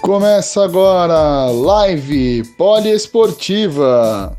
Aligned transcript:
Começa 0.00 0.62
agora 0.62 1.46
live 1.50 2.44
poliesportiva. 2.58 4.36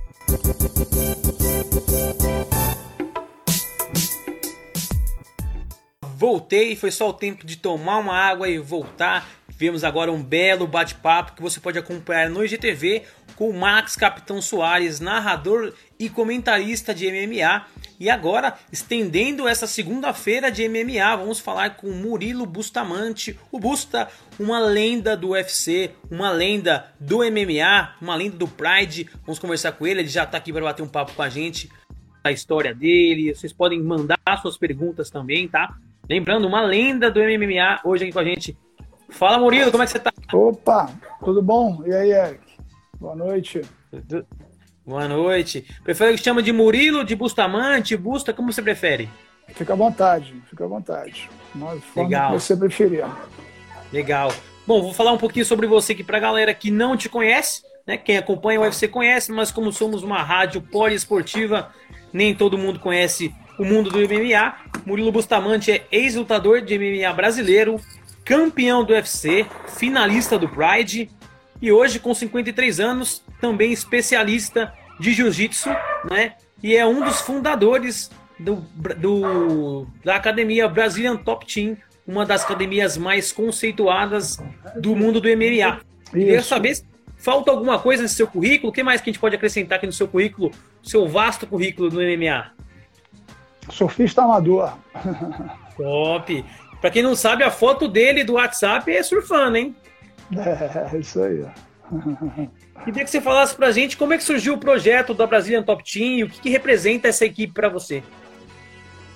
Voltei, 6.16 6.76
foi 6.76 6.92
só 6.92 7.10
o 7.10 7.14
tempo 7.14 7.46
de 7.46 7.58
tomar 7.58 7.98
uma 7.98 8.16
água 8.16 8.48
e 8.48 8.60
voltar. 8.60 9.28
Vemos 9.58 9.86
agora 9.86 10.12
um 10.12 10.22
belo 10.22 10.68
bate-papo 10.68 11.34
que 11.34 11.42
você 11.42 11.62
pode 11.62 11.80
acompanhar 11.80 12.30
no 12.30 12.44
IGTV 12.44 13.04
com 13.38 13.50
o 13.50 13.54
Max 13.54 13.96
Capitão 13.96 14.42
Soares, 14.42 15.00
narrador 15.00 15.74
e 15.98 16.10
comentarista 16.10 16.94
de 16.94 17.10
MMA. 17.10 17.66
E 17.98 18.10
agora, 18.10 18.58
estendendo 18.70 19.48
essa 19.48 19.66
segunda-feira 19.66 20.52
de 20.52 20.68
MMA, 20.68 21.16
vamos 21.16 21.40
falar 21.40 21.78
com 21.78 21.90
Murilo 21.90 22.46
Bustamante. 22.46 23.40
O 23.50 23.58
Busta, 23.58 24.10
uma 24.38 24.60
lenda 24.60 25.16
do 25.16 25.30
UFC, 25.30 25.92
uma 26.12 26.30
lenda 26.32 26.94
do 27.00 27.20
MMA, 27.20 27.96
uma 28.02 28.16
lenda 28.16 28.36
do 28.36 28.50
Pride. 28.50 29.10
Vamos 29.26 29.40
conversar 29.40 29.72
com 29.72 29.88
ele, 29.88 30.02
ele 30.02 30.10
já 30.10 30.24
está 30.24 30.38
aqui 30.38 30.52
para 30.52 30.66
bater 30.66 30.84
um 30.84 30.88
papo 30.88 31.14
com 31.14 31.22
a 31.22 31.30
gente, 31.30 31.70
a 32.22 32.30
história 32.30 32.76
dele. 32.76 33.34
Vocês 33.34 33.54
podem 33.54 33.82
mandar 33.82 34.20
suas 34.42 34.58
perguntas 34.58 35.10
também, 35.10 35.48
tá? 35.48 35.78
Lembrando, 36.10 36.46
uma 36.46 36.62
lenda 36.62 37.10
do 37.10 37.22
MMA 37.22 37.80
hoje 37.86 38.04
aqui 38.04 38.12
com 38.12 38.20
a 38.20 38.26
gente. 38.26 38.58
Fala, 39.10 39.38
Murilo, 39.38 39.72
como 39.72 39.84
é 39.84 39.86
que 39.86 39.92
você 39.92 40.00
tá? 40.00 40.12
Opa, 40.34 40.90
tudo 41.24 41.42
bom? 41.42 41.84
E 41.86 41.94
aí, 41.94 42.12
Eric? 42.12 42.42
Boa 43.00 43.16
noite. 43.16 43.62
Boa 44.86 45.08
noite. 45.08 45.66
Prefere 45.84 46.18
que 46.18 46.24
chama 46.24 46.44
de 46.44 46.52
Murilo, 46.52 47.04
de 47.04 47.16
Bustamante, 47.16 47.96
Busta, 47.98 48.34
como 48.34 48.52
você 48.52 48.62
prefere? 48.62 49.10
Fica 49.50 49.74
à 49.74 49.76
vontade, 49.76 50.36
fica 50.50 50.66
à 50.66 50.68
vontade. 50.68 51.30
Nós 51.54 51.82
Legal. 51.96 52.34
que 52.34 52.40
você 52.42 52.56
preferir. 52.56 53.06
Legal. 53.92 54.32
Bom, 54.68 54.82
vou 54.82 54.94
falar 54.94 55.12
um 55.12 55.18
pouquinho 55.18 55.46
sobre 55.46 55.68
você 55.68 55.94
aqui 55.94 56.04
para 56.04 56.18
a 56.18 56.22
galera 56.22 56.54
que 56.54 56.72
não 56.72 56.98
te 56.98 57.08
conhece, 57.08 57.64
né? 57.86 57.98
Quem 57.98 58.18
acompanha 58.18 58.60
o 58.60 58.64
UFC 58.64 58.88
conhece, 58.88 59.32
mas 59.32 59.52
como 59.52 59.72
somos 59.72 60.04
uma 60.04 60.22
rádio 60.24 60.62
poliesportiva, 60.62 61.72
nem 62.12 62.34
todo 62.34 62.58
mundo 62.58 62.80
conhece 62.80 63.34
o 63.60 63.64
mundo 63.64 63.90
do 63.90 64.00
MMA. 64.00 64.56
Murilo 64.86 65.12
Bustamante 65.12 65.72
é 65.72 65.86
ex-lutador 65.92 66.62
de 66.62 66.78
MMA 66.78 67.14
brasileiro, 67.14 67.80
campeão 68.26 68.84
do 68.84 68.92
UFC, 68.92 69.46
finalista 69.78 70.38
do 70.38 70.50
Pride 70.50 71.10
e 71.62 71.72
hoje 71.72 72.00
com 72.00 72.14
53 72.14 72.80
anos, 72.80 73.24
também 73.40 73.72
especialista 73.72 74.74
de 75.00 75.14
jiu-jitsu, 75.14 75.70
né? 76.10 76.34
E 76.64 76.76
é 76.76 76.86
um 76.86 77.06
dos 77.06 77.22
fundadores 77.22 78.10
do, 78.40 78.56
do, 78.98 79.86
da 80.04 80.16
academia 80.16 80.68
Brazilian 80.68 81.16
Top 81.16 81.46
Team, 81.46 81.78
uma 82.08 82.26
das 82.26 82.44
academias 82.44 82.98
mais 82.98 83.32
conceituadas 83.32 84.38
do 84.76 84.96
mundo 84.96 85.22
do 85.22 85.30
MMA. 85.30 85.82
Queria 86.12 86.42
saber 86.42 86.76
se 86.76 86.86
falta 87.18 87.52
alguma 87.52 87.78
coisa 87.78 88.04
no 88.04 88.10
seu 88.10 88.28
currículo, 88.28 88.70
o 88.70 88.74
que 88.74 88.84
mais 88.84 89.02
que 89.02 89.10
a 89.10 89.14
gente 89.14 89.22
pode 89.22 89.36
acrescentar 89.36 89.78
aqui 89.78 89.86
no 89.86 89.94
seu 89.94 90.08
currículo, 90.08 90.52
seu 90.82 91.08
vasto 91.08 91.46
currículo 91.46 91.90
no 91.90 92.00
MMA? 92.02 92.52
Surfista 93.70 94.24
amador. 94.24 94.74
Top. 95.78 96.46
Pra 96.82 96.90
quem 96.90 97.02
não 97.02 97.16
sabe, 97.16 97.44
a 97.44 97.52
foto 97.52 97.88
dele 97.88 98.24
do 98.24 98.34
WhatsApp 98.34 98.92
é 98.92 99.02
surfando, 99.02 99.58
hein? 99.58 99.76
É, 100.36 100.98
isso 100.98 101.22
aí. 101.22 101.46
Queria 102.84 103.04
que 103.04 103.10
você 103.10 103.22
falasse 103.22 103.56
pra 103.56 103.72
gente 103.72 103.98
como 103.98 104.14
é 104.14 104.18
que 104.18 104.24
surgiu 104.24 104.56
o 104.56 104.60
projeto 104.60 105.14
da 105.14 105.26
Brazilian 105.26 105.64
Top 105.64 105.84
Team 105.84 106.20
e 106.20 106.24
o 106.24 106.30
que, 106.30 106.42
que 106.42 106.50
representa 106.50 107.08
essa 107.08 107.26
equipe 107.26 107.54
para 107.54 107.70
você. 107.70 108.04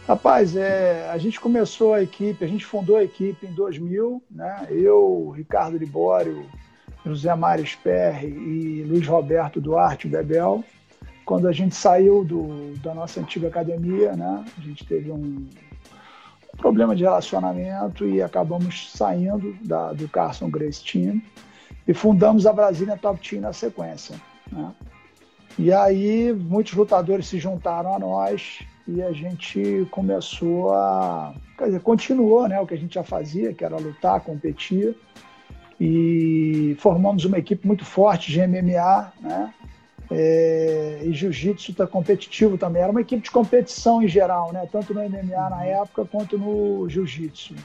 Rapaz, 0.07 0.55
é, 0.55 1.07
a 1.11 1.17
gente 1.19 1.39
começou 1.39 1.93
a 1.93 2.01
equipe, 2.01 2.43
a 2.43 2.47
gente 2.47 2.65
fundou 2.65 2.97
a 2.97 3.03
equipe 3.03 3.45
em 3.45 3.53
2000, 3.53 4.23
né? 4.31 4.65
Eu, 4.71 5.31
Ricardo 5.35 5.77
Libório, 5.77 6.49
José 7.05 7.33
Mário 7.35 7.65
Sperri 7.65 8.27
e 8.27 8.83
Luiz 8.87 9.05
Roberto 9.05 9.61
Duarte 9.61 10.07
Bebel. 10.07 10.63
Quando 11.23 11.47
a 11.47 11.51
gente 11.51 11.75
saiu 11.75 12.23
do, 12.23 12.73
da 12.77 12.93
nossa 12.95 13.19
antiga 13.19 13.49
academia, 13.49 14.13
né? 14.13 14.43
A 14.57 14.61
gente 14.61 14.83
teve 14.83 15.11
um 15.11 15.47
problema 16.59 16.95
de 16.95 17.03
relacionamento 17.03 18.07
e 18.07 18.21
acabamos 18.21 18.91
saindo 18.91 19.55
da, 19.61 19.93
do 19.93 20.07
Carson 20.07 20.49
Grace 20.49 20.83
Team 20.83 21.21
e 21.87 21.93
fundamos 21.93 22.45
a 22.45 22.53
Brasília 22.53 22.97
Top 22.97 23.19
Team 23.27 23.41
na 23.41 23.53
sequência. 23.53 24.19
Né? 24.51 24.71
E 25.57 25.73
aí 25.73 26.31
muitos 26.33 26.73
lutadores 26.73 27.27
se 27.27 27.39
juntaram 27.39 27.93
a 27.93 27.99
nós 27.99 28.59
e 28.87 29.01
a 29.01 29.11
gente 29.11 29.87
começou 29.91 30.73
a. 30.73 31.33
Quer 31.57 31.65
dizer, 31.65 31.81
continuou 31.81 32.47
né, 32.47 32.59
o 32.59 32.65
que 32.65 32.73
a 32.73 32.77
gente 32.77 32.95
já 32.95 33.03
fazia, 33.03 33.53
que 33.53 33.63
era 33.63 33.77
lutar, 33.77 34.21
competir. 34.21 34.95
E 35.79 36.75
formamos 36.79 37.23
uma 37.23 37.37
equipe 37.37 37.65
muito 37.65 37.85
forte 37.85 38.31
de 38.31 38.45
MMA, 38.45 39.13
né? 39.21 39.53
É, 40.11 41.01
e 41.03 41.13
jiu-jitsu 41.13 41.71
está 41.71 41.85
competitivo 41.85 42.57
também. 42.57 42.81
Era 42.81 42.91
uma 42.91 43.01
equipe 43.01 43.21
de 43.21 43.31
competição 43.31 44.01
em 44.01 44.07
geral, 44.07 44.51
né? 44.51 44.67
tanto 44.71 44.93
no 44.93 45.01
MMA 45.01 45.49
na 45.49 45.63
época 45.65 46.05
quanto 46.05 46.37
no 46.37 46.89
jiu-jitsu. 46.89 47.55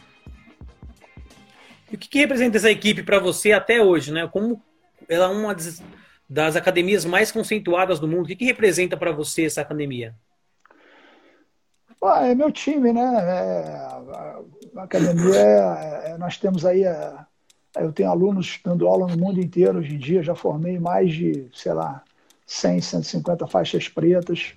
E 1.90 1.94
o 1.94 1.98
que, 1.98 2.08
que 2.08 2.18
representa 2.18 2.56
essa 2.56 2.70
equipe 2.70 3.02
para 3.02 3.18
você 3.18 3.52
até 3.52 3.80
hoje? 3.82 4.12
Né? 4.12 4.28
Como 4.28 4.60
ela 5.08 5.26
é 5.26 5.28
uma 5.28 5.54
das, 5.54 5.82
das 6.28 6.56
academias 6.56 7.04
mais 7.04 7.32
conceituadas 7.32 7.98
do 7.98 8.08
mundo, 8.08 8.24
o 8.24 8.26
que, 8.26 8.36
que 8.36 8.44
representa 8.44 8.96
para 8.96 9.12
você 9.12 9.44
essa 9.46 9.60
academia? 9.60 10.14
é 12.22 12.34
meu 12.34 12.52
time, 12.52 12.92
né? 12.92 13.00
É, 13.00 13.76
a, 13.76 14.40
a 14.76 14.82
academia, 14.82 15.36
é, 15.36 16.10
é, 16.10 16.18
nós 16.18 16.36
temos 16.36 16.66
aí, 16.66 16.84
é, 16.84 17.14
eu 17.76 17.92
tenho 17.92 18.10
alunos 18.10 18.60
dando 18.62 18.86
aula 18.86 19.06
no 19.06 19.16
mundo 19.16 19.40
inteiro 19.40 19.78
hoje 19.78 19.94
em 19.94 19.98
dia, 19.98 20.22
já 20.22 20.34
formei 20.34 20.78
mais 20.78 21.12
de, 21.14 21.48
sei 21.54 21.72
lá, 21.72 22.02
100, 22.46 22.80
150 22.80 23.46
faixas 23.46 23.88
pretas. 23.88 24.54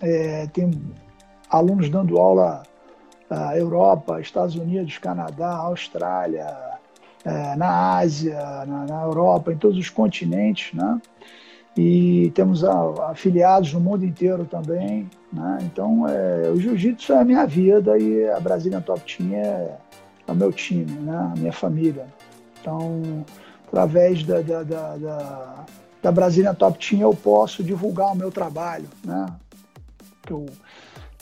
É, 0.00 0.46
tem 0.48 0.70
alunos 1.48 1.88
dando 1.88 2.18
aula 2.18 2.62
na 3.28 3.56
Europa, 3.56 4.20
Estados 4.20 4.54
Unidos, 4.56 4.98
Canadá, 4.98 5.50
Austrália, 5.56 6.46
é, 7.24 7.56
na 7.56 7.96
Ásia, 7.96 8.38
na, 8.66 8.84
na, 8.86 9.02
Europa, 9.02 9.52
em 9.52 9.56
todos 9.56 9.78
os 9.78 9.88
continentes, 9.88 10.72
né? 10.74 11.00
E 11.76 12.30
temos 12.34 12.62
afiliados 12.62 13.72
no 13.72 13.80
mundo 13.80 14.04
inteiro 14.04 14.44
também, 14.44 15.10
né? 15.32 15.58
Então, 15.62 16.06
é, 16.08 16.50
o 16.50 16.60
jiu-jitsu 16.60 17.12
é 17.12 17.18
a 17.18 17.24
minha 17.24 17.46
vida 17.46 17.98
e 17.98 18.28
a 18.28 18.38
Brasília 18.38 18.80
Top 18.80 19.00
Team 19.00 19.34
é, 19.34 19.76
é 20.26 20.32
o 20.32 20.34
meu 20.34 20.52
time, 20.52 20.92
né? 21.00 21.32
A 21.34 21.38
minha 21.38 21.52
família. 21.52 22.06
Então, 22.60 23.24
através 23.66 24.22
da, 24.22 24.40
da, 24.40 24.62
da, 24.62 24.96
da 24.96 25.64
da 26.04 26.12
Brasília 26.12 26.52
Top 26.52 26.78
Team 26.78 27.00
eu 27.00 27.14
posso 27.14 27.64
divulgar 27.64 28.12
o 28.12 28.14
meu 28.14 28.30
trabalho, 28.30 28.86
né? 29.02 29.24
Eu 30.28 30.44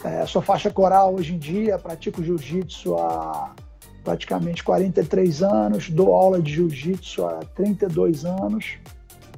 é, 0.02 0.26
sou 0.26 0.42
faixa 0.42 0.72
coral 0.72 1.14
hoje 1.14 1.34
em 1.34 1.38
dia, 1.38 1.78
pratico 1.78 2.20
jiu-jitsu 2.20 2.96
há 2.96 3.54
praticamente 4.02 4.64
43 4.64 5.40
anos, 5.44 5.88
dou 5.88 6.12
aula 6.12 6.42
de 6.42 6.54
jiu-jitsu 6.54 7.24
há 7.24 7.38
32 7.54 8.24
anos, 8.24 8.78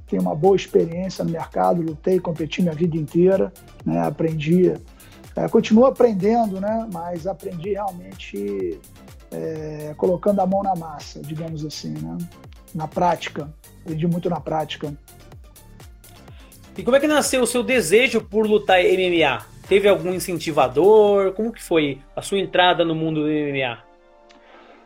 tenho 0.09 0.23
uma 0.23 0.35
boa 0.35 0.57
experiência 0.57 1.23
no 1.23 1.31
mercado, 1.31 1.83
lutei, 1.83 2.19
competi 2.19 2.63
minha 2.63 2.75
vida 2.75 2.97
inteira, 2.97 3.53
né? 3.85 4.01
aprendi, 4.01 4.73
é, 5.37 5.47
continuo 5.49 5.85
aprendendo, 5.85 6.59
né? 6.59 6.89
mas 6.91 7.27
aprendi 7.27 7.73
realmente 7.73 8.81
é, 9.31 9.93
colocando 9.99 10.41
a 10.41 10.47
mão 10.47 10.63
na 10.63 10.75
massa, 10.75 11.21
digamos 11.21 11.67
assim, 11.67 11.93
né? 11.93 12.17
na 12.75 12.89
prática, 12.89 13.53
aprendi 13.83 14.07
muito 14.07 14.31
na 14.31 14.41
prática. 14.41 14.91
E 16.77 16.83
como 16.83 16.97
é 16.97 17.01
que 17.01 17.07
nasceu 17.07 17.43
o 17.43 17.47
seu 17.47 17.63
desejo 17.63 18.21
por 18.21 18.47
lutar 18.47 18.83
MMA? 18.83 19.47
Teve 19.69 19.89
algum 19.89 20.13
incentivador? 20.13 21.33
Como 21.33 21.53
que 21.53 21.63
foi 21.63 22.01
a 22.17 22.21
sua 22.21 22.39
entrada 22.39 22.85
no 22.85 22.97
mundo 22.97 23.23
do 23.23 23.29
MMA? 23.29 23.79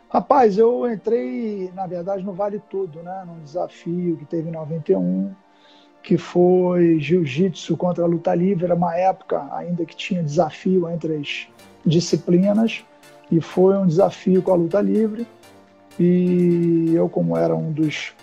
Rapaz, 0.07 0.57
eu 0.57 0.91
entrei, 0.91 1.71
na 1.75 1.87
verdade, 1.87 2.23
no 2.23 2.31
Vale 2.31 2.61
Tudo, 2.69 3.01
né? 3.01 3.23
Num 3.25 3.43
desafio 3.43 4.17
que 4.17 4.25
teve 4.25 4.49
em 4.49 4.51
91, 4.51 5.31
que 6.03 6.15
foi 6.15 6.99
jiu-jitsu 6.99 7.75
contra 7.75 8.03
a 8.03 8.07
luta 8.07 8.35
livre. 8.35 8.65
Era 8.65 8.75
uma 8.75 8.95
época 8.95 9.47
ainda 9.51 9.83
que 9.83 9.95
tinha 9.95 10.21
desafio 10.21 10.87
entre 10.89 11.15
as 11.15 11.47
disciplinas, 11.83 12.85
e 13.31 13.41
foi 13.41 13.75
um 13.77 13.87
desafio 13.87 14.43
com 14.43 14.51
a 14.51 14.55
luta 14.55 14.79
livre. 14.79 15.27
E 15.99 16.91
eu, 16.93 17.09
como 17.09 17.35
era 17.35 17.55
um 17.55 17.71
dos 17.71 18.13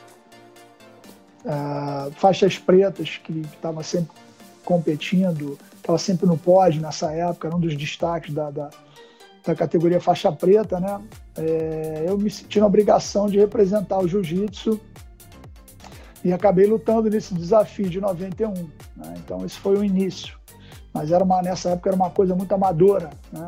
uh, 1.46 2.10
faixas 2.12 2.58
pretas 2.58 3.20
que 3.22 3.40
estava 3.40 3.82
sempre 3.82 4.10
competindo, 4.64 5.56
estava 5.76 5.96
sempre 5.96 6.26
no 6.26 6.36
pódio 6.36 6.82
nessa 6.82 7.12
época, 7.12 7.48
era 7.48 7.56
um 7.56 7.60
dos 7.60 7.76
destaques 7.76 8.34
da, 8.34 8.50
da, 8.50 8.68
da 9.44 9.54
categoria 9.54 10.00
faixa 10.00 10.32
preta, 10.32 10.80
né? 10.80 11.00
É, 11.38 12.04
eu 12.06 12.18
me 12.18 12.28
senti 12.28 12.58
na 12.58 12.66
obrigação 12.66 13.28
de 13.28 13.38
representar 13.38 13.98
o 13.98 14.08
jiu-jitsu 14.08 14.80
e 16.24 16.32
acabei 16.32 16.66
lutando 16.66 17.08
nesse 17.08 17.32
desafio 17.34 17.88
de 17.88 18.00
91. 18.00 18.52
Né? 18.52 19.14
Então 19.18 19.44
esse 19.44 19.58
foi 19.58 19.76
o 19.76 19.84
início, 19.84 20.36
mas 20.92 21.12
era 21.12 21.22
uma 21.22 21.40
nessa 21.42 21.70
época 21.70 21.90
era 21.90 21.96
uma 21.96 22.10
coisa 22.10 22.34
muito 22.34 22.52
amadora, 22.52 23.10
né? 23.32 23.46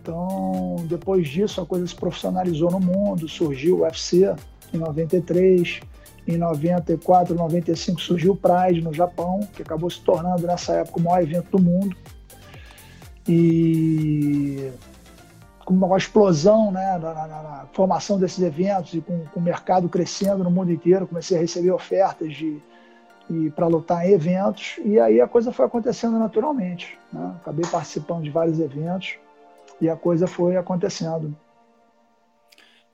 Então 0.00 0.76
depois 0.88 1.28
disso 1.28 1.60
a 1.60 1.66
coisa 1.66 1.86
se 1.86 1.94
profissionalizou 1.94 2.70
no 2.70 2.80
mundo, 2.80 3.28
surgiu 3.28 3.78
o 3.78 3.82
UFC 3.82 4.34
em 4.72 4.78
93, 4.78 5.80
em 6.26 6.36
94, 6.36 7.34
95 7.34 8.00
surgiu 8.00 8.32
o 8.32 8.36
Pride 8.36 8.80
no 8.80 8.92
Japão, 8.92 9.40
que 9.52 9.62
acabou 9.62 9.90
se 9.90 10.00
tornando 10.00 10.46
nessa 10.46 10.74
época 10.74 10.98
o 10.98 11.02
maior 11.02 11.22
evento 11.22 11.56
do 11.56 11.62
mundo. 11.62 11.96
E 13.28 14.70
com 15.64 15.74
uma 15.74 15.96
explosão 15.96 16.70
né, 16.70 16.98
na, 16.98 17.14
na, 17.14 17.26
na, 17.26 17.66
formação 17.72 18.18
desses 18.18 18.42
eventos 18.42 18.94
e 18.94 19.00
com, 19.00 19.24
com, 19.26 19.40
o 19.40 19.42
mercado 19.42 19.88
crescendo 19.88 20.44
no 20.44 20.50
mundo 20.50 20.70
inteiro, 20.70 21.06
comecei 21.06 21.38
a 21.38 21.40
receber 21.40 21.70
ofertas 21.70 22.34
de 22.34 22.60
para 23.56 23.66
lutar 23.66 24.06
em 24.06 24.12
eventos 24.12 24.78
e 24.84 25.00
aí 25.00 25.18
a 25.18 25.26
coisa 25.26 25.50
foi 25.50 25.64
acontecendo 25.64 26.18
naturalmente. 26.18 26.98
Né? 27.10 27.34
Acabei 27.40 27.64
participando 27.70 28.22
de 28.22 28.30
vários 28.30 28.60
eventos 28.60 29.16
e 29.80 29.88
a 29.88 29.96
coisa 29.96 30.26
foi 30.26 30.56
acontecendo. 30.56 31.34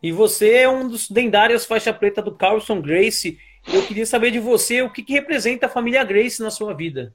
E 0.02 0.12
você 0.12 0.55
é 0.55 0.69
um 0.69 0.88
dos 0.88 1.11
lendários 1.11 1.64
faixa 1.64 1.93
preta 1.93 2.23
do 2.23 2.35
Carlson 2.35 2.81
Grace. 2.81 3.38
Eu 3.73 3.87
queria 3.87 4.06
saber 4.06 4.31
de 4.31 4.38
você 4.38 4.82
o 4.82 4.91
que, 4.91 5.02
que 5.02 5.12
representa 5.12 5.67
a 5.67 5.70
família 5.70 6.02
Grace 6.05 6.43
na 6.43 6.50
sua 6.50 6.75
vida. 6.75 7.14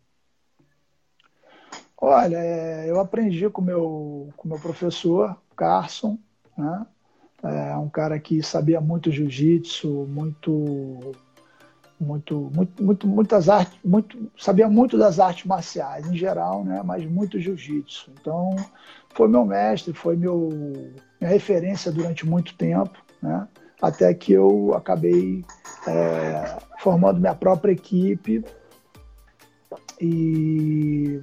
Olha, 1.97 2.37
é, 2.37 2.89
eu 2.89 2.99
aprendi 2.99 3.49
com 3.49 3.61
meu, 3.61 4.29
com 4.37 4.47
meu 4.47 4.59
professor, 4.59 5.35
Carson, 5.55 6.19
né? 6.57 6.85
É 7.43 7.77
um 7.77 7.89
cara 7.89 8.19
que 8.19 8.41
sabia 8.41 8.81
muito 8.81 9.11
jiu-jitsu, 9.11 9.87
muito, 10.09 11.13
muito, 11.99 12.51
muito, 12.53 12.83
muito, 12.83 13.07
muitas 13.07 13.49
artes, 13.49 13.77
muito, 13.83 14.31
sabia 14.35 14.67
muito 14.67 14.97
das 14.97 15.19
artes 15.19 15.45
marciais 15.45 16.07
em 16.07 16.15
geral, 16.15 16.63
né? 16.63 16.81
Mas 16.83 17.05
muito 17.05 17.39
jiu-jitsu. 17.39 18.11
Então, 18.19 18.55
foi 19.13 19.27
meu 19.27 19.45
mestre, 19.45 19.93
foi 19.93 20.15
meu 20.15 20.49
minha 21.25 21.33
referência 21.33 21.91
durante 21.91 22.25
muito 22.25 22.55
tempo, 22.55 23.03
né? 23.21 23.47
Até 23.81 24.13
que 24.13 24.31
eu 24.31 24.73
acabei 24.73 25.43
é, 25.87 26.57
formando 26.79 27.19
minha 27.19 27.35
própria 27.35 27.71
equipe 27.71 28.43
e 29.99 31.21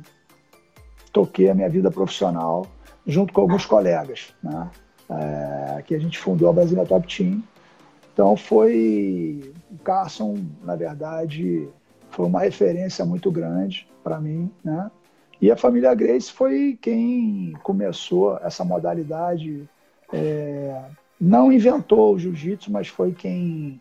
toquei 1.13 1.49
a 1.49 1.55
minha 1.55 1.69
vida 1.69 1.91
profissional 1.91 2.67
junto 3.07 3.33
com 3.33 3.41
alguns 3.41 3.65
colegas, 3.65 4.35
né? 4.43 4.71
É, 5.09 5.83
que 5.83 5.95
a 5.95 5.99
gente 5.99 6.19
fundou 6.19 6.49
a 6.49 6.53
Brasília 6.53 6.87
Top 6.87 7.07
Team. 7.07 7.43
Então 8.13 8.37
foi 8.37 9.53
o 9.71 9.79
Carson, 9.79 10.37
na 10.63 10.77
verdade, 10.77 11.69
foi 12.11 12.27
uma 12.27 12.41
referência 12.41 13.05
muito 13.05 13.31
grande 13.31 13.89
para 14.03 14.21
mim, 14.21 14.51
né? 14.65 14.91
E 15.41 15.51
a 15.51 15.57
família 15.57 15.93
Grace 15.95 16.31
foi 16.31 16.79
quem 16.81 17.53
começou 17.65 18.39
essa 18.39 18.65
modalidade, 18.65 19.69
é, 20.13 20.83
não 21.21 21.53
inventou 21.53 22.15
o 22.15 22.19
jiu-jitsu, 22.19 22.71
mas 22.71 22.89
foi 22.89 23.13
quem 23.13 23.81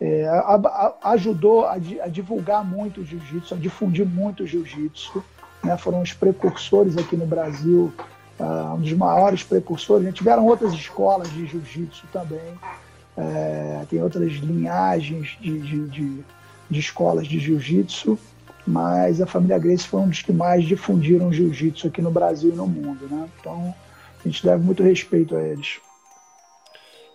é, 0.00 0.26
a, 0.28 0.54
a, 0.54 1.12
ajudou 1.12 1.64
a, 1.66 1.74
a, 1.74 2.08
divulgar 2.08 2.64
muito 2.64 3.00
o 3.00 3.04
jiu-jitsu, 3.04 3.54
a 3.54 3.56
difundir 3.56 4.06
muito 4.06 4.42
o 4.42 4.46
jiu-jitsu. 4.46 5.22
Né? 5.62 5.76
Foram 5.76 6.02
os 6.02 6.12
precursores 6.12 6.96
aqui 6.96 7.16
no 7.16 7.26
Brasil 7.26 7.92
uh, 8.40 8.74
um 8.74 8.80
dos 8.80 8.92
maiores 8.92 9.42
precursores. 9.42 10.04
Já 10.06 10.12
tiveram 10.12 10.46
outras 10.46 10.72
escolas 10.72 11.30
de 11.30 11.46
jiu-jitsu 11.46 12.06
também, 12.12 12.58
é, 13.16 13.84
tem 13.90 14.02
outras 14.02 14.32
linhagens 14.32 15.36
de, 15.40 15.58
de, 15.60 15.88
de, 15.88 16.24
de 16.70 16.80
escolas 16.80 17.26
de 17.26 17.38
jiu-jitsu, 17.38 18.18
mas 18.66 19.20
a 19.20 19.26
família 19.26 19.58
Grace 19.58 19.86
foi 19.86 20.00
um 20.00 20.08
dos 20.08 20.22
que 20.22 20.32
mais 20.32 20.64
difundiram 20.64 21.32
jiu-jitsu 21.32 21.88
aqui 21.88 22.00
no 22.00 22.10
Brasil 22.10 22.50
e 22.50 22.56
no 22.56 22.66
mundo. 22.66 23.06
Né? 23.10 23.28
Então 23.38 23.74
a 24.24 24.28
gente 24.28 24.44
deve 24.44 24.62
muito 24.62 24.82
respeito 24.82 25.36
a 25.36 25.42
eles. 25.42 25.80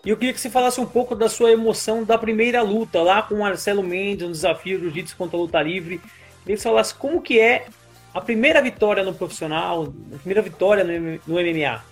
E 0.06 0.10
eu 0.10 0.18
queria 0.18 0.34
que 0.34 0.40
você 0.40 0.50
falasse 0.50 0.80
um 0.80 0.86
pouco 0.86 1.16
da 1.16 1.28
sua 1.28 1.52
emoção 1.52 2.04
da 2.04 2.18
primeira 2.18 2.62
luta 2.62 3.02
lá 3.02 3.24
com 3.24 3.36
o 3.36 3.40
Marcelo 3.40 3.82
Mendes, 3.82 4.28
no 4.28 4.32
desafio 4.32 4.80
Jiu-Jitsu 4.80 5.18
contra 5.18 5.36
a 5.36 5.40
luta 5.40 5.62
livre. 5.62 5.96
Eu 5.96 6.02
queria 6.42 6.56
que 6.56 6.62
você 6.62 6.70
falasse 6.70 6.94
como 6.94 7.22
que 7.22 7.40
é 7.40 7.66
a 8.14 8.22
primeira 8.22 8.62
vitória 8.62 9.04
no 9.04 9.14
profissional, 9.14 9.92
a 10.14 10.18
primeira 10.18 10.42
vitória 10.42 10.84
no, 10.84 11.20
no 11.28 11.42
MMA? 11.42 11.84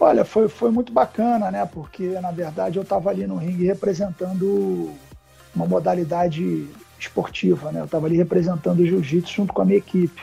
Olha, 0.00 0.24
foi, 0.24 0.48
foi 0.48 0.70
muito 0.70 0.92
bacana, 0.92 1.50
né? 1.50 1.68
Porque, 1.72 2.08
na 2.20 2.30
verdade, 2.30 2.76
eu 2.76 2.82
estava 2.82 3.10
ali 3.10 3.26
no 3.26 3.36
ringue 3.36 3.64
representando 3.64 4.92
uma 5.54 5.66
modalidade 5.66 6.68
esportiva, 6.98 7.72
né? 7.72 7.80
Eu 7.80 7.84
estava 7.84 8.06
ali 8.06 8.16
representando 8.16 8.80
o 8.80 8.86
jiu-jitsu 8.86 9.32
junto 9.32 9.52
com 9.52 9.62
a 9.62 9.64
minha 9.64 9.78
equipe. 9.78 10.22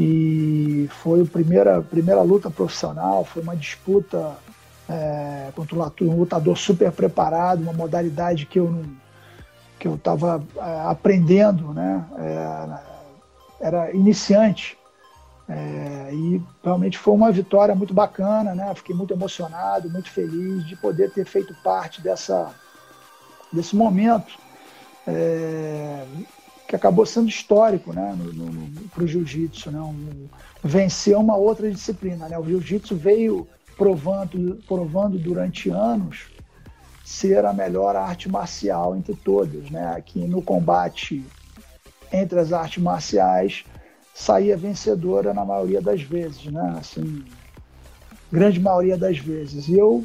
E 0.00 0.88
foi 1.02 1.22
a 1.22 1.24
primeira, 1.24 1.82
primeira 1.82 2.22
luta 2.22 2.48
profissional, 2.48 3.24
foi 3.24 3.42
uma 3.42 3.56
disputa 3.56 4.36
é, 4.88 5.50
contra 5.56 5.76
um 5.76 6.16
lutador 6.16 6.56
super 6.56 6.92
preparado, 6.92 7.62
uma 7.62 7.72
modalidade 7.72 8.46
que 8.46 8.60
eu 8.60 8.70
não 8.70 8.84
que 9.76 9.86
eu 9.86 9.94
estava 9.94 10.42
é, 10.56 10.80
aprendendo, 10.88 11.72
né? 11.72 12.04
É, 12.18 13.66
era 13.66 13.92
iniciante. 13.92 14.76
É, 15.48 16.10
e 16.12 16.42
realmente 16.62 16.98
foi 16.98 17.14
uma 17.14 17.30
vitória 17.30 17.74
muito 17.74 17.94
bacana, 17.94 18.54
né? 18.54 18.72
Fiquei 18.74 18.94
muito 18.94 19.14
emocionado, 19.14 19.88
muito 19.88 20.10
feliz 20.10 20.64
de 20.66 20.76
poder 20.76 21.10
ter 21.12 21.24
feito 21.24 21.54
parte 21.62 22.02
dessa, 22.02 22.52
desse 23.52 23.74
momento 23.76 24.36
é, 25.08 26.04
que 26.68 26.76
acabou 26.76 27.06
sendo 27.06 27.30
histórico 27.30 27.94
né? 27.94 28.14
para 28.94 29.02
o 29.02 29.06
jiu-jitsu. 29.06 29.70
Né? 29.70 29.80
Um, 29.80 30.28
vencer 30.62 31.16
uma 31.16 31.34
outra 31.34 31.70
disciplina. 31.70 32.28
Né? 32.28 32.38
O 32.38 32.44
jiu-jitsu 32.44 32.94
veio 32.94 33.48
provando, 33.76 34.62
provando 34.68 35.18
durante 35.18 35.70
anos 35.70 36.26
ser 37.02 37.46
a 37.46 37.54
melhor 37.54 37.96
arte 37.96 38.28
marcial 38.28 38.94
entre 38.94 39.14
todas. 39.16 39.70
Né? 39.70 39.94
Aqui 39.96 40.20
no 40.20 40.42
combate 40.42 41.24
entre 42.12 42.38
as 42.38 42.52
artes 42.52 42.82
marciais 42.82 43.64
saía 44.14 44.56
vencedora 44.56 45.32
na 45.32 45.44
maioria 45.44 45.80
das 45.80 46.02
vezes, 46.02 46.44
né? 46.46 46.76
Assim, 46.78 47.24
grande 48.32 48.58
maioria 48.58 48.96
das 48.96 49.16
vezes. 49.18 49.68
E 49.68 49.78
eu 49.78 50.04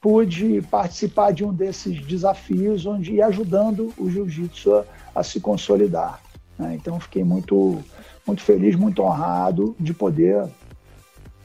pude 0.00 0.60
participar 0.62 1.32
de 1.32 1.44
um 1.44 1.54
desses 1.54 2.04
desafios 2.04 2.84
onde 2.84 3.12
ia 3.12 3.26
ajudando 3.26 3.94
o 3.96 4.10
jiu-jitsu 4.10 4.74
a, 4.74 4.84
a, 5.14 5.22
se 5.22 5.40
consolidar. 5.40 6.20
Né? 6.58 6.74
Então 6.74 6.98
fiquei 7.00 7.24
muito, 7.24 7.82
muito 8.26 8.42
feliz, 8.42 8.76
muito 8.76 9.02
honrado 9.02 9.74
de 9.78 9.92
poder 9.92 10.48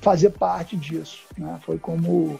fazer 0.01 0.31
parte 0.31 0.75
disso. 0.75 1.23
Né? 1.37 1.59
Foi 1.63 1.77
como, 1.77 2.39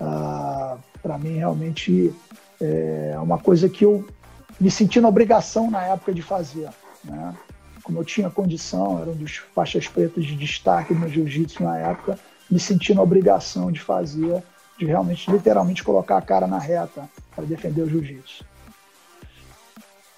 ah, 0.00 0.76
para 1.02 1.18
mim, 1.18 1.36
realmente 1.36 2.12
é 2.60 3.18
uma 3.20 3.38
coisa 3.38 3.68
que 3.68 3.84
eu 3.84 4.06
me 4.60 4.70
sentindo 4.70 5.08
obrigação 5.08 5.70
na 5.70 5.82
época 5.82 6.12
de 6.12 6.22
fazer. 6.22 6.68
Né? 7.04 7.34
Como 7.82 7.98
eu 7.98 8.04
tinha 8.04 8.30
condição, 8.30 9.00
era 9.00 9.10
um 9.10 9.16
dos 9.16 9.36
faixas 9.54 9.86
pretas 9.86 10.24
de 10.24 10.34
destaque 10.36 10.94
no 10.94 11.08
jiu-jitsu 11.08 11.62
na 11.62 11.76
época, 11.78 12.18
me 12.50 12.58
sentindo 12.58 13.02
obrigação 13.02 13.70
de 13.70 13.80
fazer, 13.80 14.42
de 14.78 14.86
realmente, 14.86 15.30
literalmente, 15.30 15.84
colocar 15.84 16.16
a 16.16 16.22
cara 16.22 16.46
na 16.46 16.58
reta 16.58 17.08
para 17.34 17.44
defender 17.44 17.82
o 17.82 17.88
jiu-jitsu. 17.88 18.44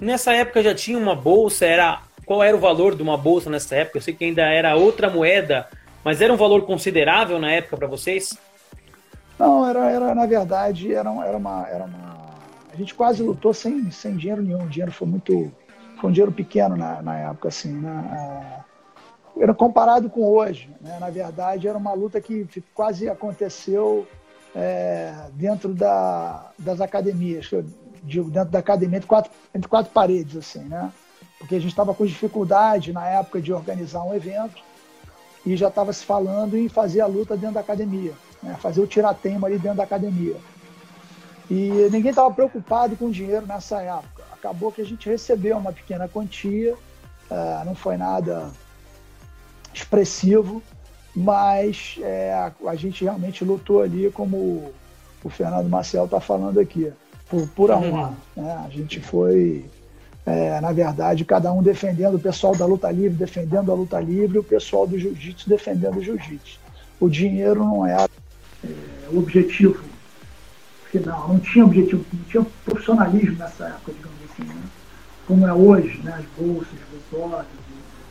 Nessa 0.01 0.33
época 0.33 0.63
já 0.63 0.75
tinha 0.75 0.99
uma 0.99 1.15
bolsa, 1.15 1.65
era 1.65 2.03
qual 2.25 2.43
era 2.43 2.57
o 2.57 2.61
valor 2.61 2.95
de 2.95 3.03
uma 3.03 3.17
bolsa 3.17 3.49
nessa 3.49 3.77
época? 3.77 3.99
Eu 3.99 4.03
sei 4.03 4.15
que 4.15 4.25
ainda 4.25 4.43
era 4.43 4.77
outra 4.77 5.09
moeda, 5.09 5.69
mas 6.05 6.21
era 6.21 6.33
um 6.33 6.37
valor 6.37 6.67
considerável 6.67 7.39
na 7.39 7.53
época 7.53 7.77
para 7.77 7.87
vocês? 7.87 8.37
Não, 9.39 9.69
era, 9.69 9.91
era 9.91 10.15
na 10.15 10.27
verdade, 10.27 10.93
era, 10.93 11.11
era, 11.25 11.37
uma, 11.37 11.67
era 11.69 11.85
uma 11.85 12.17
a 12.77 12.79
gente 12.79 12.95
quase 12.95 13.23
lutou 13.23 13.55
sem, 13.55 13.91
sem 13.91 14.15
dinheiro 14.17 14.43
nenhum. 14.43 14.65
O 14.65 14.69
dinheiro 14.69 14.93
foi 14.93 15.09
muito. 15.09 15.51
Foi 15.99 16.11
um 16.11 16.13
dinheiro 16.13 16.31
pequeno 16.31 16.77
na, 16.77 17.01
na 17.01 17.19
época, 17.19 17.49
assim, 17.49 17.73
né? 17.73 18.63
É, 19.39 19.45
era 19.45 19.55
comparado 19.55 20.11
com 20.11 20.23
hoje. 20.23 20.69
Né? 20.83 20.99
Na 21.01 21.09
verdade, 21.09 21.67
era 21.67 21.79
uma 21.79 21.95
luta 21.95 22.21
que 22.21 22.47
quase 22.75 23.09
aconteceu 23.09 24.07
é, 24.55 25.15
dentro 25.33 25.73
da, 25.73 26.51
das 26.59 26.83
academias, 26.83 27.49
digo, 28.07 28.31
dentro 28.31 28.51
da 28.51 28.61
academia, 28.61 28.97
entre 28.97 29.09
quatro, 29.09 29.31
entre 29.55 29.69
quatro 29.69 29.93
paredes, 29.93 30.37
assim, 30.37 30.61
né? 30.61 30.93
Porque 31.39 31.57
a 31.57 31.59
gente 31.61 31.71
estava 31.71 31.95
com 31.95 32.07
dificuldade 32.07 32.93
na 32.93 33.07
época 33.07 33.41
de 33.41 33.53
organizar 33.53 34.03
um 34.03 34.15
evento 34.15 34.63
e 35.45 35.57
já 35.57 35.69
estava 35.69 35.93
se 35.93 36.05
falando 36.05 36.57
em 36.57 36.69
fazer 36.69 37.01
a 37.01 37.07
luta 37.07 37.37
dentro 37.37 37.55
da 37.55 37.61
academia, 37.61 38.13
né? 38.43 38.57
fazer 38.59 38.81
o 38.81 38.87
tiratema 38.87 39.47
ali 39.47 39.59
dentro 39.59 39.79
da 39.79 39.85
academia. 39.85 40.37
E 41.51 41.89
ninguém 41.93 42.11
estava 42.11 42.33
preocupado 42.33 42.97
com 42.97 43.11
dinheiro 43.11 43.47
nessa 43.47 43.81
época. 43.81 44.25
Acabou 44.33 44.73
que 44.73 44.81
a 44.81 44.85
gente 44.85 45.09
recebeu 45.09 45.57
uma 45.57 45.73
pequena 45.73 46.09
quantia, 46.09 46.75
uh, 46.75 47.65
não 47.65 47.75
foi 47.75 47.97
nada 47.97 48.51
expressivo, 49.73 50.63
mas 51.15 51.97
é, 52.03 52.33
a, 52.33 52.53
a, 52.69 52.75
gente 52.75 53.05
realmente 53.05 53.45
lutou 53.45 53.83
ali, 53.83 54.11
como 54.11 54.73
o 55.23 55.31
Fernando 55.31 55.69
Marcel 55.69 56.07
está 56.07 56.21
falando 56.21 56.59
aqui, 56.59 56.93
por 57.29 57.49
pura 57.49 57.77
uhum. 57.77 57.93
honra. 57.93 58.15
Né? 58.37 58.65
A 58.65 58.69
gente 58.69 59.01
foi, 59.01 59.65
é, 60.25 60.61
na 60.61 60.73
verdade, 60.73 61.25
cada 61.25 61.53
um 61.53 61.63
defendendo, 61.63 62.17
o 62.17 62.21
pessoal 62.21 62.57
da 62.57 62.67
luta 62.67 62.91
livre 62.91 63.17
defendendo 63.17 63.71
a 63.71 63.75
luta 63.75 64.01
livre, 64.01 64.37
e 64.37 64.41
o 64.41 64.45
pessoal 64.45 64.87
do 64.87 64.99
jiu-jitsu 64.99 65.49
defendendo 65.49 65.97
o 65.97 66.03
jiu-jitsu. 66.03 66.59
O 66.99 67.09
dinheiro 67.09 67.65
não 67.65 67.87
era 67.87 68.09
é, 68.65 68.69
o 69.11 69.19
objetivo 69.19 69.85
final, 70.91 71.29
não 71.29 71.39
tinha 71.39 71.65
objetivo, 71.65 72.05
não 72.13 72.25
tinha 72.25 72.47
profissionalismo 72.65 73.37
nessa 73.37 73.67
época, 73.67 73.93
digamos 73.93 74.19
assim, 74.31 74.45
né? 74.45 74.63
como 75.27 75.47
é 75.47 75.53
hoje, 75.53 76.01
né? 76.03 76.15
as 76.19 76.25
bolsas, 76.45 76.73
os 76.93 77.47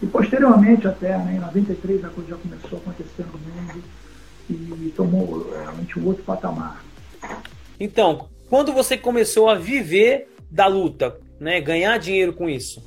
e 0.01 0.07
posteriormente 0.07 0.87
até, 0.87 1.17
né, 1.17 1.35
em 1.35 1.39
93 1.39 2.03
a 2.03 2.09
coisa 2.09 2.31
já 2.31 2.35
começou 2.35 2.77
a 2.77 2.81
acontecer 2.81 3.25
no 3.25 3.39
mundo 3.39 3.83
e 4.49 4.93
tomou 4.95 5.49
realmente 5.51 5.97
um 5.97 6.05
outro 6.05 6.23
patamar. 6.23 6.83
Então, 7.79 8.27
quando 8.49 8.73
você 8.73 8.97
começou 8.97 9.49
a 9.49 9.55
viver 9.55 10.29
da 10.49 10.67
luta, 10.67 11.17
né, 11.39 11.59
ganhar 11.59 11.97
dinheiro 11.97 12.33
com 12.33 12.49
isso? 12.49 12.83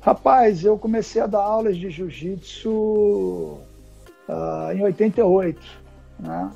Rapaz, 0.00 0.64
eu 0.64 0.78
comecei 0.78 1.20
a 1.20 1.26
dar 1.26 1.42
aulas 1.42 1.76
de 1.76 1.90
jiu-jitsu 1.90 2.70
uh, 2.70 4.72
em 4.74 4.82
88, 4.82 5.60
né? 6.20 6.50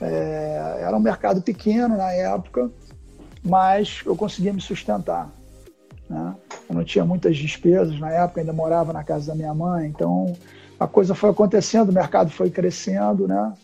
É, 0.00 0.80
era 0.82 0.96
um 0.96 1.00
mercado 1.00 1.40
pequeno 1.40 1.96
na 1.96 2.12
época, 2.12 2.70
mas 3.42 4.02
eu 4.04 4.14
conseguia 4.14 4.52
me 4.52 4.60
sustentar. 4.60 5.30
Né? 6.08 6.34
Eu 6.68 6.76
não 6.76 6.84
tinha 6.84 7.04
muitas 7.04 7.36
despesas 7.36 7.98
na 7.98 8.10
época, 8.10 8.40
ainda 8.40 8.52
morava 8.52 8.92
na 8.92 9.02
casa 9.02 9.28
da 9.28 9.34
minha 9.34 9.54
mãe, 9.54 9.88
então 9.88 10.36
a 10.78 10.86
coisa 10.86 11.14
foi 11.14 11.30
acontecendo, 11.30 11.88
o 11.88 11.92
mercado 11.92 12.30
foi 12.30 12.50
crescendo, 12.50 13.26
né? 13.26 13.54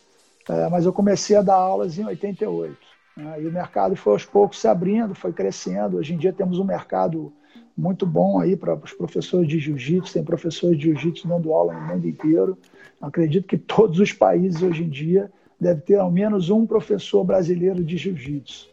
É, 0.49 0.69
mas 0.69 0.85
eu 0.85 0.93
comecei 0.93 1.37
a 1.37 1.43
dar 1.43 1.57
aulas 1.57 1.99
em 1.99 2.05
88. 2.05 2.77
Né? 3.17 3.43
E 3.43 3.47
o 3.47 3.53
mercado 3.53 3.97
foi 3.97 4.13
aos 4.15 4.25
poucos 4.25 4.61
se 4.61 4.69
abrindo, 4.69 5.15
foi 5.15 5.33
crescendo. 5.33 5.99
Hoje 5.99 6.15
em 6.15 6.19
dia 6.19 6.33
temos 6.33 6.59
um 6.59 6.65
mercado 6.65 7.33
muito 7.77 8.07
bom 8.07 8.39
aí 8.41 8.57
para 8.57 8.75
os 8.75 8.93
professores 8.93 9.49
de 9.49 9.59
jiu-jitsu, 9.59 10.13
tem 10.13 10.25
professores 10.25 10.77
de 10.77 10.85
jiu-jitsu 10.85 11.27
dando 11.27 11.53
aula 11.53 11.73
no 11.73 11.81
mundo 11.81 12.07
inteiro. 12.07 12.59
Acredito 13.01 13.47
que 13.47 13.57
todos 13.57 13.99
os 13.99 14.13
países 14.13 14.63
hoje 14.63 14.85
em 14.85 14.89
dia 14.89 15.31
devem 15.59 15.83
ter 15.83 15.97
ao 15.97 16.11
menos 16.11 16.51
um 16.51 16.67
professor 16.67 17.25
brasileiro 17.25 17.83
de 17.83 17.97
jiu-jitsu. 17.97 18.69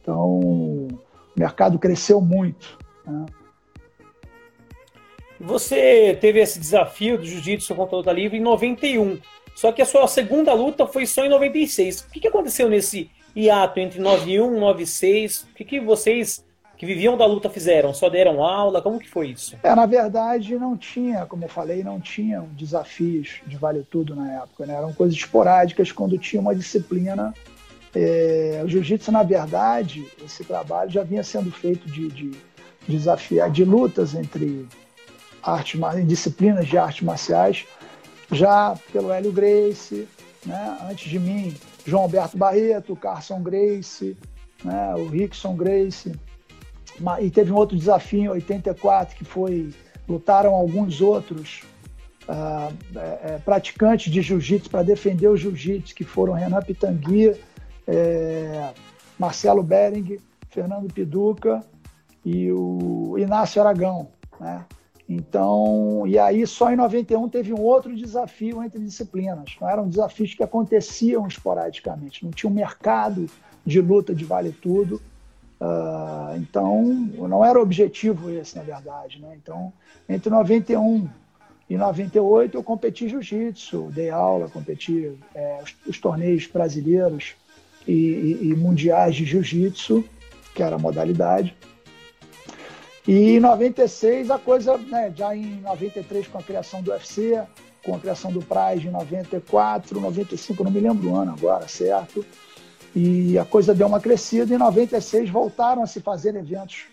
Então, 0.00 0.40
o 0.40 0.88
mercado 1.36 1.78
cresceu 1.78 2.20
muito. 2.20 2.78
Né? 3.06 3.26
Você 5.40 6.16
teve 6.20 6.40
esse 6.40 6.58
desafio 6.58 7.18
do 7.18 7.24
jiu-jitsu 7.24 7.74
contra 7.74 7.96
a 7.96 7.98
luta 7.98 8.12
livre 8.12 8.38
em 8.38 8.40
91. 8.40 9.18
Só 9.54 9.72
que 9.72 9.82
a 9.82 9.86
sua 9.86 10.06
segunda 10.06 10.52
luta 10.52 10.86
foi 10.86 11.06
só 11.06 11.24
em 11.24 11.28
96. 11.28 12.00
O 12.02 12.10
que 12.10 12.26
aconteceu 12.26 12.68
nesse 12.68 13.10
hiato 13.36 13.80
entre 13.80 14.00
91 14.00 14.56
e 14.56 14.60
96? 14.60 15.42
O 15.42 15.54
que, 15.54 15.64
que 15.64 15.80
vocês 15.80 16.44
que 16.76 16.86
viviam 16.86 17.16
da 17.16 17.26
luta 17.26 17.48
fizeram? 17.48 17.94
Só 17.94 18.08
deram 18.08 18.42
aula? 18.42 18.82
Como 18.82 18.98
que 18.98 19.08
foi 19.08 19.28
isso? 19.28 19.56
É, 19.62 19.74
na 19.74 19.86
verdade, 19.86 20.56
não 20.56 20.76
tinha, 20.76 21.26
como 21.26 21.44
eu 21.44 21.48
falei, 21.48 21.82
não 21.82 22.00
tinham 22.00 22.46
desafios 22.52 23.40
de 23.46 23.56
vale 23.56 23.86
tudo 23.90 24.14
na 24.14 24.42
época. 24.42 24.66
Né? 24.66 24.74
Eram 24.74 24.92
coisas 24.92 25.16
esporádicas 25.16 25.92
quando 25.92 26.18
tinha 26.18 26.40
uma 26.40 26.54
disciplina. 26.54 27.34
É, 27.94 28.60
o 28.64 28.68
jiu-jitsu, 28.68 29.12
na 29.12 29.22
verdade, 29.22 30.04
esse 30.24 30.44
trabalho 30.44 30.90
já 30.90 31.04
vinha 31.04 31.22
sendo 31.22 31.50
feito 31.52 31.88
de, 31.88 32.08
de 32.08 32.32
desafiar, 32.88 33.50
de 33.50 33.64
lutas 33.64 34.14
entre 34.14 34.66
arte, 35.42 35.78
disciplinas 36.04 36.66
de 36.66 36.76
artes 36.76 37.02
marciais, 37.02 37.64
já 38.32 38.76
pelo 38.92 39.12
Hélio 39.12 39.30
Grace, 39.30 40.08
né? 40.44 40.78
antes 40.90 41.08
de 41.08 41.18
mim, 41.18 41.54
João 41.84 42.04
Alberto 42.04 42.36
Barreto, 42.36 42.96
Carson 42.96 43.42
Grace, 43.42 44.16
né? 44.64 44.94
o 44.94 45.08
Rickson 45.08 45.54
Grace. 45.54 46.12
E 47.20 47.30
teve 47.30 47.50
um 47.50 47.56
outro 47.56 47.76
desafio 47.76 48.20
em 48.20 48.28
84, 48.28 49.16
que 49.16 49.24
foi, 49.24 49.74
lutaram 50.08 50.54
alguns 50.54 51.00
outros 51.00 51.62
uh, 52.28 52.72
é, 53.24 53.38
praticantes 53.38 54.12
de 54.12 54.22
jiu-jitsu 54.22 54.70
para 54.70 54.82
defender 54.82 55.28
o 55.28 55.36
jiu-jitsu, 55.36 55.94
que 55.94 56.04
foram 56.04 56.34
Renan 56.34 56.62
Pitangui, 56.62 57.34
é, 57.86 58.72
Marcelo 59.18 59.62
Bering, 59.62 60.18
Fernando 60.48 60.92
Piduca 60.92 61.60
e 62.24 62.50
o 62.52 63.16
Inácio 63.18 63.60
Aragão, 63.60 64.08
né? 64.40 64.64
Então, 65.08 66.04
e 66.06 66.18
aí 66.18 66.46
só 66.46 66.72
em 66.72 66.76
91 66.76 67.28
teve 67.28 67.52
um 67.52 67.60
outro 67.60 67.94
desafio 67.94 68.62
entre 68.62 68.80
disciplinas. 68.80 69.54
Não 69.60 69.68
eram 69.68 69.88
desafios 69.88 70.34
que 70.34 70.42
aconteciam 70.42 71.26
esporadicamente, 71.26 72.24
não 72.24 72.30
tinha 72.30 72.50
um 72.50 72.54
mercado 72.54 73.26
de 73.64 73.80
luta 73.80 74.14
de 74.14 74.24
vale 74.24 74.52
tudo. 74.52 75.00
Uh, 75.60 76.36
então, 76.36 76.82
não 77.28 77.44
era 77.44 77.60
objetivo 77.60 78.30
esse, 78.30 78.56
na 78.56 78.62
verdade. 78.62 79.20
Né? 79.20 79.36
Então, 79.40 79.72
entre 80.08 80.30
91 80.30 81.08
e 81.68 81.76
98 81.76 82.56
eu 82.56 82.62
competi 82.62 83.08
jiu-jitsu, 83.08 83.90
dei 83.94 84.10
aula, 84.10 84.48
competi 84.48 85.18
é, 85.34 85.60
os, 85.62 85.74
os, 85.86 85.98
torneios 85.98 86.46
brasileiros 86.46 87.34
e, 87.86 87.92
e, 87.92 88.48
e 88.48 88.54
mundiais 88.54 89.14
de 89.14 89.24
jiu-jitsu, 89.24 90.04
que 90.54 90.62
era 90.62 90.76
a 90.76 90.78
modalidade. 90.78 91.56
E 93.06 93.36
em 93.36 93.40
96 93.40 94.30
a 94.30 94.38
coisa, 94.38 94.78
né, 94.78 95.12
já 95.14 95.36
em 95.36 95.60
93 95.60 96.26
com 96.28 96.38
a 96.38 96.42
criação 96.42 96.82
do 96.82 96.90
UFC, 96.90 97.42
com 97.84 97.94
a 97.94 97.98
criação 97.98 98.32
do 98.32 98.40
Pride 98.40 98.88
em 98.88 98.90
94, 98.90 100.00
95, 100.00 100.64
não 100.64 100.70
me 100.70 100.80
lembro 100.80 101.10
o 101.10 101.16
ano 101.16 101.32
agora, 101.32 101.68
certo? 101.68 102.24
E 102.96 103.38
a 103.38 103.44
coisa 103.44 103.74
deu 103.74 103.86
uma 103.86 104.00
crescida 104.00 104.52
e 104.52 104.56
em 104.56 104.58
96 104.58 105.28
voltaram 105.28 105.82
a 105.82 105.86
se 105.86 106.00
fazer 106.00 106.34
eventos 106.34 106.84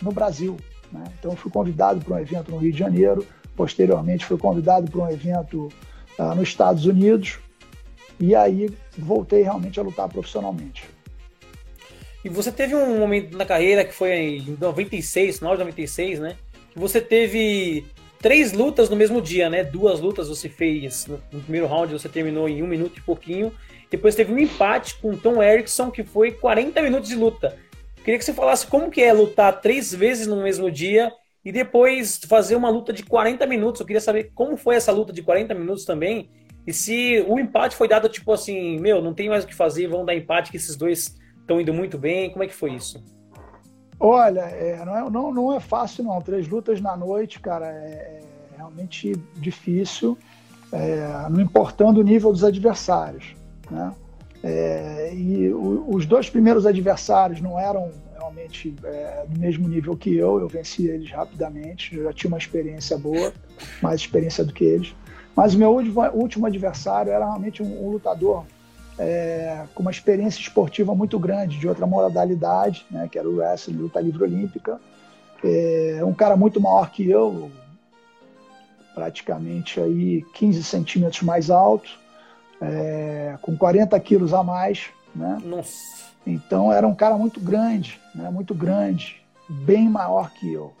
no 0.00 0.12
Brasil. 0.12 0.56
Né? 0.92 1.04
Então 1.18 1.34
fui 1.34 1.50
convidado 1.50 2.04
para 2.04 2.14
um 2.14 2.18
evento 2.20 2.52
no 2.52 2.58
Rio 2.58 2.72
de 2.72 2.78
Janeiro, 2.78 3.26
posteriormente 3.56 4.24
fui 4.24 4.38
convidado 4.38 4.90
para 4.90 5.00
um 5.00 5.10
evento 5.10 5.68
uh, 6.18 6.34
nos 6.36 6.48
Estados 6.48 6.86
Unidos 6.86 7.40
e 8.20 8.34
aí 8.34 8.70
voltei 8.96 9.42
realmente 9.42 9.80
a 9.80 9.82
lutar 9.82 10.08
profissionalmente. 10.08 10.84
E 12.24 12.28
você 12.28 12.50
teve 12.50 12.74
um 12.74 12.98
momento 12.98 13.36
na 13.36 13.44
carreira 13.44 13.84
que 13.84 13.94
foi 13.94 14.10
em 14.10 14.56
96, 14.60 15.40
9 15.40 15.56
de 15.56 15.60
96, 15.60 16.20
né? 16.20 16.36
Que 16.72 16.78
você 16.78 17.00
teve 17.00 17.86
três 18.20 18.52
lutas 18.52 18.88
no 18.88 18.96
mesmo 18.96 19.22
dia, 19.22 19.48
né? 19.48 19.62
Duas 19.62 20.00
lutas 20.00 20.28
você 20.28 20.48
fez 20.48 21.06
no 21.06 21.40
primeiro 21.40 21.66
round, 21.66 21.92
você 21.92 22.08
terminou 22.08 22.48
em 22.48 22.62
um 22.62 22.66
minuto 22.66 22.98
e 22.98 23.02
pouquinho. 23.02 23.52
Depois 23.90 24.14
teve 24.14 24.32
um 24.32 24.38
empate 24.38 24.96
com 24.96 25.16
Tom 25.16 25.42
Erickson, 25.42 25.90
que 25.90 26.04
foi 26.04 26.32
40 26.32 26.82
minutos 26.82 27.08
de 27.08 27.16
luta. 27.16 27.56
Queria 28.04 28.18
que 28.18 28.24
você 28.24 28.32
falasse 28.32 28.66
como 28.66 28.90
que 28.90 29.02
é 29.02 29.12
lutar 29.12 29.60
três 29.60 29.94
vezes 29.94 30.26
no 30.26 30.42
mesmo 30.42 30.70
dia 30.70 31.12
e 31.44 31.52
depois 31.52 32.20
fazer 32.28 32.56
uma 32.56 32.68
luta 32.68 32.92
de 32.92 33.02
40 33.02 33.46
minutos. 33.46 33.80
Eu 33.80 33.86
queria 33.86 34.00
saber 34.00 34.32
como 34.34 34.56
foi 34.56 34.74
essa 34.76 34.92
luta 34.92 35.12
de 35.12 35.22
40 35.22 35.54
minutos 35.54 35.84
também. 35.84 36.28
E 36.66 36.72
se 36.72 37.24
o 37.26 37.38
empate 37.38 37.76
foi 37.76 37.88
dado 37.88 38.08
tipo 38.08 38.32
assim, 38.32 38.78
meu, 38.78 39.00
não 39.00 39.14
tem 39.14 39.28
mais 39.28 39.44
o 39.44 39.46
que 39.46 39.54
fazer, 39.54 39.86
vamos 39.86 40.06
dar 40.06 40.14
empate 40.14 40.50
que 40.50 40.56
esses 40.56 40.76
dois 40.76 41.16
estão 41.48 41.60
indo 41.60 41.72
muito 41.72 41.96
bem? 41.96 42.30
Como 42.30 42.44
é 42.44 42.46
que 42.46 42.54
foi 42.54 42.74
isso? 42.74 43.02
Olha, 43.98 44.42
é, 44.42 44.84
não, 44.84 44.96
é, 44.96 45.10
não, 45.10 45.34
não 45.34 45.52
é 45.54 45.58
fácil 45.58 46.04
não. 46.04 46.20
Três 46.20 46.46
lutas 46.46 46.80
na 46.80 46.96
noite, 46.96 47.40
cara, 47.40 47.66
é, 47.66 48.20
é 48.52 48.56
realmente 48.56 49.12
difícil, 49.34 50.16
é, 50.70 51.26
não 51.30 51.40
importando 51.40 52.00
o 52.00 52.04
nível 52.04 52.30
dos 52.30 52.44
adversários. 52.44 53.34
Né? 53.70 53.92
É, 54.44 55.12
e 55.14 55.48
o, 55.52 55.86
os 55.88 56.06
dois 56.06 56.28
primeiros 56.28 56.66
adversários 56.66 57.40
não 57.40 57.58
eram 57.58 57.90
realmente 58.12 58.74
é, 58.84 59.24
do 59.26 59.40
mesmo 59.40 59.66
nível 59.66 59.96
que 59.96 60.14
eu, 60.14 60.38
eu 60.38 60.48
venci 60.48 60.86
eles 60.86 61.10
rapidamente, 61.10 61.96
eu 61.96 62.04
já 62.04 62.12
tinha 62.12 62.28
uma 62.28 62.38
experiência 62.38 62.96
boa, 62.98 63.32
mais 63.82 64.00
experiência 64.00 64.44
do 64.44 64.52
que 64.52 64.64
eles. 64.64 64.94
Mas 65.34 65.54
o 65.54 65.58
meu 65.58 65.70
último, 65.70 66.46
adversário 66.46 67.10
era 67.10 67.24
realmente 67.24 67.62
um, 67.62 67.86
um 67.86 67.90
lutador 67.90 68.44
é, 68.98 69.64
com 69.74 69.82
uma 69.82 69.90
experiência 69.90 70.40
esportiva 70.40 70.94
muito 70.94 71.18
grande 71.18 71.58
de 71.58 71.68
outra 71.68 71.86
modalidade, 71.86 72.84
né, 72.90 73.08
que 73.10 73.18
era 73.18 73.28
o 73.28 73.36
wrestling, 73.36 73.76
luta 73.76 74.00
livre 74.00 74.24
olímpica. 74.24 74.80
É 75.42 76.04
um 76.04 76.12
cara 76.12 76.36
muito 76.36 76.60
maior 76.60 76.90
que 76.90 77.08
eu, 77.08 77.50
praticamente 78.94 79.80
aí 79.80 80.22
15 80.34 80.64
centímetros 80.64 81.22
mais 81.22 81.48
alto, 81.48 81.88
é, 82.60 83.36
com 83.40 83.56
40 83.56 83.98
quilos 84.00 84.34
a 84.34 84.42
mais. 84.42 84.86
Né? 85.14 85.40
Nossa. 85.44 86.08
Então 86.26 86.72
era 86.72 86.86
um 86.86 86.94
cara 86.94 87.16
muito 87.16 87.40
grande, 87.40 88.00
né, 88.14 88.28
muito 88.30 88.52
grande, 88.52 89.22
bem 89.48 89.88
maior 89.88 90.30
que 90.30 90.52
eu. 90.52 90.72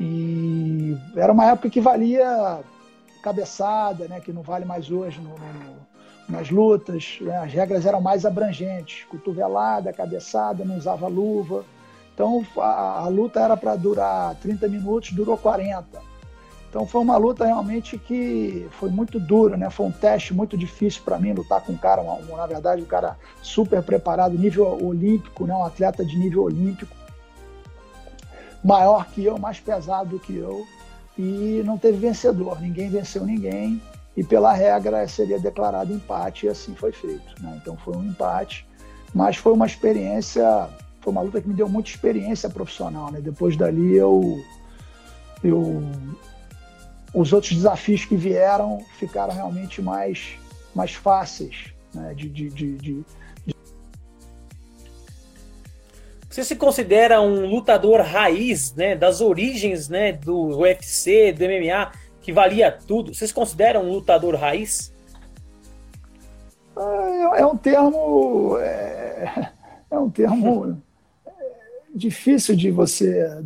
E 0.00 0.96
era 1.14 1.32
uma 1.32 1.44
época 1.44 1.68
que 1.68 1.80
valia 1.80 2.60
cabeçada, 3.22 4.08
né, 4.08 4.20
que 4.20 4.32
não 4.32 4.42
vale 4.42 4.64
mais 4.64 4.90
hoje 4.90 5.20
no, 5.20 5.30
no 5.30 5.87
nas 6.28 6.50
lutas, 6.50 7.18
né? 7.20 7.38
as 7.38 7.52
regras 7.52 7.86
eram 7.86 8.00
mais 8.00 8.26
abrangentes, 8.26 9.04
cotovelada, 9.04 9.92
cabeçada, 9.92 10.64
não 10.64 10.76
usava 10.76 11.08
luva. 11.08 11.64
Então 12.14 12.44
a, 12.58 13.00
a 13.00 13.08
luta 13.08 13.40
era 13.40 13.56
para 13.56 13.74
durar 13.76 14.34
30 14.36 14.68
minutos, 14.68 15.12
durou 15.12 15.38
40. 15.38 15.86
Então 16.68 16.86
foi 16.86 17.00
uma 17.00 17.16
luta 17.16 17.46
realmente 17.46 17.96
que 17.96 18.66
foi 18.72 18.90
muito 18.90 19.18
dura, 19.18 19.56
né? 19.56 19.70
Foi 19.70 19.86
um 19.86 19.90
teste 19.90 20.34
muito 20.34 20.56
difícil 20.56 21.02
para 21.02 21.18
mim 21.18 21.32
lutar 21.32 21.62
com 21.62 21.72
um 21.72 21.78
cara, 21.78 22.02
na 22.02 22.46
verdade, 22.46 22.82
um 22.82 22.86
cara 22.86 23.16
super 23.40 23.82
preparado, 23.82 24.36
nível 24.36 24.66
olímpico, 24.84 25.46
né? 25.46 25.54
Um 25.54 25.64
atleta 25.64 26.04
de 26.04 26.18
nível 26.18 26.42
olímpico, 26.42 26.94
maior 28.62 29.06
que 29.06 29.24
eu, 29.24 29.38
mais 29.38 29.58
pesado 29.58 30.10
do 30.10 30.18
que 30.18 30.36
eu, 30.36 30.66
e 31.16 31.62
não 31.64 31.78
teve 31.78 31.96
vencedor. 31.96 32.60
Ninguém 32.60 32.90
venceu 32.90 33.24
ninguém 33.24 33.80
e 34.18 34.24
pela 34.24 34.52
regra 34.52 35.06
seria 35.06 35.38
declarado 35.38 35.94
empate 35.94 36.46
e 36.46 36.48
assim 36.48 36.74
foi 36.74 36.90
feito. 36.90 37.40
Né? 37.40 37.56
Então 37.62 37.76
foi 37.76 37.96
um 37.96 38.04
empate, 38.04 38.66
mas 39.14 39.36
foi 39.36 39.52
uma 39.52 39.64
experiência, 39.64 40.68
foi 41.00 41.12
uma 41.12 41.22
luta 41.22 41.40
que 41.40 41.46
me 41.46 41.54
deu 41.54 41.68
muita 41.68 41.90
experiência 41.90 42.50
profissional. 42.50 43.12
Né? 43.12 43.20
Depois 43.20 43.56
dali 43.56 43.94
eu 43.94 44.42
eu 45.44 45.84
os 47.14 47.32
outros 47.32 47.52
desafios 47.52 48.04
que 48.04 48.16
vieram 48.16 48.84
ficaram 48.98 49.32
realmente 49.32 49.80
mais, 49.80 50.32
mais 50.74 50.92
fáceis 50.92 51.72
né, 51.94 52.12
de, 52.12 52.28
de, 52.28 52.50
de, 52.50 52.76
de, 52.76 53.04
Você 56.28 56.42
se 56.44 56.56
considera 56.56 57.20
um 57.20 57.46
lutador 57.46 58.00
raiz, 58.00 58.74
né, 58.74 58.94
das 58.94 59.20
origens, 59.20 59.88
né, 59.88 60.12
do 60.12 60.58
UFC, 60.58 61.32
do 61.32 61.44
MMA, 61.44 61.90
que 62.28 62.32
valia 62.32 62.70
tudo? 62.70 63.14
Você 63.14 63.26
se 63.26 63.32
considera 63.32 63.80
um 63.80 63.90
lutador 63.90 64.34
raiz? 64.34 64.92
É, 66.76 67.40
é 67.40 67.46
um 67.46 67.56
termo, 67.56 68.58
é, 68.58 69.50
é 69.90 69.98
um 69.98 70.10
termo 70.10 70.76
difícil 71.94 72.54
de 72.54 72.70
você 72.70 73.42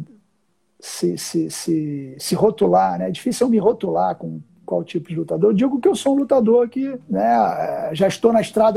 se, 0.80 1.16
se, 1.16 1.48
se, 1.48 2.16
se 2.18 2.34
rotular, 2.34 2.98
né? 2.98 3.06
É 3.06 3.12
difícil 3.12 3.46
eu 3.46 3.50
me 3.52 3.58
rotular 3.58 4.16
com 4.16 4.40
qual 4.66 4.82
tipo 4.82 5.08
de 5.08 5.14
lutador. 5.14 5.50
Eu 5.50 5.54
digo 5.54 5.80
que 5.80 5.86
eu 5.86 5.94
sou 5.94 6.16
um 6.16 6.18
lutador 6.18 6.68
que 6.68 6.98
né, 7.08 7.90
já 7.92 8.08
estou 8.08 8.32
na 8.32 8.40
estrada 8.40 8.76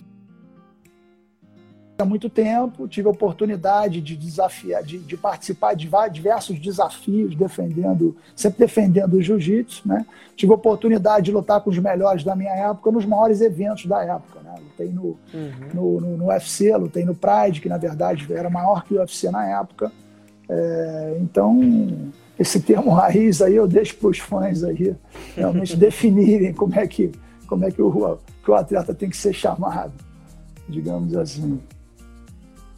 há 2.05 2.07
muito 2.07 2.29
tempo, 2.29 2.88
tive 2.88 3.07
a 3.07 3.12
oportunidade 3.12 4.00
de 4.00 4.15
desafiar, 4.15 4.83
de, 4.83 5.00
de, 5.00 5.17
participar 5.17 5.74
de 5.74 5.89
diversos 6.13 6.59
desafios, 6.59 7.35
defendendo, 7.35 8.15
sempre 8.35 8.59
defendendo 8.59 9.15
o 9.15 9.21
jiu-jitsu, 9.21 9.88
né? 9.88 10.05
Tive 10.35 10.51
a 10.51 10.55
oportunidade 10.55 11.25
de 11.25 11.31
lutar 11.31 11.59
com 11.62 11.69
os 11.69 11.77
melhores 11.77 12.24
da 12.24 12.35
minha 12.35 12.53
época 12.53 12.91
nos 12.91 13.05
maiores 13.05 13.41
eventos 13.41 13.85
da 13.88 14.03
época, 14.03 14.39
né? 14.41 14.55
Lutei 14.62 14.89
no, 14.89 15.17
uhum. 15.33 15.51
no, 15.74 16.01
no, 16.01 16.17
no, 16.17 16.25
UFC, 16.27 16.75
lutei 16.77 17.03
no 17.03 17.15
Pride, 17.15 17.59
que 17.59 17.67
na 17.67 17.77
verdade 17.77 18.31
era 18.31 18.50
maior 18.50 18.83
que 18.83 18.93
o 18.93 19.00
UFC 19.00 19.29
na 19.29 19.45
época. 19.59 19.91
É, 20.47 21.17
então, 21.21 21.59
esse 22.38 22.59
termo 22.59 22.91
raiz 22.91 23.41
aí 23.41 23.55
eu 23.55 23.67
deixo 23.67 23.95
para 23.97 24.09
os 24.09 24.19
fãs 24.19 24.63
aí 24.63 24.95
realmente 25.35 25.75
definirem 25.75 26.53
como 26.53 26.75
é 26.75 26.85
que, 26.85 27.12
como 27.47 27.65
é 27.65 27.71
que 27.71 27.81
o, 27.81 28.17
que 28.43 28.51
o 28.51 28.55
atleta 28.55 28.93
tem 28.93 29.09
que 29.09 29.17
ser 29.17 29.33
chamado, 29.33 29.93
digamos 30.69 31.15
assim. 31.15 31.59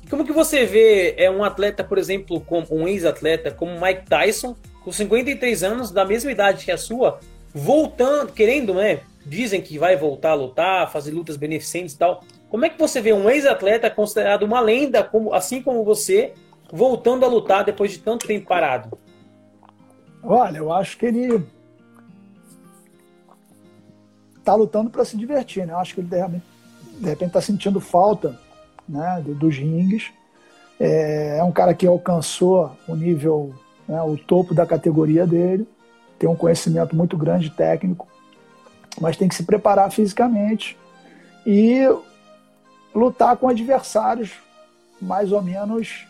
Como 0.09 0.25
que 0.25 0.31
você 0.31 0.65
vê 0.65 1.15
é 1.17 1.29
um 1.29 1.43
atleta, 1.43 1.83
por 1.83 1.97
exemplo, 1.97 2.39
como 2.39 2.65
um 2.71 2.87
ex-atleta 2.87 3.51
como 3.51 3.79
Mike 3.79 4.05
Tyson, 4.05 4.55
com 4.83 4.91
53 4.91 5.63
anos, 5.63 5.91
da 5.91 6.05
mesma 6.05 6.31
idade 6.31 6.63
que 6.63 6.71
a 6.71 6.77
sua, 6.77 7.19
voltando, 7.53 8.31
querendo, 8.31 8.73
né? 8.73 9.01
Dizem 9.25 9.61
que 9.61 9.77
vai 9.77 9.97
voltar 9.97 10.31
a 10.31 10.35
lutar, 10.35 10.89
fazer 10.91 11.11
lutas 11.11 11.35
beneficentes 11.35 11.93
e 11.93 11.97
tal. 11.97 12.23
Como 12.49 12.65
é 12.65 12.69
que 12.69 12.79
você 12.79 13.01
vê 13.01 13.11
um 13.11 13.29
ex-atleta 13.29 13.89
considerado 13.89 14.43
uma 14.43 14.61
lenda, 14.61 15.03
como, 15.03 15.33
assim 15.33 15.61
como 15.61 15.83
você, 15.83 16.33
voltando 16.71 17.25
a 17.25 17.27
lutar 17.27 17.65
depois 17.65 17.91
de 17.91 17.99
tanto 17.99 18.25
tempo 18.25 18.47
parado? 18.47 18.97
Olha, 20.23 20.57
eu 20.57 20.71
acho 20.71 20.97
que 20.97 21.05
ele 21.05 21.45
está 24.37 24.55
lutando 24.55 24.89
para 24.89 25.03
se 25.03 25.17
divertir, 25.17 25.67
né? 25.67 25.73
Eu 25.73 25.79
acho 25.79 25.93
que 25.93 25.99
ele 25.99 26.07
de 26.07 26.17
repente, 26.17 26.43
de 26.93 27.09
repente 27.09 27.27
está 27.27 27.41
sentindo 27.41 27.81
falta, 27.81 28.39
né, 28.87 29.23
dos 29.25 29.57
rings. 29.57 30.11
É, 30.79 31.37
é, 31.39 31.43
um 31.43 31.51
cara 31.51 31.73
que 31.73 31.87
alcançou 31.87 32.71
o 32.87 32.95
nível, 32.95 33.53
né, 33.87 34.01
o 34.03 34.17
topo 34.17 34.53
da 34.53 34.65
categoria 34.65 35.25
dele, 35.25 35.67
tem 36.19 36.29
um 36.29 36.35
conhecimento 36.35 36.95
muito 36.95 37.17
grande 37.17 37.49
técnico, 37.49 38.07
mas 38.99 39.17
tem 39.17 39.27
que 39.27 39.35
se 39.35 39.43
preparar 39.43 39.91
fisicamente 39.91 40.77
e 41.45 41.81
lutar 42.93 43.37
com 43.37 43.47
adversários 43.47 44.33
mais 44.99 45.31
ou 45.31 45.41
menos 45.41 46.07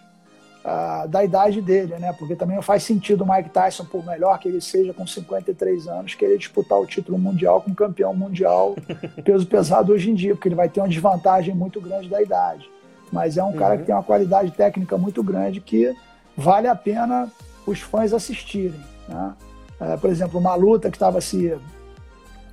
uh, 0.63 1.07
da 1.07 1.23
idade 1.23 1.61
dele, 1.61 1.95
né? 1.97 2.13
Porque 2.13 2.35
também 2.35 2.55
não 2.55 2.63
faz 2.63 2.83
sentido 2.83 3.23
o 3.23 3.29
Mike 3.29 3.49
Tyson, 3.49 3.85
por 3.85 4.05
melhor 4.05 4.37
que 4.39 4.47
ele 4.47 4.61
seja, 4.61 4.93
com 4.93 5.05
53 5.05 5.87
anos, 5.87 6.15
querer 6.15 6.37
disputar 6.37 6.79
o 6.79 6.85
título 6.85 7.17
mundial 7.17 7.61
com 7.61 7.71
um 7.71 7.75
campeão 7.75 8.13
mundial 8.13 8.75
peso 9.23 9.45
pesado 9.47 9.93
hoje 9.93 10.09
em 10.09 10.13
dia, 10.13 10.35
porque 10.35 10.47
ele 10.47 10.55
vai 10.55 10.69
ter 10.69 10.81
uma 10.81 10.89
desvantagem 10.89 11.55
muito 11.55 11.79
grande 11.79 12.09
da 12.09 12.21
idade. 12.21 12.69
Mas 13.11 13.37
é 13.37 13.43
um 13.43 13.47
uhum. 13.47 13.53
cara 13.53 13.77
que 13.77 13.83
tem 13.83 13.95
uma 13.95 14.03
qualidade 14.03 14.51
técnica 14.51 14.97
muito 14.97 15.23
grande 15.23 15.61
que 15.61 15.95
vale 16.35 16.67
a 16.67 16.75
pena 16.75 17.31
os 17.65 17.79
fãs 17.79 18.13
assistirem. 18.13 18.79
Né? 19.07 19.33
É, 19.79 19.97
por 19.97 20.09
exemplo, 20.09 20.39
uma 20.39 20.55
luta 20.55 20.89
que 20.89 20.95
estava 20.95 21.21
se 21.21 21.57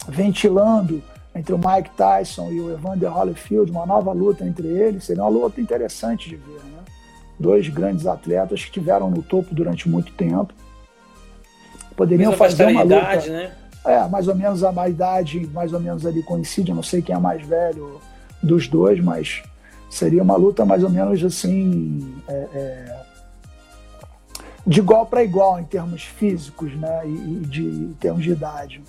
ventilando 0.09 1.03
entre 1.35 1.53
o 1.53 1.59
Mike 1.59 1.91
Tyson 1.97 2.51
e 2.53 2.61
o 2.61 2.73
Evander 2.73 3.13
Holyfield, 3.13 3.71
uma 3.71 3.87
nova 3.87 4.13
luta 4.13 4.45
entre 4.45 4.69
eles, 4.69 5.05
seria 5.05 5.23
uma 5.23 5.31
luta 5.31 5.61
interessante 5.61 6.29
de 6.29 6.37
ver. 6.37 6.61
Né? 6.65 6.75
dois 7.39 7.69
grandes 7.69 8.07
atletas 8.07 8.61
que 8.61 8.67
estiveram 8.67 9.11
no 9.11 9.23
topo 9.23 9.55
durante 9.55 9.89
muito 9.89 10.13
tempo. 10.13 10.53
Poderiam 11.97 12.33
fazer 12.33 12.67
uma 12.67 12.83
luta. 12.83 13.31
Né? 13.31 13.53
É, 13.85 14.09
mais 14.09 14.29
ou 14.29 14.35
menos 14.35 14.65
a 14.65 14.89
idade, 14.89 15.49
mais 15.53 15.73
ou 15.73 15.81
menos 15.81 16.07
ali 16.07 16.23
coincide, 16.23 16.71
eu 16.71 16.75
não 16.75 16.83
sei 16.83 17.03
quem 17.03 17.15
é 17.15 17.19
mais 17.19 17.47
velho 17.47 18.01
dos 18.43 18.67
dois, 18.67 18.99
mas 19.01 19.43
seria 19.95 20.23
uma 20.23 20.37
luta 20.37 20.65
mais 20.65 20.83
ou 20.83 20.91
menos 20.91 21.23
assim. 21.23 22.15
É, 22.27 22.49
é, 22.55 23.05
de 24.67 24.81
igual 24.81 25.07
para 25.07 25.23
igual 25.23 25.61
em 25.61 25.65
termos 25.65 26.03
físicos 26.03 26.75
né, 26.75 27.03
e, 27.05 27.47
de 27.47 27.63
em 27.63 27.93
termos 28.01 28.25
de 28.25 28.31
idade. 28.31 28.83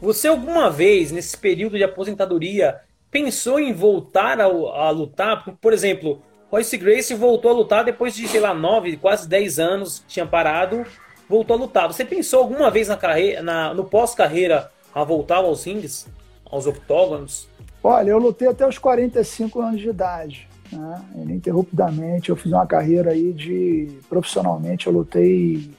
Você 0.00 0.28
alguma 0.28 0.70
vez, 0.70 1.10
nesse 1.10 1.36
período 1.36 1.76
de 1.76 1.82
aposentadoria, 1.82 2.80
pensou 3.10 3.58
em 3.58 3.72
voltar 3.72 4.40
a, 4.40 4.44
a 4.44 4.90
lutar? 4.90 5.44
Por 5.60 5.72
exemplo, 5.72 6.22
Royce 6.50 6.76
Grace 6.78 7.14
voltou 7.14 7.50
a 7.50 7.54
lutar 7.54 7.84
depois 7.84 8.14
de, 8.14 8.26
sei 8.28 8.40
lá, 8.40 8.54
nove, 8.54 8.96
quase 8.96 9.28
dez 9.28 9.58
anos, 9.58 10.04
tinha 10.06 10.24
parado, 10.24 10.84
voltou 11.28 11.56
a 11.56 11.58
lutar. 11.58 11.88
Você 11.88 12.04
pensou 12.04 12.40
alguma 12.40 12.70
vez 12.70 12.88
na 12.88 12.96
carreira, 12.96 13.42
na, 13.42 13.74
no 13.74 13.84
pós-carreira 13.84 14.70
a 14.94 15.02
voltar 15.04 15.38
aos 15.38 15.64
rings, 15.64 16.08
aos 16.48 16.66
octógonos? 16.66 17.48
Olha, 17.90 18.10
eu 18.10 18.18
lutei 18.18 18.46
até 18.46 18.68
os 18.68 18.76
45 18.76 19.62
anos 19.62 19.80
de 19.80 19.88
idade, 19.88 20.46
né? 20.70 21.02
ininterruptamente. 21.14 22.28
Eu 22.28 22.36
fiz 22.36 22.52
uma 22.52 22.66
carreira 22.66 23.12
aí 23.12 23.32
de. 23.32 23.88
Profissionalmente, 24.10 24.86
eu 24.86 24.92
lutei 24.92 25.70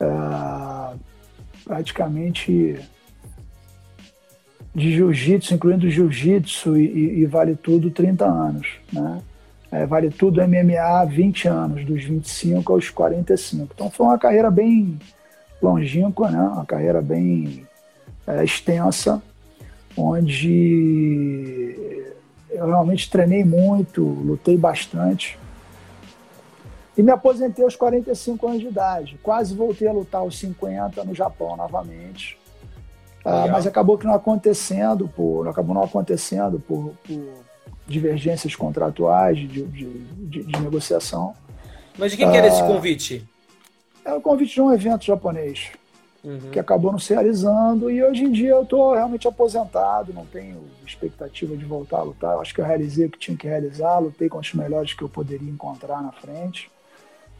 uh, 0.00 0.96
praticamente 1.64 2.78
de 4.72 4.92
jiu-jitsu, 4.92 5.54
incluindo 5.54 5.90
jiu-jitsu 5.90 6.76
e, 6.76 6.86
e, 6.86 7.18
e, 7.22 7.26
vale 7.26 7.56
tudo, 7.56 7.90
30 7.90 8.24
anos, 8.24 8.68
né? 8.92 9.20
É, 9.72 9.84
vale 9.84 10.10
tudo 10.10 10.40
MMA 10.46 11.04
20 11.06 11.48
anos, 11.48 11.84
dos 11.84 12.04
25 12.04 12.72
aos 12.72 12.88
45. 12.88 13.72
Então 13.74 13.90
foi 13.90 14.06
uma 14.06 14.18
carreira 14.18 14.48
bem 14.48 14.96
longínqua, 15.60 16.30
né? 16.30 16.40
uma 16.40 16.64
carreira 16.64 17.02
bem 17.02 17.66
é, 18.28 18.44
extensa, 18.44 19.20
onde 19.96 21.86
eu 22.50 22.66
realmente 22.66 23.10
treinei 23.10 23.44
muito, 23.44 24.02
lutei 24.02 24.56
bastante. 24.56 25.38
E 26.96 27.02
me 27.02 27.10
aposentei 27.10 27.64
aos 27.64 27.74
45 27.74 28.46
anos 28.46 28.60
de 28.60 28.66
idade. 28.66 29.18
Quase 29.22 29.54
voltei 29.54 29.88
a 29.88 29.92
lutar 29.92 30.20
aos 30.20 30.38
50 30.38 31.02
no 31.04 31.14
Japão 31.14 31.56
novamente. 31.56 32.38
Ah, 33.24 33.46
mas 33.50 33.66
acabou 33.66 33.96
que 33.96 34.04
não 34.04 34.14
acontecendo, 34.14 35.08
por, 35.08 35.46
acabou 35.48 35.74
não 35.74 35.84
acontecendo 35.84 36.60
por, 36.60 36.92
por 37.04 37.22
divergências 37.86 38.54
contratuais, 38.56 39.38
de, 39.38 39.46
de, 39.46 39.64
de, 39.66 40.42
de 40.42 40.60
negociação. 40.60 41.34
Mas 41.96 42.10
de 42.10 42.16
quem 42.16 42.30
que 42.30 42.36
era 42.36 42.48
esse 42.48 42.60
ah, 42.60 42.66
convite? 42.66 43.28
Era 44.04 44.16
o 44.16 44.20
convite 44.20 44.54
de 44.54 44.60
um 44.60 44.72
evento 44.72 45.04
japonês, 45.04 45.70
uhum. 46.24 46.50
que 46.50 46.58
acabou 46.58 46.92
não 46.92 46.98
se 46.98 47.12
realizando, 47.12 47.90
e 47.90 48.02
hoje 48.02 48.24
em 48.24 48.32
dia 48.32 48.50
eu 48.50 48.62
estou 48.62 48.94
realmente 48.94 49.26
aposentado, 49.26 50.12
não 50.12 50.24
tenho 50.26 50.62
expectativa 50.86 51.56
de 51.56 51.64
voltar 51.64 51.98
a 51.98 52.02
lutar. 52.02 52.34
Eu 52.34 52.40
acho 52.40 52.54
que 52.54 52.60
eu 52.60 52.64
realizei 52.64 53.06
o 53.06 53.10
que 53.10 53.18
tinha 53.18 53.36
que 53.36 53.48
realizar, 53.48 53.98
lutei 53.98 54.28
com 54.28 54.38
os 54.38 54.54
melhores 54.54 54.94
que 54.94 55.02
eu 55.02 55.08
poderia 55.08 55.50
encontrar 55.50 56.02
na 56.02 56.12
frente, 56.12 56.70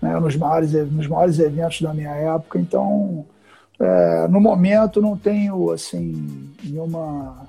né, 0.00 0.18
nos, 0.18 0.36
maiores, 0.36 0.72
nos 0.72 1.06
maiores 1.06 1.38
eventos 1.38 1.80
da 1.80 1.94
minha 1.94 2.14
época, 2.14 2.58
então. 2.58 3.24
É, 3.80 4.28
no 4.28 4.40
momento 4.40 5.00
não 5.00 5.16
tenho 5.16 5.72
assim 5.72 6.52
nenhuma 6.62 7.48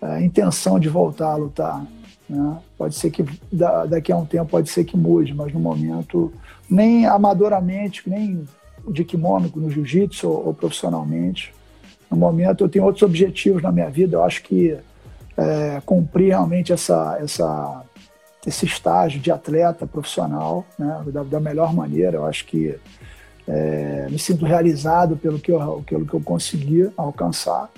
é, 0.00 0.22
intenção 0.22 0.80
de 0.80 0.88
voltar 0.88 1.32
a 1.32 1.36
lutar. 1.36 1.84
Né? 2.28 2.58
Pode 2.78 2.94
ser 2.94 3.10
que 3.10 3.24
daqui 3.88 4.12
a 4.12 4.16
um 4.16 4.24
tempo 4.24 4.50
pode 4.50 4.70
ser 4.70 4.84
que 4.84 4.96
mude, 4.96 5.34
mas 5.34 5.52
no 5.52 5.60
momento, 5.60 6.32
nem 6.68 7.04
amadoramente, 7.06 8.08
nem 8.08 8.46
de 8.90 9.04
kimono 9.04 9.50
no 9.54 9.70
jiu-jitsu 9.70 10.28
ou, 10.28 10.48
ou, 10.48 10.54
profissionalmente. 10.54 11.52
No 12.10 12.16
momento 12.16 12.64
eu 12.64 12.68
tenho 12.68 12.84
outros 12.84 13.02
objetivos 13.02 13.62
na 13.62 13.72
minha 13.72 13.88
vida. 13.88 14.16
Eu 14.16 14.24
acho 14.24 14.42
que 14.42 14.76
é, 15.36 15.80
cumprir 15.84 16.28
realmente 16.28 16.72
essa, 16.72 17.18
essa, 17.20 17.82
esse 18.46 18.66
estágio 18.66 19.20
de 19.20 19.30
atleta 19.30 19.86
profissional 19.86 20.66
né, 20.78 21.02
da, 21.06 21.22
da 21.22 21.40
melhor 21.40 21.72
maneira. 21.72 22.16
Eu 22.16 22.26
acho 22.26 22.46
que 22.46 22.74
é, 23.46 24.06
me 24.10 24.18
sinto 24.18 24.44
realizado 24.44 25.16
pelo 25.16 25.38
que 25.38 25.50
eu, 25.50 25.84
pelo 25.86 26.06
que 26.06 26.14
eu 26.14 26.20
consegui 26.20 26.90
alcançar 26.96 27.70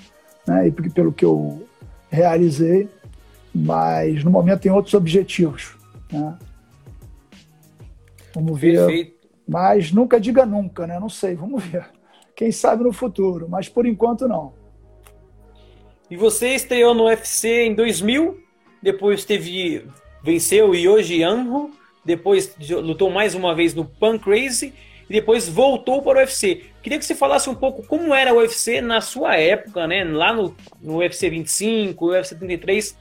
né, 0.46 0.68
e 0.68 0.90
pelo 0.90 1.12
que 1.12 1.24
eu 1.24 1.66
realizei, 2.10 2.88
mas 3.54 4.22
no 4.22 4.30
momento 4.30 4.60
tem 4.60 4.72
outros 4.72 4.94
objetivos. 4.94 5.76
Né? 6.12 6.36
Vamos 8.34 8.58
ver. 8.58 9.11
Mas 9.46 9.92
nunca 9.92 10.20
diga 10.20 10.46
nunca, 10.46 10.86
né? 10.86 10.98
Não 10.98 11.08
sei, 11.08 11.34
vamos 11.34 11.64
ver. 11.64 11.86
Quem 12.34 12.50
sabe 12.50 12.84
no 12.84 12.92
futuro, 12.92 13.48
mas 13.48 13.68
por 13.68 13.86
enquanto 13.86 14.26
não. 14.26 14.54
E 16.10 16.16
você 16.16 16.54
estreou 16.54 16.94
no 16.94 17.04
UFC 17.04 17.66
em 17.66 17.74
2000, 17.74 18.38
depois 18.82 19.24
teve 19.24 19.86
venceu 20.22 20.74
Yoji 20.74 21.22
Anho, 21.22 21.70
depois 22.04 22.54
lutou 22.70 23.10
mais 23.10 23.34
uma 23.34 23.54
vez 23.54 23.74
no 23.74 23.84
Pan 23.84 24.18
Crazy 24.18 24.72
e 25.08 25.12
depois 25.12 25.48
voltou 25.48 26.02
para 26.02 26.18
o 26.18 26.20
UFC. 26.20 26.64
Queria 26.82 26.98
que 26.98 27.04
você 27.04 27.14
falasse 27.14 27.48
um 27.48 27.54
pouco 27.54 27.86
como 27.86 28.14
era 28.14 28.32
o 28.32 28.38
UFC 28.38 28.80
na 28.80 29.00
sua 29.00 29.36
época, 29.36 29.86
né? 29.86 30.04
Lá 30.04 30.32
no, 30.32 30.54
no 30.80 30.98
UFC 30.98 31.30
25, 31.30 32.06
UFC 32.06 32.34
33, 32.34 32.96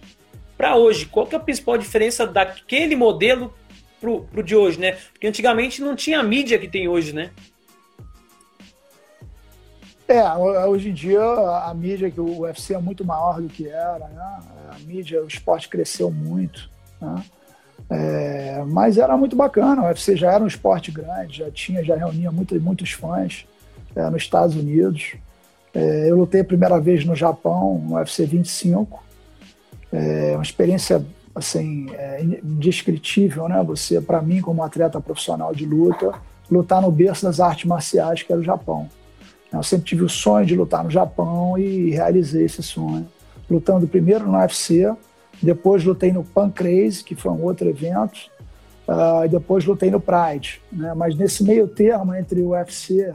para 0.57 0.75
hoje. 0.75 1.05
Qual 1.05 1.25
que 1.25 1.35
é 1.35 1.37
a 1.37 1.41
principal 1.41 1.77
diferença 1.77 2.25
daquele 2.27 2.95
modelo 2.95 3.53
pro, 4.01 4.23
pro 4.23 4.43
de 4.43 4.55
hoje, 4.55 4.79
né? 4.79 4.97
Porque 5.13 5.27
antigamente 5.27 5.81
não 5.81 5.95
tinha 5.95 6.19
a 6.19 6.23
mídia 6.23 6.57
que 6.57 6.67
tem 6.67 6.87
hoje, 6.87 7.13
né? 7.13 7.29
É, 10.07 10.21
hoje 10.65 10.89
em 10.89 10.93
dia 10.93 11.21
a 11.21 11.73
mídia 11.73 12.11
que 12.11 12.19
o 12.19 12.41
UFC 12.41 12.73
é 12.73 12.77
muito 12.77 13.05
maior 13.05 13.39
do 13.39 13.47
que 13.47 13.69
era, 13.69 14.09
né? 14.09 14.39
A 14.69 14.79
mídia, 14.79 15.23
o 15.23 15.27
esporte 15.27 15.69
cresceu 15.69 16.11
muito, 16.11 16.69
né? 16.99 17.23
É, 17.89 18.63
mas 18.67 18.97
era 18.97 19.15
muito 19.17 19.35
bacana, 19.35 19.81
o 19.81 19.85
UFC 19.85 20.15
já 20.15 20.31
era 20.31 20.43
um 20.43 20.47
esporte 20.47 20.91
grande, 20.91 21.39
já 21.39 21.51
tinha, 21.51 21.83
já 21.83 21.95
reunia 21.95 22.31
muito, 22.31 22.59
muitos 22.59 22.91
fãs 22.91 23.45
é, 23.95 24.09
nos 24.09 24.23
Estados 24.23 24.55
Unidos. 24.55 25.15
É, 25.73 26.09
eu 26.09 26.17
lutei 26.17 26.41
a 26.41 26.45
primeira 26.45 26.79
vez 26.79 27.05
no 27.05 27.15
Japão, 27.15 27.79
no 27.79 27.95
UFC 27.95 28.25
25. 28.25 29.03
É 29.91 30.33
uma 30.35 30.43
experiência 30.43 31.05
assim, 31.33 31.87
é, 31.93 32.21
indescritível, 32.23 33.47
né? 33.47 33.63
Você, 33.63 34.01
para 34.01 34.21
mim, 34.21 34.41
como 34.41 34.63
atleta 34.63 34.99
profissional 34.99 35.53
de 35.53 35.65
luta, 35.65 36.13
lutar 36.49 36.81
no 36.81 36.91
berço 36.91 37.25
das 37.25 37.39
artes 37.39 37.65
marciais, 37.65 38.23
que 38.23 38.31
era 38.31 38.41
o 38.41 38.43
Japão. 38.43 38.89
Eu 39.51 39.63
sempre 39.63 39.85
tive 39.85 40.03
o 40.03 40.09
sonho 40.09 40.45
de 40.45 40.55
lutar 40.55 40.83
no 40.83 40.89
Japão 40.89 41.57
e 41.57 41.89
realizei 41.91 42.45
esse 42.45 42.63
sonho. 42.63 43.07
Lutando 43.49 43.87
primeiro 43.87 44.25
no 44.25 44.37
UFC, 44.37 44.93
depois 45.41 45.83
lutei 45.83 46.11
no 46.11 46.23
Pancrase, 46.23 47.03
que 47.03 47.15
foi 47.15 47.31
um 47.31 47.43
outro 47.43 47.67
evento, 47.67 48.29
uh, 48.87 49.25
e 49.25 49.29
depois 49.29 49.65
lutei 49.65 49.91
no 49.91 49.99
Pride. 49.99 50.61
Né? 50.71 50.93
Mas 50.93 51.15
nesse 51.15 51.43
meio 51.43 51.67
termo 51.67 52.13
entre 52.15 52.41
o 52.41 52.49
UFC, 52.49 53.13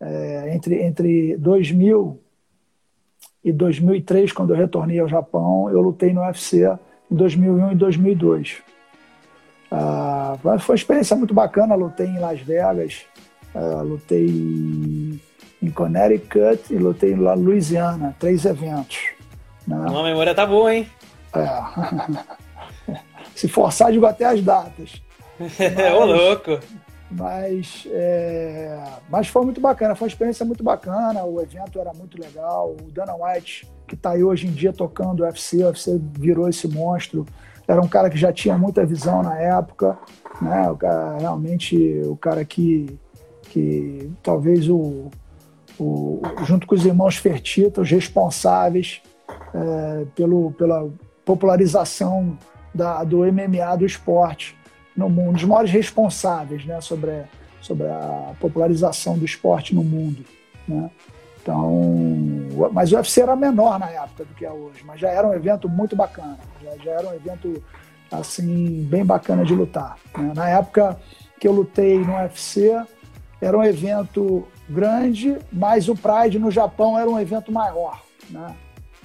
é, 0.00 0.54
entre, 0.54 0.82
entre 0.82 1.36
2000 1.36 2.18
e 3.42 3.52
2003, 3.52 4.32
quando 4.32 4.50
eu 4.50 4.56
retornei 4.56 4.98
ao 4.98 5.08
Japão, 5.08 5.70
eu 5.70 5.80
lutei 5.80 6.12
no 6.12 6.20
UFC 6.20 6.66
em 7.10 7.14
2001 7.14 7.72
e 7.72 7.74
2002. 7.74 8.62
Uh, 9.72 10.58
foi 10.58 10.74
uma 10.74 10.76
experiência 10.76 11.16
muito 11.16 11.32
bacana, 11.32 11.74
lutei 11.74 12.06
em 12.06 12.18
Las 12.18 12.40
Vegas, 12.40 13.02
uh, 13.54 13.82
lutei 13.82 15.20
em 15.62 15.70
Connecticut 15.70 16.72
e 16.72 16.78
lutei 16.78 17.12
em 17.12 17.16
Louisiana, 17.16 18.14
três 18.18 18.44
eventos. 18.44 18.98
Né? 19.66 19.76
A 19.76 20.02
memória 20.02 20.34
tá 20.34 20.46
boa, 20.46 20.74
hein? 20.74 20.88
É. 21.34 22.94
Se 23.34 23.48
forçar, 23.48 23.92
digo 23.92 24.06
até 24.06 24.24
as 24.24 24.42
datas. 24.42 25.00
Ô, 25.96 26.04
louco! 26.04 26.58
Mas, 27.10 27.88
é, 27.90 28.84
mas 29.08 29.26
foi 29.26 29.44
muito 29.44 29.60
bacana, 29.60 29.96
foi 29.96 30.06
uma 30.06 30.12
experiência 30.12 30.44
muito 30.44 30.62
bacana. 30.62 31.24
O 31.24 31.40
evento 31.40 31.80
era 31.80 31.92
muito 31.92 32.20
legal. 32.20 32.76
O 32.80 32.90
Dana 32.92 33.14
White, 33.14 33.66
que 33.90 33.96
está 33.96 34.10
aí 34.10 34.22
hoje 34.22 34.46
em 34.46 34.52
dia 34.52 34.72
tocando 34.72 35.20
o 35.20 35.24
UFC, 35.24 35.64
o 35.64 35.66
UFC 35.66 36.00
virou 36.12 36.48
esse 36.48 36.68
monstro. 36.68 37.26
Era 37.66 37.80
um 37.80 37.88
cara 37.88 38.08
que 38.08 38.16
já 38.16 38.32
tinha 38.32 38.56
muita 38.56 38.86
visão 38.86 39.20
na 39.20 39.36
época, 39.36 39.98
né? 40.40 40.70
O 40.70 40.76
cara, 40.76 41.18
realmente 41.18 42.00
o 42.04 42.16
cara 42.16 42.44
que, 42.44 42.96
que 43.42 44.08
talvez 44.22 44.68
o, 44.68 45.10
o 45.76 46.22
junto 46.44 46.68
com 46.68 46.74
os 46.76 46.86
irmãos 46.86 47.16
Fertita, 47.16 47.80
os 47.80 47.90
responsáveis 47.90 49.02
é, 49.52 50.04
pelo, 50.14 50.52
pela 50.52 50.88
popularização 51.24 52.38
da, 52.72 53.02
do 53.02 53.18
MMA, 53.18 53.76
do 53.76 53.84
esporte 53.84 54.56
no 54.96 55.10
mundo, 55.10 55.34
os 55.34 55.44
maiores 55.44 55.72
responsáveis 55.72 56.64
né, 56.64 56.80
sobre, 56.80 57.24
sobre 57.60 57.88
a 57.88 58.34
popularização 58.38 59.18
do 59.18 59.24
esporte 59.24 59.74
no 59.74 59.82
mundo. 59.82 60.24
Né? 60.68 60.88
Então, 61.42 61.82
mas 62.72 62.92
o 62.92 62.96
UFC 62.96 63.22
era 63.22 63.34
menor 63.34 63.78
na 63.78 63.88
época 63.90 64.24
do 64.24 64.34
que 64.34 64.44
é 64.44 64.50
hoje, 64.50 64.82
mas 64.84 65.00
já 65.00 65.08
era 65.08 65.26
um 65.26 65.32
evento 65.32 65.68
muito 65.68 65.96
bacana, 65.96 66.38
já, 66.62 66.76
já 66.84 66.90
era 66.92 67.08
um 67.08 67.14
evento 67.14 67.62
assim 68.10 68.84
bem 68.84 69.04
bacana 69.04 69.44
de 69.44 69.54
lutar. 69.54 69.96
Né? 70.16 70.32
Na 70.34 70.48
época 70.48 70.98
que 71.38 71.48
eu 71.48 71.52
lutei 71.52 71.98
no 71.98 72.14
UFC, 72.14 72.76
era 73.40 73.56
um 73.56 73.64
evento 73.64 74.46
grande, 74.68 75.38
mas 75.50 75.88
o 75.88 75.96
Pride 75.96 76.38
no 76.38 76.50
Japão 76.50 76.98
era 76.98 77.08
um 77.08 77.18
evento 77.18 77.50
maior. 77.50 78.02
Né? 78.28 78.54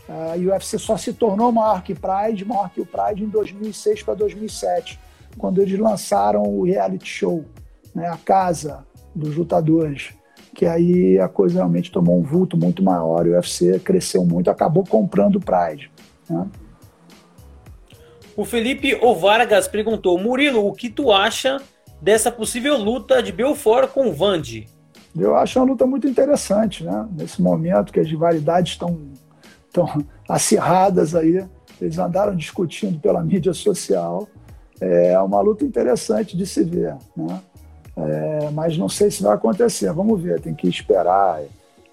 Uh, 0.08 0.40
e 0.40 0.48
o 0.48 0.52
UFC 0.52 0.78
só 0.78 0.98
se 0.98 1.14
tornou 1.14 1.52
maior 1.52 1.82
que 1.82 1.96
Pride, 1.96 2.46
maior 2.46 2.70
que 2.70 2.82
o 2.82 2.86
Pride 2.86 3.24
em 3.24 3.30
2006 3.30 4.04
para 4.04 4.14
2007, 4.14 5.00
quando 5.38 5.62
eles 5.62 5.80
lançaram 5.80 6.44
o 6.44 6.64
reality 6.64 7.08
show, 7.08 7.46
né, 7.94 8.08
a 8.08 8.18
casa 8.18 8.86
dos 9.16 9.36
lutadores, 9.36 10.14
que 10.56 10.66
aí 10.66 11.20
a 11.20 11.28
coisa 11.28 11.56
realmente 11.58 11.92
tomou 11.92 12.18
um 12.18 12.24
vulto 12.24 12.58
muito 12.58 12.82
maior, 12.82 13.28
e 13.28 13.32
o 13.32 13.34
UFC 13.34 13.78
cresceu 13.80 14.26
muito, 14.26 14.50
acabou 14.50 14.86
comprando 14.86 15.36
o 15.36 15.40
Pride. 15.40 15.92
Né? 16.30 16.48
O 18.36 18.46
Felipe 18.46 18.96
Ovargas 18.96 19.68
perguntou, 19.68 20.18
Murilo, 20.18 20.66
o 20.66 20.74
que 20.74 20.90
tu 20.90 21.12
acha 21.12 21.62
dessa 22.02 22.32
possível 22.32 22.78
luta 22.78 23.22
de 23.22 23.32
Belfort 23.32 23.90
com 23.90 24.12
Vande? 24.12 24.68
Eu 25.18 25.36
acho 25.36 25.60
uma 25.60 25.66
luta 25.66 25.86
muito 25.86 26.08
interessante, 26.08 26.84
né? 26.84 27.08
Nesse 27.12 27.42
momento 27.42 27.94
que 27.94 28.00
as 28.00 28.08
rivalidades 28.08 28.74
estão 28.74 29.14
estão 29.76 30.06
acirradas 30.28 31.14
aí, 31.14 31.46
eles 31.82 31.98
andaram 31.98 32.36
discutindo 32.36 33.00
pela 33.00 33.22
mídia 33.24 33.54
social. 33.54 34.28
É 34.80 35.18
uma 35.20 35.42
luta 35.42 35.66
interessante 35.66 36.36
de 36.36 36.46
se 36.46 36.64
ver, 36.64 36.96
né? 37.16 37.42
É, 37.98 38.50
mas 38.52 38.78
não 38.78 38.90
sei 38.90 39.10
se 39.10 39.24
vai 39.24 39.34
acontecer. 39.34 39.92
Vamos 39.94 40.22
ver, 40.22 40.42
tem 40.42 40.54
que 40.54 40.68
esperar, 40.68 41.42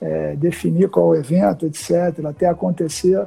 é, 0.00 0.34
definir 0.36 0.88
qual 0.88 1.08
o 1.08 1.14
evento, 1.14 1.66
etc., 1.66 2.24
até 2.26 2.46
acontecer. 2.46 3.24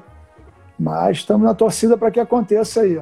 Mas 0.78 1.18
estamos 1.18 1.46
na 1.46 1.54
torcida 1.54 1.98
para 1.98 2.12
que 2.12 2.20
aconteça 2.20 2.82
aí. 2.82 3.00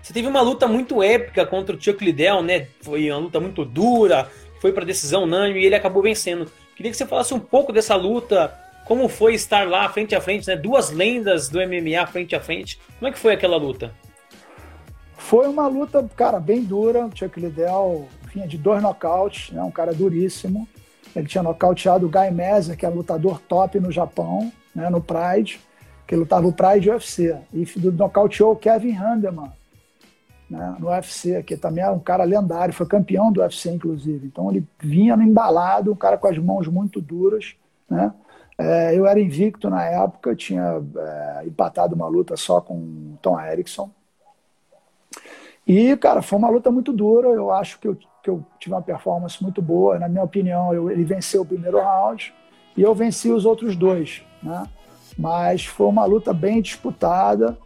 Você 0.00 0.12
teve 0.12 0.28
uma 0.28 0.40
luta 0.40 0.68
muito 0.68 1.02
épica 1.02 1.44
contra 1.44 1.74
o 1.74 1.82
Chuck 1.82 2.04
Liddell, 2.04 2.40
né? 2.40 2.68
Foi 2.80 3.10
uma 3.10 3.18
luta 3.18 3.40
muito 3.40 3.64
dura, 3.64 4.30
foi 4.60 4.70
para 4.72 4.84
decisão 4.84 5.24
unânime 5.24 5.60
e 5.60 5.66
ele 5.66 5.74
acabou 5.74 6.00
vencendo. 6.00 6.48
Queria 6.76 6.92
que 6.92 6.96
você 6.96 7.06
falasse 7.06 7.34
um 7.34 7.40
pouco 7.40 7.72
dessa 7.72 7.96
luta, 7.96 8.54
como 8.84 9.08
foi 9.08 9.34
estar 9.34 9.66
lá 9.68 9.88
frente 9.88 10.14
a 10.14 10.20
frente, 10.20 10.46
né? 10.46 10.54
Duas 10.54 10.90
lendas 10.90 11.48
do 11.48 11.58
MMA 11.58 12.06
frente 12.06 12.36
a 12.36 12.40
frente. 12.40 12.78
Como 13.00 13.08
é 13.08 13.12
que 13.12 13.18
foi 13.18 13.32
aquela 13.32 13.56
luta? 13.56 13.92
Foi 15.16 15.48
uma 15.48 15.66
luta, 15.66 16.08
cara, 16.16 16.38
bem 16.38 16.62
dura. 16.62 17.06
O 17.06 17.16
Chuck 17.16 17.38
Liddell 17.40 18.06
vinha 18.32 18.46
de 18.46 18.58
dois 18.58 18.82
nocautes, 18.82 19.52
né? 19.52 19.62
Um 19.62 19.70
cara 19.70 19.92
duríssimo. 19.92 20.68
Ele 21.14 21.26
tinha 21.26 21.42
nocauteado 21.42 22.06
o 22.06 22.10
Guy 22.10 22.30
Messer, 22.30 22.76
que 22.76 22.84
é 22.84 22.88
lutador 22.88 23.40
top 23.40 23.80
no 23.80 23.90
Japão, 23.90 24.52
né? 24.74 24.90
No 24.90 25.00
Pride, 25.00 25.60
que 26.06 26.14
lutava 26.14 26.42
no 26.42 26.52
Pride 26.52 26.90
UFC. 26.90 27.36
E 27.52 27.66
nocauteou 27.92 28.52
o 28.52 28.56
Kevin 28.56 28.92
Handeman, 28.92 29.50
né, 30.48 30.76
no 30.78 30.88
UFC, 30.88 31.42
que 31.42 31.56
também 31.56 31.82
era 31.82 31.92
um 31.92 31.98
cara 31.98 32.22
lendário, 32.24 32.72
foi 32.72 32.86
campeão 32.86 33.32
do 33.32 33.40
UFC, 33.40 33.70
inclusive. 33.70 34.26
Então 34.26 34.50
ele 34.50 34.64
vinha 34.78 35.14
embalado, 35.14 35.92
um 35.92 35.96
cara 35.96 36.16
com 36.16 36.28
as 36.28 36.38
mãos 36.38 36.68
muito 36.68 37.00
duras, 37.00 37.56
né? 37.90 38.12
É, 38.58 38.96
eu 38.96 39.06
era 39.06 39.20
invicto 39.20 39.68
na 39.68 39.84
época, 39.84 40.34
tinha 40.34 40.82
é, 40.96 41.42
empatado 41.46 41.94
uma 41.94 42.06
luta 42.06 42.36
só 42.36 42.58
com 42.58 42.74
o 42.74 43.18
Tom 43.20 43.38
Erickson. 43.38 43.90
E, 45.66 45.96
cara, 45.96 46.22
foi 46.22 46.38
uma 46.38 46.48
luta 46.48 46.70
muito 46.70 46.92
dura. 46.92 47.28
Eu 47.28 47.50
acho 47.50 47.78
que 47.80 47.88
eu, 47.88 47.96
que 48.22 48.30
eu 48.30 48.44
tive 48.58 48.74
uma 48.74 48.82
performance 48.82 49.42
muito 49.42 49.60
boa. 49.60 49.98
Na 49.98 50.08
minha 50.08 50.22
opinião, 50.22 50.72
eu, 50.72 50.90
ele 50.90 51.04
venceu 51.04 51.42
o 51.42 51.46
primeiro 51.46 51.78
round 51.78 52.32
e 52.76 52.82
eu 52.82 52.94
venci 52.94 53.30
os 53.30 53.44
outros 53.44 53.74
dois. 53.74 54.22
Né? 54.42 54.64
Mas 55.18 55.64
foi 55.66 55.86
uma 55.86 56.04
luta 56.04 56.32
bem 56.32 56.62
disputada. 56.62 57.58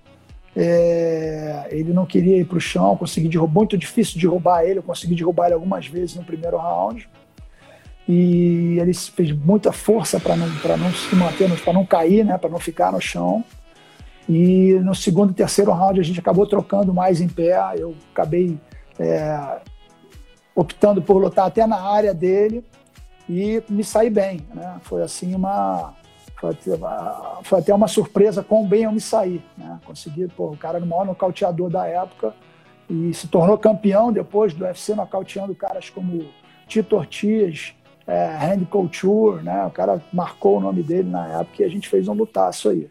É, 0.57 1.69
ele 1.71 1.93
não 1.93 2.07
queria 2.07 2.39
ir 2.39 2.45
para 2.45 2.57
o 2.57 2.61
chão, 2.61 2.97
consegui 2.97 3.29
derrubar, 3.29 3.55
muito 3.55 3.77
difícil 3.77 4.15
de 4.15 4.27
derrubar 4.27 4.65
ele. 4.65 4.79
Eu 4.79 4.83
consegui 4.83 5.15
derrubar 5.15 5.47
ele 5.47 5.55
algumas 5.55 5.87
vezes 5.87 6.17
no 6.17 6.25
primeiro 6.25 6.57
round. 6.57 7.07
e 8.09 8.79
ele 8.81 8.95
fez 8.95 9.31
muita 9.31 9.73
força 9.73 10.19
para 10.19 10.35
não, 10.37 10.47
não 10.47 10.93
se 10.93 11.15
manter, 11.15 11.49
para 11.63 11.73
não 11.73 11.85
cair, 11.85 12.25
né, 12.25 12.39
para 12.39 12.51
não 12.51 12.59
ficar 12.59 12.91
no 12.91 13.01
chão. 13.01 13.45
E 14.29 14.75
no 14.83 14.95
segundo 14.95 15.33
e 15.33 15.35
terceiro 15.35 15.73
round 15.73 15.99
a 15.99 16.03
gente 16.03 16.21
acabou 16.21 16.47
trocando 16.47 16.95
mais 16.95 17.21
em 17.21 17.29
pé. 17.29 17.57
Eu 17.77 17.95
acabei 18.13 18.59
é, 18.99 19.61
optando 20.55 21.03
por 21.03 21.17
lutar 21.17 21.47
até 21.47 21.67
na 21.67 21.81
área 21.81 22.15
dele 22.15 22.65
e 23.29 23.63
me 23.69 23.83
saí 23.83 24.11
bem. 24.11 24.47
Né? 24.55 24.77
Foi 24.83 25.03
assim 25.03 25.35
uma. 25.35 25.95
Foi 27.43 27.59
até, 27.59 27.75
uma 27.75 27.87
surpresa 27.87 28.43
quão 28.43 28.67
bem 28.67 28.85
eu 28.85 28.93
me 28.93 29.01
saí. 29.01 29.43
Né? 29.59 29.79
Consegui, 29.85 30.27
pô, 30.29 30.47
o 30.47 30.57
cara 30.57 30.79
era 30.79 30.85
o 30.85 30.89
maior 30.89 31.05
nocauteador 31.05 31.69
da 31.69 31.87
época 31.87 32.35
e 32.89 33.13
se 33.13 33.29
tornou 33.29 33.59
campeão 33.59 34.11
depois 34.11 34.55
do 34.55 34.65
UFC, 34.65 34.95
nocauteando 34.95 35.55
caras 35.55 35.91
como 35.91 36.25
Tito 36.67 36.97
Ortiz, 36.97 37.75
é, 38.07 38.27
Randy 38.37 38.65
Couture, 38.65 39.43
né? 39.43 39.65
O 39.67 39.71
cara 39.71 40.03
marcou 40.13 40.57
o 40.57 40.61
nome 40.61 40.83
dele 40.83 41.09
na 41.09 41.41
época 41.41 41.63
e 41.63 41.65
a 41.65 41.69
gente 41.69 41.89
fez 41.89 42.09
um 42.09 42.15
lutaço 42.15 42.71
aí. 42.71 42.89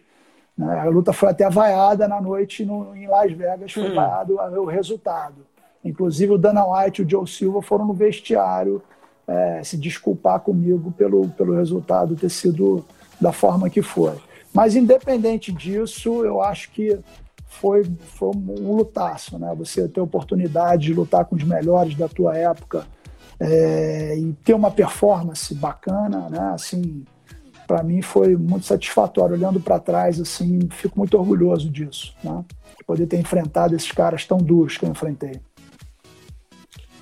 Né? 0.60 0.78
A 0.78 0.86
luta 0.90 1.14
foi 1.14 1.30
até 1.30 1.50
vaiada 1.50 2.06
na 2.06 2.20
noite 2.20 2.66
no, 2.66 2.94
em 2.94 3.08
Las 3.08 3.32
Vegas, 3.32 3.72
foi 3.72 3.90
hum. 3.90 3.96
vaiado 3.96 4.34
o 4.36 4.66
resultado. 4.66 5.48
Inclusive 5.86 6.34
o 6.34 6.38
Dana 6.38 6.66
White 6.66 7.02
e 7.02 7.06
o 7.06 7.10
Joe 7.10 7.26
Silva 7.26 7.62
foram 7.62 7.86
no 7.86 7.94
vestiário 7.94 8.84
é, 9.26 9.64
se 9.64 9.78
desculpar 9.78 10.42
comigo 10.42 10.92
pelo, 10.92 11.30
pelo 11.30 11.56
resultado 11.56 12.18
ter 12.18 12.30
sido 12.30 12.86
da 13.22 13.32
forma 13.32 13.70
que 13.70 13.82
foi. 13.82 14.16
Mas 14.54 14.76
independente 14.76 15.50
disso, 15.54 16.26
eu 16.26 16.42
acho 16.42 16.72
que 16.72 17.00
foi, 17.48 17.86
foi 18.18 18.32
um 18.36 18.76
lutaço, 18.76 19.40
né? 19.40 19.56
Você 19.58 19.88
ter 19.88 20.02
a 20.02 20.04
oportunidade 20.04 20.88
de 20.88 20.94
lutar 20.94 21.24
com 21.24 21.38
os 21.38 21.44
melhores 21.44 21.96
da 21.96 22.10
tua 22.10 22.36
época 22.36 22.86
é, 23.40 24.18
e 24.18 24.34
ter 24.44 24.54
uma 24.54 24.72
performance 24.72 25.54
bacana, 25.56 26.28
né? 26.30 26.52
Assim, 26.54 27.06
para 27.70 27.84
mim 27.84 28.02
foi 28.02 28.36
muito 28.36 28.66
satisfatório. 28.66 29.36
Olhando 29.36 29.60
para 29.60 29.80
trás, 29.80 30.20
assim, 30.20 30.68
fico 30.72 30.98
muito 30.98 31.16
orgulhoso 31.16 31.70
disso, 31.70 32.16
né? 32.24 32.44
De 32.76 32.84
poder 32.84 33.06
ter 33.06 33.20
enfrentado 33.20 33.76
esses 33.76 33.92
caras 33.92 34.26
tão 34.26 34.40
duros 34.40 34.76
que 34.76 34.86
eu 34.86 34.90
enfrentei. 34.90 35.40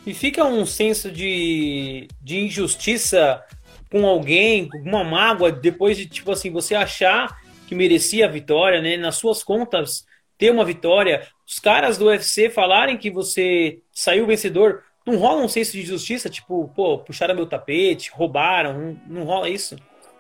E 0.05 0.13
fica 0.13 0.43
um 0.43 0.65
senso 0.65 1.09
de, 1.09 2.09
de 2.21 2.39
injustiça 2.39 3.41
com 3.89 4.05
alguém, 4.05 4.67
com 4.67 4.79
uma 4.79 5.05
mágoa, 5.05 5.53
depois 5.53 5.95
de, 5.95 6.05
tipo 6.05 6.33
assim, 6.33 6.51
você 6.51 6.75
achar 6.75 7.39
que 7.65 7.73
merecia 7.73 8.25
a 8.25 8.29
vitória, 8.29 8.81
né? 8.81 8.97
Nas 8.97 9.15
suas 9.15 9.41
contas, 9.41 10.05
ter 10.37 10.51
uma 10.51 10.65
vitória. 10.65 11.25
Os 11.47 11.59
caras 11.59 11.97
do 11.97 12.07
UFC 12.07 12.49
falarem 12.49 12.97
que 12.97 13.09
você 13.09 13.79
saiu 13.93 14.27
vencedor 14.27 14.83
não 15.05 15.17
rola 15.17 15.41
um 15.41 15.47
senso 15.47 15.71
de 15.71 15.83
justiça? 15.83 16.29
Tipo, 16.29 16.69
pô, 16.75 16.97
puxaram 16.97 17.33
meu 17.33 17.45
tapete, 17.45 18.11
roubaram, 18.13 18.99
não 19.07 19.23
rola 19.23 19.49
isso? 19.49 19.77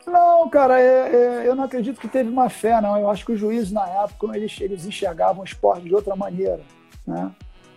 Não, 0.07 0.49
cara, 0.49 0.79
é, 0.79 1.43
é, 1.43 1.47
eu 1.47 1.53
não 1.53 1.65
acredito 1.65 1.99
que 1.99 2.07
teve 2.07 2.29
uma 2.29 2.49
fé, 2.49 2.79
não. 2.79 2.97
Eu 2.97 3.09
acho 3.09 3.25
que 3.25 3.33
os 3.33 3.39
juízes, 3.39 3.71
na 3.73 3.85
época, 4.03 4.35
eles, 4.37 4.59
eles 4.61 4.85
enxergavam 4.85 5.41
o 5.41 5.45
esporte 5.45 5.83
de 5.83 5.93
outra 5.93 6.15
maneira, 6.15 6.61
né? 7.05 7.29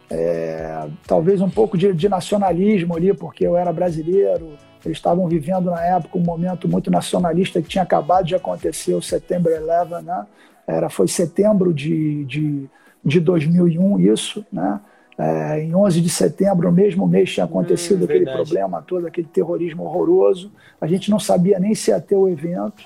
É, 0.09 0.88
talvez 1.07 1.40
um 1.40 1.51
pouco 1.51 1.77
de, 1.77 1.93
de, 1.93 2.09
nacionalismo 2.09 2.97
ali, 2.97 3.14
porque 3.14 3.47
eu 3.47 3.57
era 3.57 3.73
brasileiro, 3.73 4.55
eles 4.85 4.99
estavam 4.99 5.29
vivendo 5.29 5.71
na 5.71 5.85
época 5.85 6.19
um 6.19 6.23
momento 6.23 6.69
muito 6.69 6.90
nacionalista 6.90 7.62
que 7.62 7.69
tinha 7.69 7.83
acabado 7.83 8.27
de 8.27 8.35
acontecer, 8.35 8.95
o 8.95 9.03
Setembro 9.03 9.53
11, 9.53 10.05
né? 10.05 10.27
Era, 10.66 10.88
foi 10.88 11.09
setembro 11.09 11.73
de, 11.73 12.25
de, 12.25 12.69
de 13.05 13.21
2001 13.21 14.01
isso, 14.01 14.45
né? 14.53 14.81
É, 15.18 15.61
em 15.61 15.75
11 15.75 16.01
de 16.01 16.09
setembro, 16.09 16.70
no 16.70 16.75
mesmo 16.75 17.07
mês, 17.07 17.31
tinha 17.31 17.44
acontecido 17.44 18.03
hum, 18.03 18.05
aquele 18.05 18.25
problema 18.25 18.81
todo, 18.81 19.07
aquele 19.07 19.29
terrorismo 19.29 19.85
horroroso. 19.85 20.51
A 20.81 20.87
gente 20.87 21.11
não 21.11 21.18
sabia 21.18 21.59
nem 21.59 21.75
se 21.75 21.90
ia 21.90 22.01
ter 22.01 22.16
o 22.16 22.29
evento, 22.29 22.85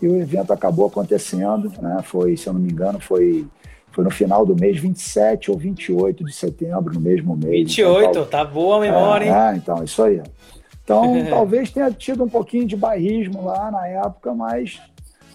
e 0.00 0.06
o 0.06 0.16
evento 0.20 0.52
acabou 0.52 0.86
acontecendo. 0.86 1.72
Né? 1.80 2.00
Foi, 2.04 2.36
se 2.36 2.46
eu 2.46 2.52
não 2.52 2.60
me 2.60 2.70
engano, 2.70 3.00
foi, 3.00 3.46
foi 3.92 4.04
no 4.04 4.10
final 4.10 4.44
do 4.44 4.54
mês 4.54 4.78
27 4.78 5.50
ou 5.50 5.56
28 5.56 6.24
de 6.24 6.32
setembro, 6.32 6.94
no 6.94 7.00
mesmo 7.00 7.36
mês. 7.36 7.68
28, 7.68 8.10
então, 8.10 8.26
tá 8.26 8.44
boa 8.44 8.76
a 8.76 8.80
memória, 8.80 9.24
é, 9.24 9.28
hein? 9.28 9.34
É, 9.34 9.56
então, 9.56 9.82
isso 9.82 10.02
aí. 10.02 10.22
Então, 10.84 11.14
talvez 11.30 11.70
tenha 11.70 11.90
tido 11.90 12.24
um 12.24 12.28
pouquinho 12.28 12.66
de 12.66 12.76
bairrismo 12.76 13.44
lá 13.44 13.70
na 13.70 13.86
época, 13.86 14.34
mas 14.34 14.80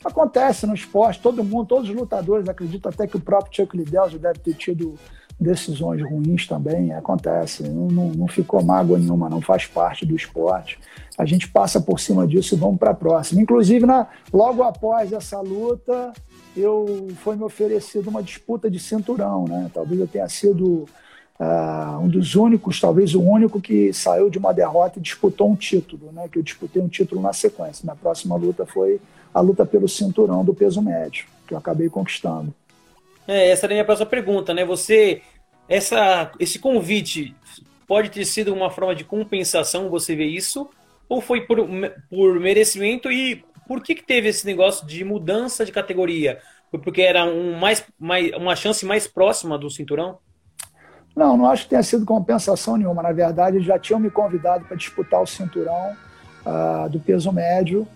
acontece 0.03 0.67
no 0.67 0.75
esporte, 0.75 1.19
todo 1.19 1.43
mundo, 1.43 1.65
todos 1.65 1.89
os 1.89 1.95
lutadores, 1.95 2.47
acredito 2.47 2.87
até 2.87 3.07
que 3.07 3.17
o 3.17 3.19
próprio 3.19 3.55
Chuck 3.55 3.75
Liddell 3.75 4.09
já 4.09 4.17
deve 4.19 4.39
ter 4.39 4.53
tido 4.53 4.95
decisões 5.39 6.01
ruins 6.01 6.47
também, 6.47 6.93
acontece. 6.93 7.63
Não, 7.63 7.87
não, 7.87 8.09
não, 8.09 8.27
ficou 8.27 8.63
mágoa 8.63 8.97
nenhuma, 8.97 9.29
não 9.29 9.41
faz 9.41 9.65
parte 9.65 10.05
do 10.05 10.15
esporte. 10.15 10.79
A 11.17 11.25
gente 11.25 11.47
passa 11.47 11.79
por 11.79 11.99
cima 11.99 12.27
disso 12.27 12.55
e 12.55 12.57
vamos 12.57 12.77
para 12.77 12.91
a 12.91 12.95
próxima. 12.95 13.41
Inclusive, 13.41 13.85
na, 13.85 14.07
logo 14.33 14.63
após 14.63 15.11
essa 15.11 15.39
luta, 15.41 16.13
eu 16.55 17.07
foi 17.17 17.35
me 17.35 17.43
oferecido 17.43 18.09
uma 18.09 18.23
disputa 18.23 18.69
de 18.69 18.79
cinturão. 18.79 19.45
Né? 19.45 19.69
Talvez 19.73 19.99
eu 19.99 20.07
tenha 20.07 20.27
sido 20.29 20.85
uh, 21.39 21.99
um 22.01 22.07
dos 22.07 22.35
únicos, 22.35 22.79
talvez 22.79 23.13
o 23.13 23.21
único 23.21 23.61
que 23.61 23.91
saiu 23.93 24.29
de 24.29 24.37
uma 24.37 24.53
derrota 24.53 24.99
e 24.99 25.01
disputou 25.01 25.51
um 25.51 25.55
título, 25.55 26.11
né? 26.13 26.27
que 26.29 26.39
eu 26.39 26.43
disputei 26.43 26.81
um 26.81 26.87
título 26.87 27.21
na 27.21 27.33
sequência. 27.33 27.83
Minha 27.83 27.95
próxima 27.95 28.35
luta 28.35 28.65
foi 28.65 29.01
a 29.33 29.41
luta 29.41 29.65
pelo 29.65 29.87
cinturão 29.87 30.45
do 30.45 30.53
peso 30.53 30.81
médio, 30.81 31.25
que 31.45 31.53
eu 31.53 31.57
acabei 31.57 31.89
conquistando. 31.89 32.53
É, 33.27 33.49
essa 33.49 33.65
era 33.65 33.73
a 33.73 33.75
minha 33.75 33.85
próxima 33.85 34.07
pergunta, 34.07 34.53
né? 34.53 34.63
Você, 34.65 35.21
essa, 35.67 36.31
esse 36.39 36.59
convite 36.59 37.35
pode 37.87 38.09
ter 38.09 38.25
sido 38.25 38.53
uma 38.53 38.69
forma 38.69 38.95
de 38.95 39.03
compensação, 39.03 39.89
você 39.89 40.15
vê 40.15 40.25
isso? 40.25 40.69
Ou 41.07 41.21
foi 41.21 41.41
por, 41.41 41.57
por 42.09 42.39
merecimento? 42.39 43.11
E 43.11 43.43
por 43.67 43.81
que, 43.81 43.95
que 43.95 44.03
teve 44.03 44.29
esse 44.29 44.45
negócio 44.45 44.85
de 44.85 45.03
mudança 45.03 45.65
de 45.65 45.71
categoria? 45.71 46.39
Foi 46.69 46.79
porque 46.79 47.01
era 47.01 47.25
um 47.25 47.57
mais, 47.57 47.83
mais, 47.99 48.31
uma 48.33 48.55
chance 48.55 48.85
mais 48.85 49.07
próxima 49.07 49.57
do 49.57 49.69
cinturão? 49.69 50.19
Não, 51.15 51.37
não 51.37 51.49
acho 51.49 51.63
que 51.63 51.69
tenha 51.69 51.83
sido 51.83 52.05
compensação 52.05 52.75
nenhuma. 52.75 53.01
Na 53.01 53.13
verdade, 53.13 53.61
já 53.61 53.79
tinham 53.79 53.99
me 53.99 54.09
convidado 54.09 54.65
para 54.65 54.75
disputar 54.75 55.21
o 55.21 55.25
cinturão 55.25 55.95
uh, 56.45 56.89
do 56.89 56.99
peso 56.99 57.31
médio 57.31 57.87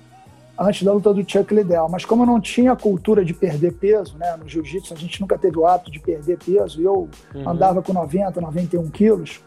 antes 0.59 0.83
da 0.83 0.91
luta 0.91 1.13
do 1.13 1.29
Chuck 1.29 1.53
Liddell. 1.53 1.87
Mas 1.89 2.03
como 2.03 2.23
eu 2.23 2.27
não 2.27 2.41
tinha 2.41 2.73
a 2.73 2.75
cultura 2.75 3.23
de 3.23 3.33
perder 3.33 3.73
peso, 3.73 4.17
né? 4.17 4.35
No 4.35 4.47
jiu-jitsu 4.47 4.93
a 4.93 4.97
gente 4.97 5.21
nunca 5.21 5.37
teve 5.37 5.57
o 5.57 5.65
hábito 5.65 5.89
de 5.89 5.99
perder 5.99 6.37
peso. 6.37 6.81
Eu 6.81 7.09
uhum. 7.33 7.49
andava 7.49 7.81
com 7.81 7.93
90, 7.93 8.41
91 8.41 8.89
quilos, 8.89 9.41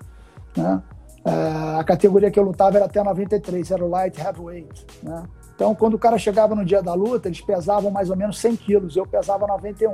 né? 0.56 0.82
Uh, 1.24 1.78
a 1.78 1.84
categoria 1.84 2.30
que 2.32 2.38
eu 2.38 2.42
lutava 2.42 2.78
era 2.78 2.86
até 2.86 3.02
93, 3.02 3.70
era 3.70 3.84
o 3.84 3.88
light 3.88 4.20
heavyweight, 4.20 4.86
né? 5.02 5.22
Então, 5.54 5.72
quando 5.72 5.94
o 5.94 5.98
cara 5.98 6.18
chegava 6.18 6.56
no 6.56 6.64
dia 6.64 6.82
da 6.82 6.94
luta, 6.94 7.28
eles 7.28 7.40
pesavam 7.40 7.90
mais 7.90 8.10
ou 8.10 8.16
menos 8.16 8.40
100 8.40 8.56
quilos, 8.56 8.96
eu 8.96 9.06
pesava 9.06 9.46
91. 9.46 9.92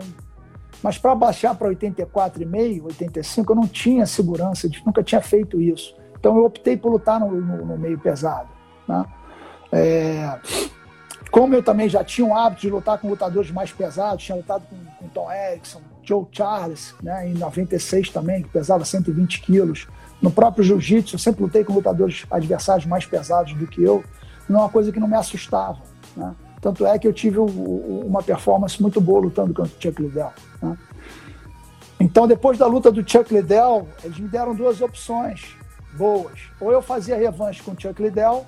Mas 0.83 0.96
para 0.96 1.14
baixar 1.14 1.54
para 1.54 1.68
84,5, 1.68 2.85
85, 2.85 3.52
eu 3.52 3.57
não 3.57 3.66
tinha 3.66 4.07
segurança, 4.07 4.70
nunca 4.87 5.02
tinha 5.02 5.20
feito 5.20 5.61
isso. 5.61 5.94
Então, 6.18 6.37
eu 6.38 6.46
optei 6.46 6.76
por 6.76 6.90
lutar 6.90 7.20
no, 7.20 7.31
no, 7.31 7.66
no 7.66 7.76
meio 7.76 7.98
pesado. 7.98 8.48
Né? 8.87 9.04
É, 9.70 10.38
como 11.30 11.54
eu 11.54 11.62
também 11.62 11.88
já 11.88 12.02
tinha 12.02 12.26
o 12.26 12.34
hábito 12.34 12.62
de 12.62 12.70
lutar 12.70 12.98
com 12.98 13.08
lutadores 13.08 13.50
mais 13.50 13.72
pesados, 13.72 14.24
tinha 14.24 14.36
lutado 14.36 14.64
com, 14.68 14.76
com 14.98 15.08
Tom 15.08 15.30
Erickson, 15.30 15.80
Joe 16.02 16.26
Charles, 16.32 16.94
né, 17.02 17.28
em 17.28 17.34
96 17.34 18.10
também, 18.10 18.42
que 18.42 18.48
pesava 18.48 18.84
120 18.84 19.40
quilos. 19.42 19.86
No 20.22 20.30
próprio 20.30 20.64
jiu-jitsu, 20.64 21.14
eu 21.14 21.18
sempre 21.18 21.42
lutei 21.42 21.62
com 21.64 21.72
lutadores 21.72 22.26
adversários 22.30 22.86
mais 22.86 23.04
pesados 23.04 23.54
do 23.54 23.66
que 23.66 23.82
eu. 23.82 24.02
Não 24.48 24.60
é 24.60 24.62
uma 24.62 24.68
coisa 24.68 24.90
que 24.90 24.98
não 24.98 25.06
me 25.06 25.16
assustava. 25.16 25.78
Né? 26.16 26.34
Tanto 26.60 26.86
é 26.86 26.98
que 26.98 27.06
eu 27.06 27.12
tive 27.12 27.38
uma 27.38 28.22
performance 28.22 28.80
muito 28.80 29.00
boa 29.00 29.20
lutando 29.20 29.54
contra 29.54 29.70
o 29.70 29.82
Chuck 29.82 30.02
Liddell. 30.02 30.32
Né? 30.60 30.76
Então, 32.00 32.26
depois 32.26 32.58
da 32.58 32.66
luta 32.66 32.90
do 32.90 33.08
Chuck 33.08 33.32
Liddell, 33.32 33.86
eles 34.02 34.18
me 34.18 34.28
deram 34.28 34.54
duas 34.54 34.80
opções 34.80 35.56
boas. 35.92 36.40
Ou 36.60 36.72
eu 36.72 36.80
fazia 36.80 37.16
revanche 37.16 37.62
com 37.62 37.72
o 37.72 37.76
Chuck 37.80 38.00
Liddell, 38.00 38.46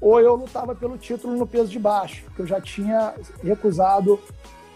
ou 0.00 0.20
eu 0.20 0.34
lutava 0.34 0.74
pelo 0.74 0.96
título 0.96 1.36
no 1.36 1.46
peso 1.46 1.70
de 1.70 1.78
baixo, 1.78 2.24
que 2.34 2.40
eu 2.40 2.46
já 2.46 2.60
tinha 2.60 3.14
recusado 3.42 4.20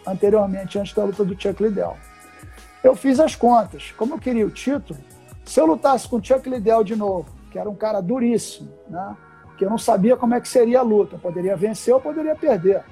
anteriormente, 0.06 0.78
antes 0.78 0.94
da 0.94 1.04
luta 1.04 1.24
do 1.24 1.40
Chuck 1.40 1.62
Liddell. 1.62 1.96
Eu 2.82 2.96
fiz 2.96 3.20
as 3.20 3.37
contas. 3.37 3.92
Como 3.96 4.14
eu 4.14 4.18
queria 4.18 4.46
o 4.46 4.50
título, 4.50 4.98
se 5.44 5.61
eu 5.61 5.66
lutasse 5.66 6.08
com 6.08 6.16
o 6.16 6.24
Chuck 6.24 6.48
Liddell 6.48 6.82
de 6.82 6.96
novo, 6.96 7.26
que 7.50 7.58
era 7.58 7.70
um 7.70 7.74
cara 7.74 8.00
duríssimo, 8.00 8.72
né? 8.88 9.16
que 9.56 9.64
eu 9.64 9.70
não 9.70 9.78
sabia 9.78 10.16
como 10.16 10.35
é 10.35 10.40
que 10.40 10.48
seria 10.48 10.80
a 10.80 10.82
luta, 10.82 11.16
eu 11.16 11.20
poderia 11.20 11.56
vencer 11.56 11.94
ou 11.94 12.00
poderia 12.00 12.35
perder. 12.35 12.82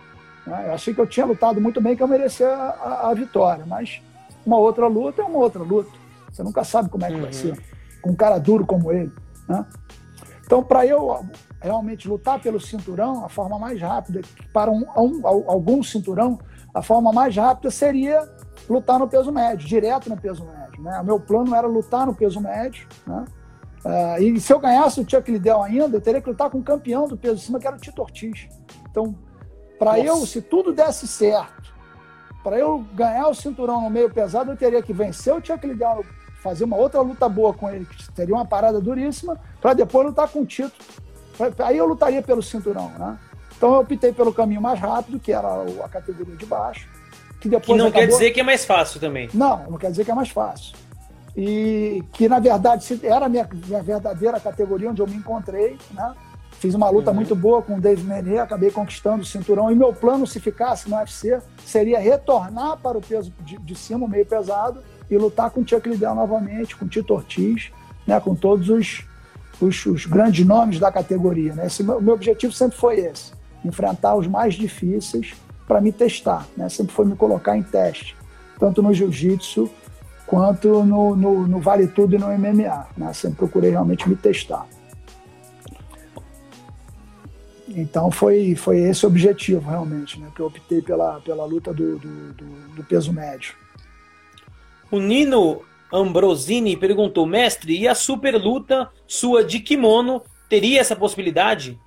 Né? 0.46 0.66
Eu 0.68 0.74
achei 0.74 0.94
que 0.94 1.00
eu 1.00 1.06
tinha 1.06 1.26
lutado 1.26 1.60
muito 1.60 1.80
bem, 1.80 1.96
que 1.96 2.02
eu 2.02 2.08
merecia 2.08 2.48
a, 2.48 2.68
a, 2.70 3.10
a, 3.10 3.14
vitória, 3.14 3.64
mas 3.66 4.00
uma 4.46 4.56
outra 4.56 4.86
luta 4.86 5.22
é 5.22 5.24
uma 5.24 5.38
outra 5.38 5.62
luta. 5.62 5.90
Você 6.30 6.42
nunca 6.42 6.62
sabe 6.62 6.88
como 6.88 7.04
é 7.04 7.08
que 7.08 7.14
uhum. 7.14 7.22
vai 7.22 7.32
ser, 7.32 7.58
com 8.00 8.10
um 8.10 8.14
cara 8.14 8.38
duro 8.38 8.64
como 8.64 8.92
ele. 8.92 9.12
Né? 9.48 9.66
Então, 10.44 10.62
para 10.62 10.86
eu 10.86 11.24
realmente 11.60 12.08
lutar 12.08 12.40
pelo 12.40 12.60
cinturão, 12.60 13.24
a 13.24 13.28
forma 13.28 13.58
mais 13.58 13.80
rápida, 13.80 14.22
para 14.52 14.70
um, 14.70 14.84
um, 14.96 15.26
algum 15.26 15.82
cinturão, 15.82 16.38
a 16.74 16.82
forma 16.82 17.12
mais 17.12 17.36
rápida 17.36 17.70
seria 17.70 18.26
lutar 18.68 18.98
no 18.98 19.08
peso 19.08 19.30
médio, 19.30 19.66
direto 19.66 20.08
no 20.08 20.16
peso 20.16 20.44
médio. 20.44 20.82
Né? 20.82 21.00
O 21.00 21.04
meu 21.04 21.20
plano 21.20 21.54
era 21.54 21.66
lutar 21.66 22.06
no 22.06 22.14
peso 22.14 22.40
médio, 22.40 22.88
né? 23.06 23.24
Uh, 23.84 24.22
e 24.22 24.40
se 24.40 24.52
eu 24.52 24.58
ganhasse 24.58 25.00
o 25.00 25.08
Chuck 25.08 25.30
Liddell 25.30 25.62
ainda, 25.62 25.96
eu 25.96 26.00
teria 26.02 26.20
que 26.20 26.28
lutar 26.28 26.50
com 26.50 26.58
o 26.58 26.62
campeão 26.62 27.08
do 27.08 27.16
peso 27.16 27.36
de 27.36 27.42
cima, 27.42 27.58
que 27.58 27.66
era 27.66 27.76
o 27.76 27.80
Tito 27.80 28.02
Ortiz. 28.02 28.46
Então, 28.90 29.16
para 29.78 29.98
eu, 29.98 30.16
se 30.26 30.42
tudo 30.42 30.70
desse 30.70 31.08
certo, 31.08 31.72
para 32.42 32.58
eu 32.58 32.84
ganhar 32.94 33.28
o 33.28 33.34
cinturão 33.34 33.80
no 33.80 33.88
meio 33.88 34.12
pesado, 34.12 34.50
eu 34.50 34.56
teria 34.56 34.82
que 34.82 34.92
vencer 34.92 35.34
o 35.34 35.44
Chuck 35.44 35.66
Liddell, 35.66 36.04
fazer 36.42 36.64
uma 36.64 36.76
outra 36.76 37.00
luta 37.00 37.26
boa 37.26 37.54
com 37.54 37.70
ele, 37.70 37.86
que 37.86 38.14
seria 38.14 38.34
uma 38.34 38.44
parada 38.44 38.80
duríssima, 38.80 39.40
para 39.60 39.72
depois 39.72 40.06
lutar 40.06 40.28
com 40.28 40.40
o 40.40 40.46
Tito. 40.46 40.76
Aí 41.58 41.76
eu 41.76 41.86
lutaria 41.86 42.22
pelo 42.22 42.42
cinturão, 42.42 42.90
né? 42.98 43.18
Então 43.56 43.74
eu 43.74 43.80
optei 43.80 44.12
pelo 44.12 44.32
caminho 44.32 44.60
mais 44.60 44.78
rápido, 44.78 45.18
que 45.18 45.32
era 45.32 45.48
a 45.84 45.88
categoria 45.88 46.36
de 46.36 46.46
baixo. 46.46 46.88
Que, 47.40 47.48
depois 47.48 47.66
que 47.66 47.74
não 47.74 47.86
acabou... 47.86 48.06
quer 48.06 48.12
dizer 48.12 48.30
que 48.30 48.40
é 48.40 48.42
mais 48.42 48.64
fácil 48.64 49.00
também. 49.00 49.28
Não, 49.32 49.70
não 49.70 49.78
quer 49.78 49.90
dizer 49.90 50.04
que 50.04 50.10
é 50.10 50.14
mais 50.14 50.30
fácil 50.30 50.74
e 51.36 52.02
que 52.12 52.28
na 52.28 52.38
verdade 52.38 53.00
era 53.02 53.26
a 53.26 53.28
minha, 53.28 53.48
minha 53.66 53.82
verdadeira 53.82 54.40
categoria 54.40 54.90
onde 54.90 55.00
eu 55.00 55.06
me 55.06 55.16
encontrei, 55.16 55.78
né? 55.92 56.14
Fiz 56.52 56.74
uma 56.74 56.90
luta 56.90 57.10
uhum. 57.10 57.16
muito 57.16 57.34
boa 57.34 57.62
com 57.62 57.76
o 57.76 57.80
Dave 57.80 58.02
Menê, 58.02 58.38
acabei 58.38 58.70
conquistando 58.70 59.22
o 59.22 59.24
cinturão. 59.24 59.70
E 59.70 59.74
meu 59.74 59.94
plano, 59.94 60.26
se 60.26 60.38
ficasse 60.38 60.90
no 60.90 60.96
UFC, 60.96 61.40
seria 61.64 61.98
retornar 61.98 62.76
para 62.76 62.98
o 62.98 63.00
peso 63.00 63.32
de, 63.40 63.56
de 63.56 63.74
cima, 63.74 64.06
meio 64.06 64.26
pesado, 64.26 64.82
e 65.10 65.16
lutar 65.16 65.50
com 65.50 65.62
o 65.62 65.66
Chuck 65.66 65.88
Liddell 65.88 66.14
novamente, 66.14 66.76
com 66.76 66.84
o 66.84 66.88
Tito 66.88 67.14
Ortiz, 67.14 67.70
né, 68.06 68.20
com 68.20 68.34
todos 68.34 68.68
os, 68.68 69.06
os, 69.60 69.86
os 69.86 70.06
grandes 70.06 70.46
nomes 70.46 70.78
da 70.78 70.90
categoria. 70.90 71.54
Né? 71.54 71.66
Esse, 71.66 71.82
meu, 71.82 72.00
meu 72.00 72.14
objetivo 72.14 72.52
sempre 72.52 72.76
foi 72.76 73.00
esse: 73.00 73.32
enfrentar 73.64 74.14
os 74.16 74.26
mais 74.26 74.54
difíceis 74.54 75.34
para 75.66 75.80
me 75.80 75.92
testar. 75.92 76.46
Né? 76.56 76.68
Sempre 76.68 76.92
foi 76.92 77.06
me 77.06 77.16
colocar 77.16 77.56
em 77.56 77.62
teste, 77.62 78.16
tanto 78.58 78.82
no 78.82 78.92
jiu-jitsu 78.92 79.70
quanto 80.26 80.84
no, 80.84 81.16
no, 81.16 81.46
no, 81.46 81.60
Vale 81.60 81.86
Tudo 81.88 82.14
e 82.14 82.18
no 82.18 82.26
MMA. 82.26 82.86
Né? 82.96 83.12
Sempre 83.12 83.38
procurei 83.38 83.70
realmente 83.70 84.08
me 84.08 84.16
testar. 84.16 84.66
Então 87.68 88.10
foi, 88.10 88.56
foi 88.56 88.78
esse 88.80 89.04
o 89.04 89.08
objetivo 89.08 89.68
realmente, 89.68 90.18
né? 90.18 90.28
que 90.34 90.40
eu 90.40 90.46
optei 90.46 90.82
pela, 90.82 91.20
pela 91.20 91.44
luta 91.44 91.72
do, 91.72 91.98
do, 91.98 92.32
do, 92.32 92.44
do 92.76 92.84
peso 92.84 93.12
médio. 93.12 93.54
O 94.90 94.98
Nino 94.98 95.62
Ambrosini 95.92 96.76
perguntou, 96.76 97.26
mestre, 97.26 97.76
e 97.78 97.88
a 97.88 97.94
super 97.94 98.34
luta 98.34 98.90
sua 99.06 99.44
de 99.44 99.60
kimono 99.60 100.22
teria 100.48 100.80
essa 100.80 100.94
possibilidade? 100.94 101.78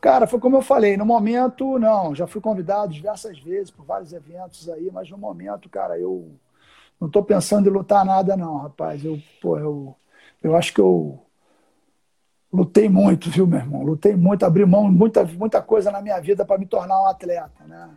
Cara, 0.00 0.26
foi 0.26 0.38
como 0.38 0.56
eu 0.56 0.62
falei, 0.62 0.96
no 0.96 1.04
momento, 1.04 1.78
não. 1.78 2.14
Já 2.14 2.26
fui 2.26 2.40
convidado 2.40 2.92
diversas 2.92 3.38
vezes 3.38 3.70
por 3.70 3.84
vários 3.84 4.12
eventos 4.12 4.68
aí, 4.68 4.90
mas 4.92 5.10
no 5.10 5.18
momento, 5.18 5.68
cara, 5.68 5.98
eu 5.98 6.30
não 7.00 7.08
estou 7.08 7.22
pensando 7.22 7.68
em 7.68 7.72
lutar 7.72 8.04
nada, 8.04 8.36
não, 8.36 8.58
rapaz. 8.58 9.04
Eu, 9.04 9.18
pô, 9.40 9.58
eu, 9.58 9.96
eu 10.42 10.56
acho 10.56 10.72
que 10.72 10.80
eu 10.80 11.20
lutei 12.52 12.88
muito, 12.88 13.28
viu, 13.28 13.46
meu 13.46 13.58
irmão? 13.58 13.82
Lutei 13.82 14.14
muito, 14.14 14.44
abri 14.46 14.64
mão 14.64 14.90
muita, 14.90 15.24
muita 15.24 15.60
coisa 15.60 15.90
na 15.90 16.00
minha 16.00 16.20
vida 16.20 16.44
para 16.44 16.58
me 16.58 16.66
tornar 16.66 17.02
um 17.02 17.06
atleta, 17.06 17.64
né? 17.66 17.90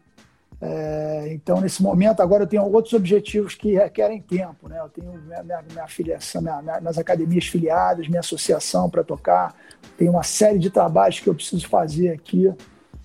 É, 0.61 1.29
então, 1.31 1.59
nesse 1.59 1.81
momento, 1.81 2.21
agora 2.21 2.43
eu 2.43 2.47
tenho 2.47 2.63
outros 2.71 2.93
objetivos 2.93 3.55
que 3.55 3.73
requerem 3.73 4.21
tempo, 4.21 4.69
né? 4.69 4.79
Eu 4.79 4.89
tenho 4.89 5.11
minha, 5.11 5.41
minha, 5.41 5.63
minha 5.63 5.87
filiação, 5.87 6.39
minha, 6.39 6.61
minhas 6.79 6.99
academias 6.99 7.47
filiadas, 7.47 8.07
minha 8.07 8.19
associação 8.19 8.87
para 8.87 9.03
tocar, 9.03 9.55
tenho 9.97 10.11
uma 10.11 10.21
série 10.21 10.59
de 10.59 10.69
trabalhos 10.69 11.19
que 11.19 11.27
eu 11.27 11.33
preciso 11.33 11.67
fazer 11.67 12.09
aqui, 12.09 12.53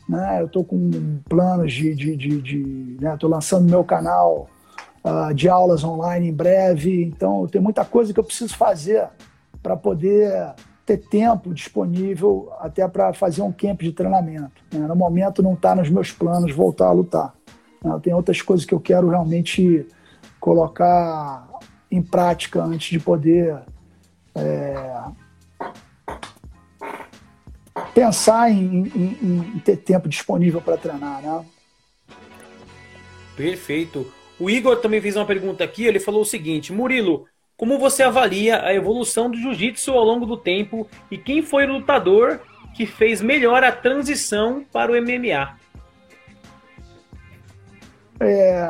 né? 0.06 0.42
Eu 0.42 0.46
estou 0.46 0.62
com 0.64 0.90
planos 1.26 1.72
de, 1.72 1.94
de, 1.94 2.14
de, 2.14 2.42
de 2.42 2.96
né? 3.00 3.14
Estou 3.14 3.30
lançando 3.30 3.70
meu 3.70 3.82
canal 3.82 4.50
uh, 5.02 5.32
de 5.32 5.48
aulas 5.48 5.82
online 5.82 6.28
em 6.28 6.34
breve. 6.34 7.04
Então, 7.04 7.46
tem 7.46 7.60
muita 7.60 7.86
coisa 7.86 8.12
que 8.12 8.20
eu 8.20 8.24
preciso 8.24 8.54
fazer 8.54 9.08
para 9.62 9.76
poder 9.76 10.54
ter 10.84 10.98
tempo 10.98 11.52
disponível 11.52 12.52
até 12.60 12.86
para 12.86 13.12
fazer 13.14 13.42
um 13.42 13.50
camp 13.50 13.80
de 13.80 13.92
treinamento. 13.92 14.62
Né? 14.72 14.86
No 14.86 14.94
momento, 14.94 15.42
não 15.42 15.54
está 15.54 15.74
nos 15.74 15.88
meus 15.88 16.12
planos 16.12 16.52
voltar 16.52 16.86
a 16.86 16.92
lutar. 16.92 17.34
Né? 17.82 18.00
Tem 18.02 18.14
outras 18.14 18.42
coisas 18.42 18.64
que 18.64 18.74
eu 18.74 18.80
quero 18.80 19.08
realmente 19.08 19.86
colocar 20.40 21.48
em 21.90 22.02
prática 22.02 22.62
antes 22.62 22.88
de 22.90 23.00
poder 23.00 23.58
é, 24.34 25.02
pensar 27.94 28.50
em, 28.50 28.90
em, 28.94 29.52
em, 29.54 29.58
ter 29.60 29.76
tempo 29.76 30.08
disponível 30.08 30.60
para 30.60 30.76
treinar, 30.76 31.22
né? 31.22 31.44
Perfeito. 33.36 34.10
O 34.38 34.50
Igor 34.50 34.76
também 34.76 35.00
fez 35.00 35.16
uma 35.16 35.26
pergunta 35.26 35.64
aqui, 35.64 35.84
ele 35.84 36.00
falou 36.00 36.22
o 36.22 36.26
seguinte: 36.26 36.72
Murilo, 36.72 37.26
como 37.56 37.78
você 37.78 38.02
avalia 38.02 38.62
a 38.62 38.74
evolução 38.74 39.30
do 39.30 39.38
jiu-jitsu 39.38 39.92
ao 39.92 40.04
longo 40.04 40.26
do 40.26 40.36
tempo 40.36 40.88
e 41.10 41.16
quem 41.16 41.42
foi 41.42 41.64
o 41.64 41.74
lutador 41.74 42.40
que 42.74 42.84
fez 42.84 43.22
melhor 43.22 43.64
a 43.64 43.72
transição 43.72 44.64
para 44.70 44.92
o 44.92 44.94
MMA? 45.00 45.56
É... 48.20 48.62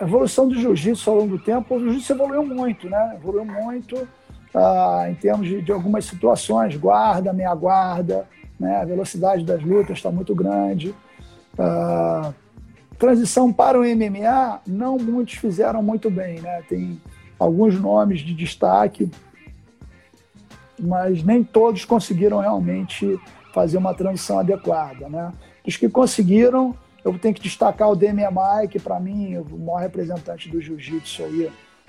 A 0.00 0.04
evolução 0.04 0.48
do 0.48 0.54
jiu-jitsu 0.56 1.08
ao 1.08 1.16
longo 1.16 1.38
do 1.38 1.44
tempo, 1.44 1.74
o 1.74 1.80
jiu-jitsu 1.80 2.12
evoluiu 2.12 2.44
muito, 2.44 2.90
né? 2.90 3.12
Evoluiu 3.14 3.44
muito 3.44 4.08
ah, 4.54 5.06
em 5.08 5.14
termos 5.14 5.46
de, 5.46 5.62
de, 5.62 5.72
algumas 5.72 6.04
situações, 6.04 6.76
guarda, 6.76 7.32
meia 7.32 7.54
guarda, 7.54 8.28
né? 8.58 8.76
A 8.78 8.84
velocidade 8.84 9.44
das 9.44 9.62
lutas 9.62 9.98
está 9.98 10.10
muito 10.10 10.34
grande. 10.34 10.94
Uh, 11.54 12.34
transição 12.98 13.52
para 13.52 13.78
o 13.78 13.82
MMA, 13.82 14.60
não 14.66 14.96
muitos 14.98 15.34
fizeram 15.34 15.82
muito 15.82 16.10
bem, 16.10 16.40
né? 16.40 16.62
Tem 16.68 17.00
alguns 17.38 17.80
nomes 17.80 18.20
de 18.20 18.34
destaque, 18.34 19.10
mas 20.78 21.22
nem 21.22 21.42
todos 21.42 21.84
conseguiram 21.84 22.40
realmente 22.40 23.18
fazer 23.52 23.78
uma 23.78 23.94
transição 23.94 24.38
adequada, 24.38 25.08
né? 25.08 25.32
Os 25.66 25.76
que 25.76 25.88
conseguiram, 25.88 26.74
eu 27.04 27.18
tenho 27.18 27.34
que 27.34 27.42
destacar 27.42 27.90
o 27.90 27.96
DMMI, 27.96 28.68
que 28.70 28.78
para 28.78 28.98
mim 29.00 29.34
é 29.34 29.40
o 29.40 29.58
maior 29.58 29.80
representante 29.80 30.48
do 30.48 30.60
jiu-jitsu 30.60 31.24
aí 31.24 31.46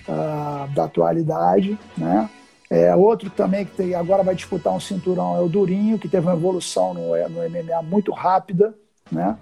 uh, 0.07 0.73
da 0.73 0.85
atualidade, 0.85 1.77
né? 1.97 2.29
É, 2.69 2.95
outro 2.95 3.29
também 3.29 3.65
que 3.65 3.75
tem, 3.75 3.93
agora 3.93 4.23
vai 4.23 4.33
disputar 4.33 4.73
um 4.73 4.79
cinturão 4.79 5.37
é 5.37 5.41
o 5.41 5.47
Durinho, 5.47 5.99
que 5.99 6.09
teve 6.09 6.25
uma 6.25 6.33
evolução 6.33 6.91
no, 6.91 7.11
no 7.29 7.47
MMA 7.47 7.83
muito 7.83 8.11
rápida, 8.11 8.73
né? 9.11 9.37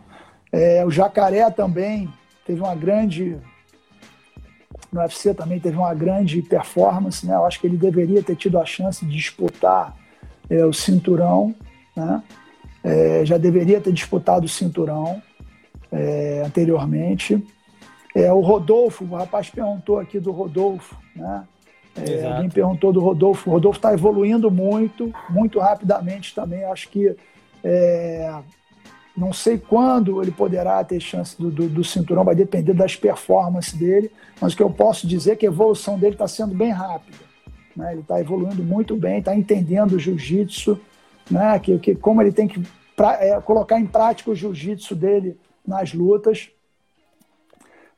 É, 0.51 0.85
o 0.85 0.91
Jacaré 0.91 1.49
também 1.49 2.11
teve 2.45 2.59
uma 2.59 2.75
grande. 2.75 3.37
No 4.91 4.99
UFC 4.99 5.33
também 5.33 5.61
teve 5.61 5.77
uma 5.77 5.93
grande 5.93 6.41
performance, 6.41 7.25
né? 7.25 7.35
Eu 7.35 7.45
acho 7.45 7.59
que 7.61 7.67
ele 7.67 7.77
deveria 7.77 8.21
ter 8.21 8.35
tido 8.35 8.59
a 8.59 8.65
chance 8.65 9.05
de 9.05 9.15
disputar 9.15 9.95
é, 10.49 10.65
o 10.65 10.73
cinturão, 10.73 11.55
né? 11.95 12.21
É, 12.83 13.23
já 13.25 13.37
deveria 13.37 13.79
ter 13.79 13.93
disputado 13.93 14.45
o 14.45 14.49
cinturão 14.49 15.21
é, 15.91 16.43
anteriormente. 16.45 17.43
É, 18.15 18.31
o 18.31 18.39
Rodolfo, 18.39 19.05
o 19.05 19.15
rapaz 19.15 19.49
perguntou 19.49 19.99
aqui 19.99 20.19
do 20.19 20.31
Rodolfo, 20.31 20.95
né? 21.15 21.43
É, 21.95 22.25
alguém 22.25 22.49
perguntou 22.49 22.93
do 22.93 23.01
Rodolfo. 23.01 23.49
O 23.49 23.53
Rodolfo 23.53 23.77
está 23.77 23.93
evoluindo 23.93 24.49
muito, 24.49 25.13
muito 25.29 25.59
rapidamente 25.59 26.33
também. 26.33 26.63
Acho 26.63 26.89
que 26.89 27.15
é, 27.63 28.33
não 29.15 29.33
sei 29.33 29.57
quando 29.57 30.21
ele 30.21 30.31
poderá 30.31 30.83
ter 30.83 30.99
chance 30.99 31.37
do, 31.37 31.51
do, 31.51 31.67
do, 31.67 31.83
cinturão, 31.83 32.23
vai 32.23 32.35
depender 32.35 32.73
das 32.73 32.95
performances 32.95 33.73
dele, 33.73 34.09
mas 34.39 34.53
o 34.53 34.57
que 34.57 34.63
eu 34.63 34.69
posso 34.69 35.05
dizer 35.05 35.31
é 35.31 35.35
que 35.35 35.45
a 35.45 35.49
evolução 35.49 35.99
dele 35.99 36.15
está 36.15 36.27
sendo 36.27 36.55
bem 36.55 36.71
rápida. 36.71 37.17
Né? 37.75 37.91
Ele 37.91 38.01
está 38.01 38.19
evoluindo 38.19 38.63
muito 38.63 38.95
bem, 38.95 39.19
está 39.19 39.35
entendendo 39.35 39.93
o 39.93 39.99
jiu-jitsu, 39.99 40.79
né? 41.29 41.59
que, 41.59 41.77
que, 41.79 41.95
como 41.95 42.21
ele 42.21 42.31
tem 42.31 42.47
que 42.47 42.61
pra, 42.95 43.23
é, 43.23 43.39
colocar 43.41 43.79
em 43.79 43.85
prática 43.85 44.31
o 44.31 44.35
jiu-jitsu 44.35 44.95
dele 44.95 45.37
nas 45.65 45.93
lutas. 45.93 46.49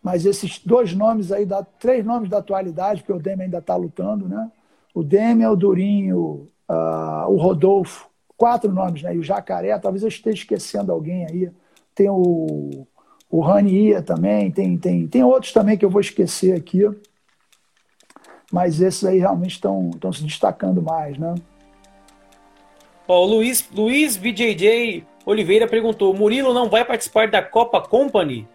Mas 0.01 0.25
esses 0.25 0.59
dois 0.59 0.93
nomes 0.93 1.31
aí, 1.31 1.45
da, 1.45 1.63
três 1.63 2.05
nomes 2.05 2.29
da 2.29 2.39
atualidade, 2.39 3.01
porque 3.01 3.13
o 3.13 3.21
Demi 3.21 3.43
ainda 3.43 3.59
está 3.59 3.75
lutando, 3.75 4.27
né? 4.27 4.51
O 4.93 5.01
Demi, 5.01 5.45
o 5.45 5.55
Durinho, 5.55 6.49
uh, 6.69 7.29
o 7.29 7.37
Rodolfo 7.37 8.11
quatro 8.37 8.71
nomes, 8.71 9.03
né? 9.03 9.15
E 9.15 9.19
o 9.19 9.23
Jacaré, 9.23 9.77
talvez 9.79 10.03
eu 10.03 10.09
esteja 10.09 10.37
esquecendo 10.37 10.91
alguém 10.91 11.25
aí. 11.25 11.49
Tem 11.95 12.09
o, 12.09 12.85
o 13.29 13.39
Rania 13.39 14.01
também, 14.01 14.51
tem, 14.51 14.77
tem, 14.77 15.07
tem 15.07 15.23
outros 15.23 15.53
também 15.53 15.77
que 15.77 15.85
eu 15.85 15.89
vou 15.89 16.01
esquecer 16.01 16.53
aqui. 16.53 16.83
Mas 18.51 18.81
esses 18.81 19.05
aí 19.05 19.19
realmente 19.19 19.53
estão 19.53 20.11
se 20.11 20.23
destacando 20.23 20.81
mais, 20.81 21.17
né? 21.17 21.33
Ó, 23.07 23.23
o 23.23 23.25
Luiz, 23.25 23.67
Luiz 23.73 24.17
BJJ 24.17 25.05
Oliveira 25.25 25.67
perguntou: 25.67 26.13
Murilo 26.13 26.53
não 26.53 26.69
vai 26.69 26.83
participar 26.83 27.29
da 27.29 27.41
Copa 27.41 27.81
Company? 27.81 28.47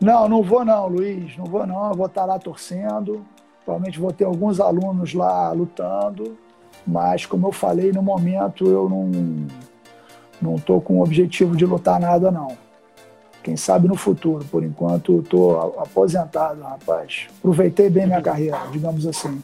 Não, 0.00 0.28
não 0.28 0.42
vou 0.42 0.64
não, 0.64 0.88
Luiz. 0.88 1.36
Não 1.36 1.44
vou 1.44 1.66
não. 1.66 1.90
Eu 1.90 1.94
vou 1.94 2.06
estar 2.06 2.24
lá 2.24 2.38
torcendo. 2.38 3.24
Provavelmente 3.64 4.00
vou 4.00 4.12
ter 4.12 4.24
alguns 4.24 4.60
alunos 4.60 5.14
lá 5.14 5.52
lutando. 5.52 6.36
Mas, 6.86 7.24
como 7.24 7.46
eu 7.46 7.52
falei, 7.52 7.92
no 7.92 8.02
momento 8.02 8.66
eu 8.66 8.88
não 8.88 9.10
não 10.40 10.56
estou 10.56 10.80
com 10.80 10.98
o 10.98 11.02
objetivo 11.02 11.56
de 11.56 11.64
lutar 11.64 12.00
nada, 12.00 12.32
não. 12.32 12.56
quem 13.44 13.56
sabe 13.56 13.86
no 13.86 13.94
futuro. 13.94 14.44
Por 14.46 14.64
enquanto, 14.64 15.20
estou 15.20 15.78
aposentado, 15.78 16.60
rapaz. 16.62 17.28
Aproveitei 17.38 17.88
bem 17.88 18.06
minha 18.06 18.20
carreira, 18.20 18.58
digamos 18.72 19.06
assim. 19.06 19.40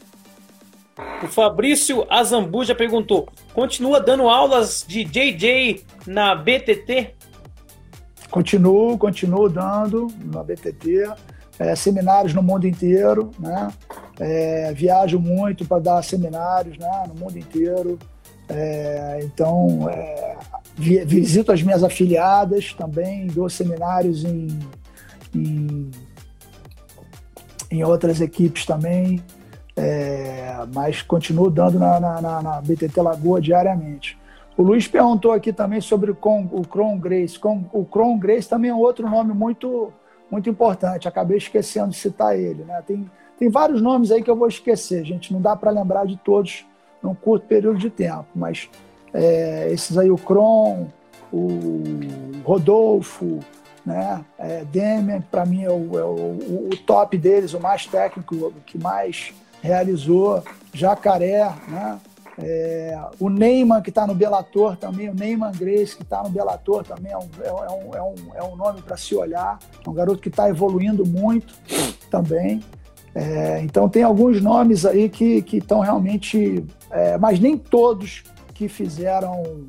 O 1.22 1.26
Fabrício 1.26 2.06
Azambuja 2.10 2.74
perguntou: 2.74 3.28
continua 3.54 4.00
dando 4.00 4.28
aulas 4.28 4.84
de 4.86 5.04
JJ 5.04 5.84
na 6.06 6.34
BTT? 6.34 7.14
Continuo, 8.30 8.98
continuo 8.98 9.48
dando 9.48 10.08
na 10.24 10.42
BTT, 10.42 11.10
é, 11.58 11.74
seminários 11.74 12.34
no 12.34 12.42
mundo 12.42 12.66
inteiro, 12.66 13.30
né? 13.38 13.72
É, 14.20 14.72
viajo 14.72 15.18
muito 15.18 15.64
para 15.64 15.80
dar 15.80 16.02
seminários 16.02 16.76
né, 16.76 17.04
no 17.08 17.14
mundo 17.14 17.38
inteiro. 17.38 17.98
É, 18.48 19.20
então, 19.22 19.88
é, 19.88 20.36
visito 20.76 21.52
as 21.52 21.62
minhas 21.62 21.84
afiliadas 21.84 22.72
também, 22.72 23.26
dou 23.28 23.48
seminários 23.48 24.24
em, 24.24 24.48
em, 25.34 25.90
em 27.70 27.84
outras 27.84 28.20
equipes 28.20 28.66
também. 28.66 29.22
É, 29.78 30.66
mas 30.74 31.02
continuo 31.02 31.48
dando 31.48 31.78
na, 31.78 32.00
na, 32.00 32.42
na, 32.42 32.60
BTT 32.60 33.00
Lagoa 33.00 33.40
diariamente. 33.40 34.18
O 34.56 34.62
Luiz 34.62 34.88
perguntou 34.88 35.30
aqui 35.30 35.52
também 35.52 35.80
sobre 35.80 36.10
o 36.10 36.16
Cron 36.16 36.98
Grace. 36.98 37.38
o 37.72 37.84
Cron 37.84 38.18
Grace 38.18 38.48
também 38.48 38.72
é 38.72 38.74
outro 38.74 39.08
nome 39.08 39.32
muito, 39.32 39.92
muito 40.28 40.50
importante. 40.50 41.06
Acabei 41.06 41.38
esquecendo 41.38 41.90
de 41.90 41.96
citar 41.96 42.36
ele. 42.36 42.64
Né? 42.64 42.82
Tem, 42.84 43.08
tem 43.38 43.48
vários 43.48 43.80
nomes 43.80 44.10
aí 44.10 44.20
que 44.20 44.28
eu 44.28 44.34
vou 44.34 44.48
esquecer, 44.48 45.04
gente. 45.04 45.32
Não 45.32 45.40
dá 45.40 45.54
para 45.54 45.70
lembrar 45.70 46.06
de 46.06 46.16
todos 46.16 46.66
num 47.00 47.14
curto 47.14 47.46
período 47.46 47.78
de 47.78 47.88
tempo. 47.88 48.26
Mas 48.34 48.68
é, 49.14 49.70
esses 49.70 49.96
aí, 49.96 50.10
o 50.10 50.18
Cron, 50.18 50.88
o 51.32 51.82
Rodolfo, 52.44 53.38
né? 53.86 54.24
É, 54.36 54.64
Demian, 54.64 55.20
para 55.30 55.46
mim, 55.46 55.62
é, 55.62 55.70
o, 55.70 55.98
é 55.98 56.04
o, 56.04 56.68
o, 56.72 56.76
top 56.84 57.16
deles, 57.16 57.54
o 57.54 57.60
mais 57.60 57.86
técnico, 57.86 58.34
o 58.34 58.52
que 58.66 58.76
mais 58.76 59.32
realizou, 59.62 60.42
Jacaré, 60.72 61.52
né? 61.68 61.98
É, 62.40 62.96
o 63.18 63.28
Neyman, 63.28 63.82
que 63.82 63.88
está 63.88 64.06
no 64.06 64.14
Bellator 64.14 64.76
também, 64.76 65.08
o 65.08 65.14
Neyman 65.14 65.50
Grace, 65.50 65.96
que 65.96 66.04
está 66.04 66.22
no 66.22 66.30
Bellator 66.30 66.84
também, 66.84 67.10
é 67.10 67.18
um, 67.18 67.28
é, 67.42 67.48
é 67.48 67.52
um, 67.52 67.94
é 67.94 68.02
um, 68.02 68.14
é 68.36 68.44
um 68.44 68.54
nome 68.54 68.80
para 68.80 68.96
se 68.96 69.14
olhar. 69.14 69.58
É 69.84 69.90
um 69.90 69.92
garoto 69.92 70.20
que 70.20 70.28
está 70.28 70.48
evoluindo 70.48 71.04
muito 71.04 71.54
também. 72.08 72.62
É, 73.12 73.60
então, 73.62 73.88
tem 73.88 74.04
alguns 74.04 74.40
nomes 74.40 74.86
aí 74.86 75.08
que 75.08 75.44
estão 75.52 75.80
realmente. 75.80 76.64
É, 76.90 77.18
mas 77.18 77.40
nem 77.40 77.58
todos 77.58 78.22
que 78.54 78.68
fizeram 78.68 79.66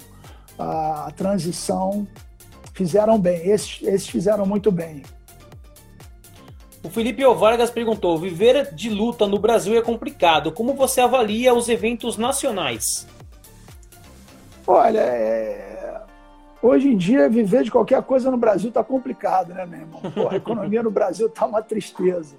a, 0.57 1.07
a 1.07 1.11
transição 1.11 2.07
fizeram 2.73 3.17
bem. 3.19 3.49
Esses, 3.49 3.81
esses 3.81 4.07
fizeram 4.07 4.45
muito 4.45 4.71
bem. 4.71 5.03
O 6.83 6.89
Felipe 6.89 7.23
Vargas 7.35 7.69
perguntou: 7.69 8.17
viver 8.17 8.73
de 8.73 8.89
luta 8.89 9.27
no 9.27 9.37
Brasil 9.37 9.77
é 9.77 9.81
complicado. 9.81 10.51
Como 10.51 10.73
você 10.73 11.01
avalia 11.01 11.53
os 11.53 11.67
eventos 11.67 12.17
nacionais? 12.17 13.05
Olha, 14.65 14.99
é... 14.99 16.01
hoje 16.61 16.89
em 16.89 16.97
dia 16.97 17.27
viver 17.27 17.63
de 17.63 17.71
qualquer 17.71 18.01
coisa 18.03 18.31
no 18.31 18.37
Brasil 18.37 18.69
está 18.69 18.83
complicado, 18.83 19.53
né, 19.53 19.65
meu 19.65 19.79
irmão? 19.79 20.01
Pô, 20.11 20.29
a 20.29 20.35
economia 20.35 20.83
no 20.83 20.91
Brasil 20.91 21.27
está 21.27 21.45
uma 21.45 21.61
tristeza, 21.61 22.35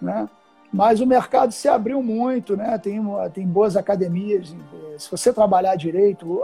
né? 0.00 0.28
Mas 0.72 1.00
o 1.00 1.06
mercado 1.06 1.52
se 1.52 1.68
abriu 1.68 2.02
muito, 2.02 2.56
né? 2.56 2.76
Tem, 2.78 3.00
tem 3.32 3.46
boas 3.46 3.76
academias. 3.76 4.54
Se 4.98 5.10
você 5.10 5.32
trabalhar 5.32 5.76
direito, 5.76 6.42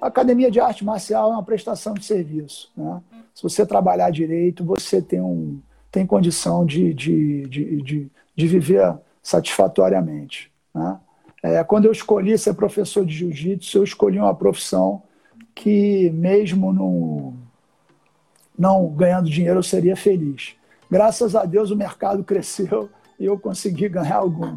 a 0.00 0.06
academia 0.06 0.50
de 0.50 0.58
arte 0.58 0.84
marcial 0.84 1.30
é 1.30 1.34
uma 1.34 1.42
prestação 1.42 1.94
de 1.94 2.04
serviço, 2.04 2.72
né? 2.76 3.02
Se 3.34 3.42
você 3.42 3.66
trabalhar 3.66 4.10
direito, 4.10 4.64
você 4.64 5.00
tem 5.00 5.20
um 5.20 5.60
tem 5.90 6.06
condição 6.06 6.64
de, 6.64 6.94
de, 6.94 7.42
de, 7.48 7.82
de, 7.82 8.10
de 8.36 8.46
viver 8.46 8.96
satisfatoriamente. 9.22 10.50
Né? 10.74 10.98
É, 11.42 11.64
quando 11.64 11.86
eu 11.86 11.92
escolhi 11.92 12.36
ser 12.38 12.54
professor 12.54 13.04
de 13.04 13.14
jiu-jitsu, 13.14 13.78
eu 13.78 13.84
escolhi 13.84 14.18
uma 14.18 14.34
profissão 14.34 15.02
que, 15.54 16.10
mesmo 16.10 16.72
no, 16.72 17.34
não 18.58 18.88
ganhando 18.88 19.28
dinheiro, 19.28 19.58
eu 19.58 19.62
seria 19.62 19.96
feliz. 19.96 20.54
Graças 20.90 21.34
a 21.34 21.44
Deus, 21.44 21.70
o 21.70 21.76
mercado 21.76 22.22
cresceu 22.24 22.90
e 23.18 23.24
eu 23.24 23.38
consegui 23.38 23.88
ganhar 23.88 24.16
algum. 24.16 24.56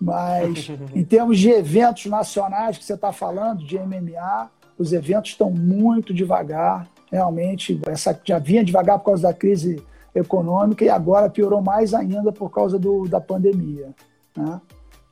Mas, 0.00 0.68
em 0.94 1.02
termos 1.04 1.38
de 1.38 1.50
eventos 1.50 2.06
nacionais 2.06 2.78
que 2.78 2.84
você 2.84 2.94
está 2.94 3.12
falando, 3.12 3.64
de 3.64 3.78
MMA, 3.78 4.50
os 4.76 4.92
eventos 4.92 5.32
estão 5.32 5.50
muito 5.50 6.14
devagar. 6.14 6.88
Realmente, 7.10 7.80
essa 7.86 8.18
já 8.24 8.38
vinha 8.38 8.64
devagar 8.64 8.98
por 8.98 9.06
causa 9.06 9.22
da 9.22 9.34
crise 9.34 9.82
econômica 10.14 10.84
e 10.84 10.88
agora 10.88 11.30
piorou 11.30 11.60
mais 11.60 11.94
ainda 11.94 12.32
por 12.32 12.50
causa 12.50 12.78
do, 12.78 13.06
da 13.08 13.20
pandemia. 13.20 13.94
Né? 14.36 14.60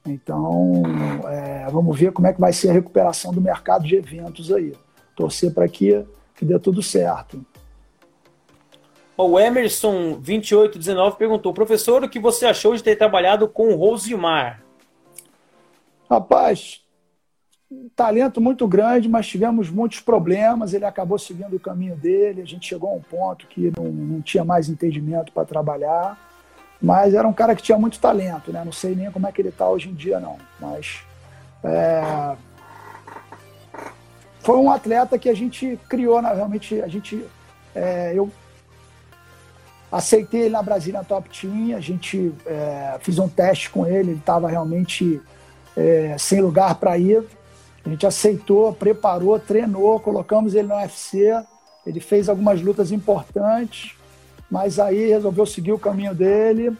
Então, 0.07 0.83
é, 1.29 1.67
vamos 1.71 1.99
ver 1.99 2.13
como 2.13 2.27
é 2.27 2.33
que 2.33 2.41
vai 2.41 2.53
ser 2.53 2.71
a 2.71 2.73
recuperação 2.73 3.33
do 3.33 3.41
mercado 3.41 3.85
de 3.85 3.97
eventos 3.97 4.53
aí. 4.53 4.73
Torcer 5.15 5.53
para 5.53 5.69
que, 5.69 6.05
que 6.35 6.45
dê 6.45 6.59
tudo 6.59 6.83
certo. 6.83 7.45
O 9.17 9.41
Emerson 9.41 10.13
2819 10.21 11.17
perguntou: 11.17 11.53
professor, 11.55 12.05
o 12.05 12.09
que 12.09 12.19
você 12.19 12.47
achou 12.47 12.77
de 12.77 12.83
ter 12.83 12.97
trabalhado 12.97 13.49
com 13.49 13.73
o 13.73 13.77
Rosimar? 13.77 14.63
Rapaz, 16.09 16.83
talento 17.95 18.41
muito 18.41 18.67
grande, 18.69 19.09
mas 19.09 19.27
tivemos 19.27 19.71
muitos 19.71 20.01
problemas. 20.01 20.73
Ele 20.73 20.85
acabou 20.85 21.19
seguindo 21.19 21.57
o 21.57 21.61
caminho 21.61 21.97
dele. 21.97 22.43
A 22.43 22.47
gente 22.47 22.69
chegou 22.69 22.91
a 22.91 22.95
um 22.95 23.01
ponto 23.01 23.47
que 23.47 23.73
não, 23.77 23.85
não 23.85 24.23
tinha 24.23 24.45
mais 24.45 24.69
entendimento 24.69 25.33
para 25.33 25.45
trabalhar. 25.45 26.19
Mas 26.81 27.15
era 27.15 27.27
um 27.27 27.33
cara 27.33 27.57
que 27.57 27.63
tinha 27.63 27.79
muito 27.79 27.99
talento, 27.99 28.53
né? 28.53 28.63
Não 28.65 28.73
sei 28.73 28.95
nem 28.95 29.11
como 29.11 29.27
é 29.27 29.33
que 29.33 29.41
ele 29.41 29.49
está 29.49 29.69
hoje 29.69 29.89
em 29.89 29.95
dia, 29.95 30.21
não. 30.21 30.37
Mas 30.61 31.01
é... 31.65 32.37
foi 34.41 34.57
um 34.59 34.71
atleta 34.71 35.19
que 35.19 35.29
a 35.29 35.35
gente 35.35 35.79
criou, 35.89 36.21
né? 36.23 36.33
realmente. 36.33 36.81
A 36.83 36.89
gente, 36.89 37.25
é... 37.75 38.13
eu 38.15 38.31
aceitei 39.91 40.43
ele 40.43 40.51
na 40.51 40.63
Brasília 40.63 41.03
Top 41.03 41.29
Team. 41.31 41.77
A 41.77 41.81
gente 41.81 42.33
é... 42.45 42.99
fiz 43.01 43.19
um 43.19 43.29
teste 43.29 43.71
com 43.71 43.87
ele. 43.87 44.11
Ele 44.11 44.19
estava 44.19 44.49
realmente 44.49 45.21
é, 45.77 46.17
sem 46.19 46.41
lugar 46.41 46.77
para 46.77 46.97
ir 46.97 47.25
a 47.87 47.89
gente 47.89 48.05
aceitou, 48.05 48.73
preparou, 48.73 49.39
treinou, 49.39 50.01
colocamos 50.01 50.57
ele 50.57 50.67
no 50.67 50.75
UFC. 50.75 51.33
Ele 51.87 52.01
fez 52.01 52.29
algumas 52.29 52.61
lutas 52.61 52.91
importantes, 52.91 53.95
mas 54.51 54.81
aí 54.81 55.09
resolveu 55.09 55.47
seguir 55.47 55.71
o 55.71 55.79
caminho 55.79 56.13
dele 56.13 56.77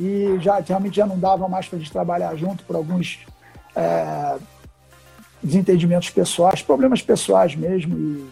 e 0.00 0.38
já 0.40 0.58
realmente 0.60 0.96
já 0.96 1.06
não 1.06 1.18
dava 1.18 1.46
mais 1.48 1.68
para 1.68 1.76
a 1.76 1.78
gente 1.78 1.92
trabalhar 1.92 2.34
junto 2.34 2.64
por 2.64 2.76
alguns 2.76 3.26
é, 3.76 4.38
desentendimentos 5.42 6.08
pessoais, 6.08 6.62
problemas 6.62 7.02
pessoais 7.02 7.54
mesmo. 7.54 7.98
E, 7.98 8.30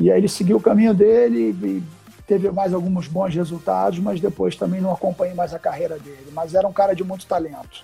e 0.00 0.12
aí 0.12 0.20
ele 0.20 0.28
seguiu 0.28 0.58
o 0.58 0.62
caminho 0.62 0.92
dele 0.92 1.56
e 1.62 1.82
teve 2.26 2.50
mais 2.50 2.74
alguns 2.74 3.08
bons 3.08 3.34
resultados, 3.34 3.98
mas 4.00 4.20
depois 4.20 4.54
também 4.54 4.82
não 4.82 4.92
acompanhei 4.92 5.34
mais 5.34 5.54
a 5.54 5.58
carreira 5.58 5.98
dele. 5.98 6.28
Mas 6.30 6.52
era 6.52 6.68
um 6.68 6.72
cara 6.74 6.94
de 6.94 7.02
muito 7.02 7.24
talento. 7.24 7.82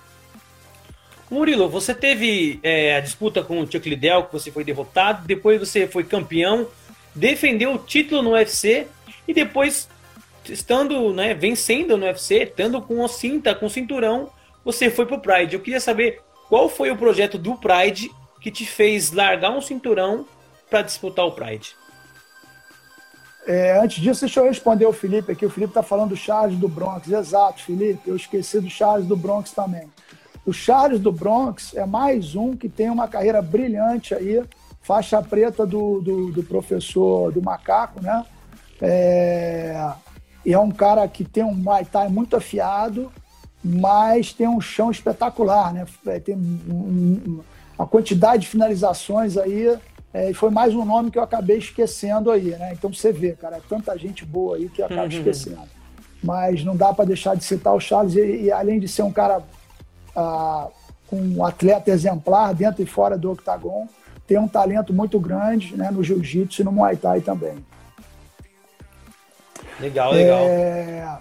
Murilo, 1.35 1.68
você 1.68 1.93
teve 1.93 2.61
é, 2.62 2.97
a 2.97 3.01
disputa 3.01 3.43
com 3.43 3.61
o 3.61 3.70
Chuck 3.70 3.89
Liddell, 3.89 4.24
que 4.24 4.32
você 4.32 4.51
foi 4.51 4.62
derrotado, 4.62 5.26
depois 5.26 5.59
você 5.59 5.87
foi 5.89 6.05
campeão, 6.05 6.68
defendeu 7.14 7.74
o 7.74 7.78
título 7.78 8.22
no 8.22 8.30
UFC 8.30 8.87
e 9.26 9.35
depois, 9.35 9.89
estando, 10.49 11.12
né, 11.12 11.35
vencendo 11.35 11.97
no 11.97 12.07
UFC, 12.07 12.45
estando 12.45 12.80
com 12.80 13.05
a 13.05 13.09
cinta, 13.09 13.55
com 13.55 13.66
o 13.66 13.70
cinturão, 13.70 14.30
você 14.64 14.89
foi 14.91 15.07
pro 15.07 15.20
Pride. 15.20 15.55
Eu 15.55 15.61
queria 15.61 15.80
saber 15.80 16.20
qual 16.49 16.68
foi 16.68 16.91
o 16.91 16.97
projeto 16.97 17.37
do 17.37 17.57
Pride 17.57 18.11
que 18.41 18.51
te 18.51 18.64
fez 18.64 19.11
largar 19.11 19.51
um 19.51 19.61
cinturão 19.61 20.26
para 20.70 20.82
disputar 20.82 21.26
o 21.26 21.32
Pride. 21.32 21.74
É, 23.47 23.78
antes 23.78 24.03
disso, 24.03 24.20
deixa 24.20 24.41
eu 24.41 24.45
responder 24.45 24.87
o 24.87 24.93
Felipe 24.93 25.32
aqui. 25.32 25.45
O 25.45 25.51
Felipe 25.51 25.70
está 25.70 25.82
falando 25.82 26.11
do 26.11 26.16
Charles 26.16 26.59
do 26.59 26.68
Bronx. 26.68 27.11
Exato, 27.11 27.62
Felipe. 27.62 28.09
Eu 28.09 28.16
esqueci 28.16 28.61
do 28.61 28.70
Charles 28.70 29.07
do 29.07 29.16
Bronx 29.16 29.51
também. 29.51 29.91
O 30.47 30.53
Charles 30.53 31.01
do 31.01 31.11
Bronx 31.11 31.74
é 31.74 31.86
mais 31.86 32.34
um 32.34 32.55
que 32.55 32.68
tem 32.68 32.90
uma 32.90 33.09
carreira 33.09 33.40
brilhante 33.40 34.14
aí, 34.14 34.42
faixa 34.82 35.22
preta 35.22 35.66
do, 35.66 36.01
do, 36.01 36.32
do 36.32 36.42
professor 36.42 37.32
do 37.32 37.42
Macaco, 37.42 38.03
né? 38.03 38.24
É, 38.80 39.90
e 40.45 40.53
é 40.53 40.59
um 40.59 40.70
cara 40.70 41.09
que 41.09 41.24
tem 41.24 41.42
um 41.42 41.55
Muay 41.55 41.86
Thai 41.86 42.09
muito 42.09 42.36
afiado, 42.36 43.11
mas 43.64 44.34
tem 44.34 44.47
um 44.47 44.61
chão 44.61 44.90
espetacular, 44.90 45.72
né? 45.72 45.86
É, 46.07 46.20
tem 46.20 46.36
uma 47.78 47.86
quantidade 47.86 48.42
de 48.42 48.49
finalizações 48.49 49.38
aí, 49.38 49.78
é, 50.12 50.30
e 50.30 50.34
foi 50.34 50.51
mais 50.51 50.74
um 50.74 50.84
nome 50.84 51.11
que 51.11 51.18
eu 51.18 51.22
acabei 51.22 51.57
esquecendo 51.57 52.30
aí, 52.30 52.51
né? 52.51 52.74
Então 52.74 52.92
você 52.92 53.11
vê, 53.11 53.32
cara, 53.32 53.57
é 53.57 53.61
tanta 53.66 53.97
gente 53.97 54.26
boa 54.26 54.57
aí 54.57 54.68
que 54.68 54.82
eu 54.82 54.86
acabo 54.86 55.03
uhum. 55.03 55.09
esquecendo. 55.09 55.62
Mas 56.22 56.62
não 56.62 56.76
dá 56.76 56.92
para 56.92 57.07
deixar 57.07 57.34
de 57.34 57.45
citar 57.45 57.74
o 57.74 57.80
Charles, 57.80 58.14
e, 58.14 58.42
e 58.42 58.53
além 58.53 58.78
de 58.78 58.86
ser 58.86 59.03
um 59.03 59.12
cara 59.12 59.42
ah, 60.16 60.68
com 61.08 61.16
um 61.16 61.44
atleta 61.44 61.90
exemplar 61.90 62.54
dentro 62.54 62.82
e 62.82 62.86
fora 62.86 63.16
do 63.16 63.30
octagon, 63.32 63.86
tem 64.26 64.38
um 64.38 64.48
talento 64.48 64.92
muito 64.92 65.18
grande 65.20 65.76
né, 65.76 65.90
no 65.90 66.02
jiu-jitsu 66.02 66.62
e 66.62 66.64
no 66.64 66.72
muay 66.72 66.96
thai 66.96 67.20
também. 67.20 67.64
Legal, 69.80 70.12
legal. 70.12 70.40
É... 70.40 71.18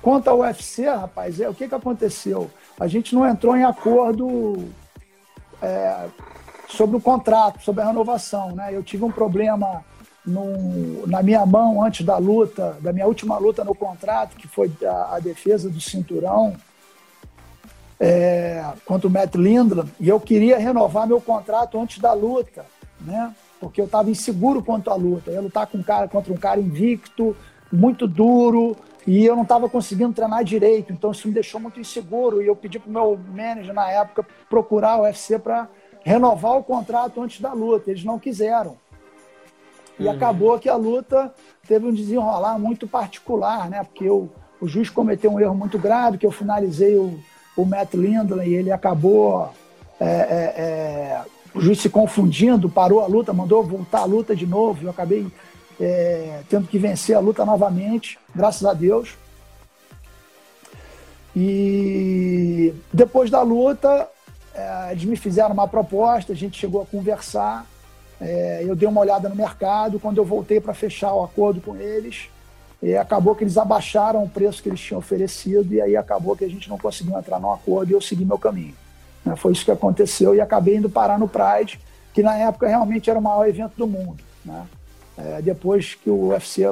Quanto 0.00 0.28
ao 0.28 0.38
UFC, 0.40 0.88
rapaz, 0.88 1.40
é, 1.40 1.48
o 1.48 1.54
que, 1.54 1.68
que 1.68 1.74
aconteceu? 1.74 2.50
A 2.78 2.86
gente 2.86 3.14
não 3.14 3.26
entrou 3.26 3.56
em 3.56 3.64
acordo 3.64 4.68
é, 5.60 6.06
sobre 6.68 6.96
o 6.96 7.00
contrato, 7.00 7.62
sobre 7.62 7.82
a 7.82 7.86
renovação. 7.86 8.54
Né? 8.54 8.70
Eu 8.72 8.82
tive 8.82 9.04
um 9.04 9.10
problema 9.10 9.84
no, 10.24 11.06
na 11.06 11.22
minha 11.22 11.44
mão 11.44 11.82
antes 11.82 12.06
da 12.06 12.16
luta, 12.16 12.76
da 12.80 12.92
minha 12.92 13.06
última 13.06 13.36
luta 13.38 13.64
no 13.64 13.74
contrato, 13.74 14.36
que 14.36 14.46
foi 14.46 14.70
a, 14.84 15.16
a 15.16 15.20
defesa 15.20 15.68
do 15.68 15.80
cinturão 15.80 16.56
é, 18.00 18.64
contra 18.84 19.08
o 19.08 19.10
Matt 19.10 19.34
Lindland, 19.34 19.90
e 19.98 20.08
eu 20.08 20.20
queria 20.20 20.58
renovar 20.58 21.06
meu 21.06 21.20
contrato 21.20 21.78
antes 21.80 21.98
da 21.98 22.12
luta, 22.12 22.64
né? 23.00 23.34
Porque 23.60 23.80
eu 23.80 23.86
estava 23.86 24.10
inseguro 24.10 24.62
quanto 24.62 24.90
à 24.90 24.94
luta. 24.94 25.30
Eu 25.30 25.34
ia 25.34 25.40
lutar 25.40 25.66
com 25.66 25.78
um 25.78 25.82
cara, 25.82 26.06
contra 26.06 26.32
um 26.32 26.36
cara 26.36 26.60
invicto, 26.60 27.36
muito 27.72 28.06
duro, 28.06 28.76
e 29.06 29.24
eu 29.24 29.34
não 29.34 29.42
estava 29.42 29.68
conseguindo 29.68 30.12
treinar 30.12 30.44
direito, 30.44 30.92
então 30.92 31.10
isso 31.10 31.26
me 31.26 31.34
deixou 31.34 31.60
muito 31.60 31.80
inseguro. 31.80 32.42
E 32.42 32.46
eu 32.46 32.54
pedi 32.54 32.78
para 32.78 32.88
o 32.88 32.92
meu 32.92 33.18
manager 33.34 33.74
na 33.74 33.90
época 33.90 34.24
procurar 34.48 34.98
o 34.98 35.02
UFC 35.02 35.38
para 35.38 35.68
renovar 36.04 36.56
o 36.56 36.62
contrato 36.62 37.20
antes 37.20 37.40
da 37.40 37.52
luta. 37.52 37.90
Eles 37.90 38.04
não 38.04 38.18
quiseram. 38.18 38.76
E 39.98 40.04
uhum. 40.04 40.12
acabou 40.12 40.58
que 40.58 40.68
a 40.68 40.76
luta 40.76 41.34
teve 41.66 41.86
um 41.86 41.92
desenrolar 41.92 42.58
muito 42.58 42.86
particular, 42.86 43.68
né? 43.68 43.82
Porque 43.82 44.04
eu, 44.04 44.30
o 44.60 44.68
juiz 44.68 44.88
cometeu 44.88 45.32
um 45.32 45.40
erro 45.40 45.54
muito 45.54 45.78
grave, 45.78 46.18
que 46.18 46.26
eu 46.26 46.30
finalizei 46.30 46.96
o, 46.96 47.18
o 47.58 47.66
Matt 47.66 47.94
Lindley 47.94 48.54
ele 48.54 48.70
acabou 48.70 49.52
é, 49.98 50.04
é, 50.04 50.06
é, 50.06 51.22
o 51.52 51.60
juiz 51.60 51.80
se 51.80 51.90
confundindo, 51.90 52.70
parou 52.70 53.00
a 53.02 53.06
luta, 53.08 53.32
mandou 53.32 53.64
voltar 53.64 54.02
a 54.02 54.04
luta 54.04 54.36
de 54.36 54.46
novo. 54.46 54.84
Eu 54.84 54.90
acabei 54.90 55.26
é, 55.80 56.42
tendo 56.48 56.68
que 56.68 56.78
vencer 56.78 57.16
a 57.16 57.20
luta 57.20 57.44
novamente, 57.44 58.16
graças 58.32 58.64
a 58.64 58.72
Deus. 58.72 59.16
E 61.34 62.72
depois 62.92 63.28
da 63.28 63.42
luta, 63.42 64.08
é, 64.54 64.92
eles 64.92 65.04
me 65.04 65.16
fizeram 65.16 65.50
uma 65.50 65.66
proposta, 65.66 66.32
a 66.32 66.36
gente 66.36 66.56
chegou 66.56 66.80
a 66.80 66.86
conversar. 66.86 67.66
Eu 68.60 68.74
dei 68.74 68.88
uma 68.88 69.00
olhada 69.00 69.28
no 69.28 69.36
mercado. 69.36 70.00
Quando 70.00 70.18
eu 70.18 70.24
voltei 70.24 70.60
para 70.60 70.74
fechar 70.74 71.14
o 71.14 71.22
acordo 71.22 71.60
com 71.60 71.76
eles, 71.76 72.28
e 72.82 72.96
acabou 72.96 73.34
que 73.34 73.42
eles 73.42 73.58
abaixaram 73.58 74.22
o 74.22 74.28
preço 74.28 74.62
que 74.62 74.68
eles 74.68 74.80
tinham 74.80 74.98
oferecido 74.98 75.74
e 75.74 75.80
aí 75.80 75.96
acabou 75.96 76.36
que 76.36 76.44
a 76.44 76.48
gente 76.48 76.68
não 76.68 76.78
conseguiu 76.78 77.18
entrar 77.18 77.40
no 77.40 77.52
acordo 77.52 77.90
e 77.90 77.94
eu 77.94 78.00
segui 78.00 78.24
meu 78.24 78.38
caminho. 78.38 78.74
Né? 79.24 79.34
Foi 79.36 79.52
isso 79.52 79.64
que 79.64 79.70
aconteceu 79.70 80.34
e 80.34 80.40
acabei 80.40 80.76
indo 80.76 80.88
parar 80.88 81.18
no 81.18 81.28
Pride, 81.28 81.80
que 82.14 82.22
na 82.22 82.36
época 82.36 82.68
realmente 82.68 83.10
era 83.10 83.18
o 83.18 83.22
maior 83.22 83.48
evento 83.48 83.74
do 83.76 83.86
mundo. 83.86 84.22
Né? 84.44 84.66
É, 85.16 85.42
depois 85.42 85.94
que 85.94 86.08
o 86.08 86.28
UFC, 86.28 86.62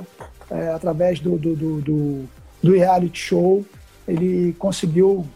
é, 0.51 0.69
através 0.69 1.19
do, 1.19 1.37
do, 1.37 1.57
do, 1.57 2.25
do, 2.63 2.73
reality 2.73 3.19
show, 3.19 3.65
ele 4.07 4.55
conseguiu 4.55 5.27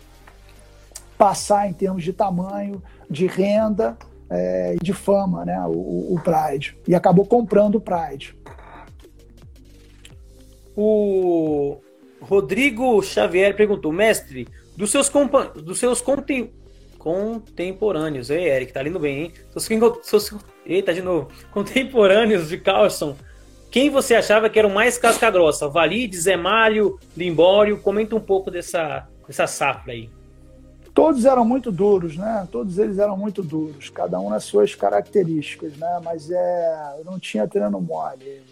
passar 1.19 1.69
em 1.69 1.73
termos 1.73 2.05
de 2.05 2.13
tamanho, 2.13 2.81
de 3.11 3.27
renda 3.27 3.97
é, 4.31 4.77
e 4.77 4.85
de 4.85 4.93
fama, 4.93 5.45
né? 5.45 5.61
O, 5.67 6.15
o 6.15 6.21
Pride. 6.23 6.77
E 6.87 6.95
acabou 6.95 7.27
comprando 7.27 7.75
o 7.75 7.81
Pride. 7.81 8.37
O 10.77 11.79
Rodrigo 12.21 13.03
Xavier 13.03 13.57
perguntou, 13.57 13.93
mestre, 13.93 14.47
dos 14.77 14.91
seus, 14.91 15.09
compa 15.09 15.45
dos 15.47 15.79
seus 15.79 16.01
contem 16.01 16.53
contemporâneos, 16.99 18.29
ei, 18.29 18.51
Eric, 18.51 18.75
tá 18.75 18.83
lindo 18.83 19.01
bem, 19.01 19.23
hein? 19.23 19.33
Seus, 19.57 19.67
seus, 20.03 20.45
eita, 20.67 20.93
de 20.93 21.01
novo, 21.01 21.29
contemporâneos 21.51 22.51
de 22.51 22.59
Carlson, 22.59 23.17
quem 23.71 23.89
você 23.89 24.17
achava 24.17 24.51
que 24.51 24.59
era 24.59 24.67
o 24.67 24.75
mais 24.75 24.99
casca-grossa? 24.99 25.69
Valide, 25.69 26.19
Zé 26.19 26.37
Mário, 26.37 26.99
Limbório? 27.17 27.81
Comenta 27.81 28.17
um 28.17 28.21
pouco 28.21 28.51
dessa, 28.51 29.07
dessa 29.27 29.47
safra 29.47 29.93
aí. 29.93 30.11
Todos 30.93 31.25
eram 31.25 31.45
muito 31.45 31.71
duros, 31.71 32.17
né? 32.17 32.49
Todos 32.51 32.79
eles 32.79 32.99
eram 32.99 33.17
muito 33.17 33.45
duros, 33.45 33.89
cada 33.89 34.19
um 34.19 34.29
nas 34.29 34.43
suas 34.43 34.75
características, 34.75 35.77
né? 35.77 36.01
Mas 36.05 36.31
é, 36.33 36.97
eu 36.99 37.05
não 37.05 37.17
tinha 37.19 37.47
treino 37.47 37.81
mole. 37.81 38.43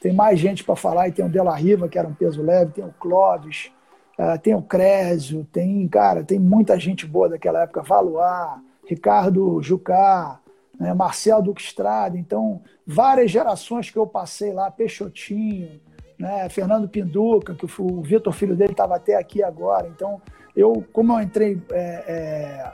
Tem 0.00 0.12
mais 0.12 0.38
gente 0.38 0.62
para 0.62 0.76
falar, 0.76 1.08
e 1.08 1.12
tem 1.12 1.24
o 1.24 1.28
Della 1.28 1.54
Riva, 1.54 1.88
que 1.88 1.98
era 1.98 2.06
um 2.06 2.14
peso 2.14 2.42
leve, 2.42 2.72
tem 2.72 2.84
o 2.84 2.94
Clóvis, 2.98 3.70
uh, 4.18 4.38
tem 4.38 4.54
o 4.54 4.62
Crésio, 4.62 5.46
tem, 5.52 5.86
cara, 5.88 6.22
tem 6.22 6.38
muita 6.38 6.78
gente 6.78 7.06
boa 7.06 7.28
daquela 7.28 7.62
época, 7.62 7.82
Valois, 7.82 8.60
Ricardo 8.86 9.60
Jucá, 9.60 10.40
né, 10.78 10.94
Marcel 10.94 11.42
Duque 11.42 11.60
Estrada, 11.60 12.16
então 12.16 12.62
várias 12.86 13.30
gerações 13.30 13.90
que 13.90 13.98
eu 13.98 14.06
passei 14.06 14.52
lá, 14.52 14.70
Peixotinho, 14.70 15.80
né, 16.18 16.48
Fernando 16.48 16.88
Pinduca, 16.88 17.54
que 17.54 17.66
o 17.66 18.02
Vitor, 18.02 18.32
filho 18.32 18.56
dele, 18.56 18.72
estava 18.72 18.96
até 18.96 19.16
aqui 19.16 19.42
agora, 19.42 19.88
então 19.88 20.22
eu, 20.56 20.84
como 20.92 21.12
eu 21.12 21.20
entrei 21.20 21.60
é, 21.70 22.04
é, 22.08 22.72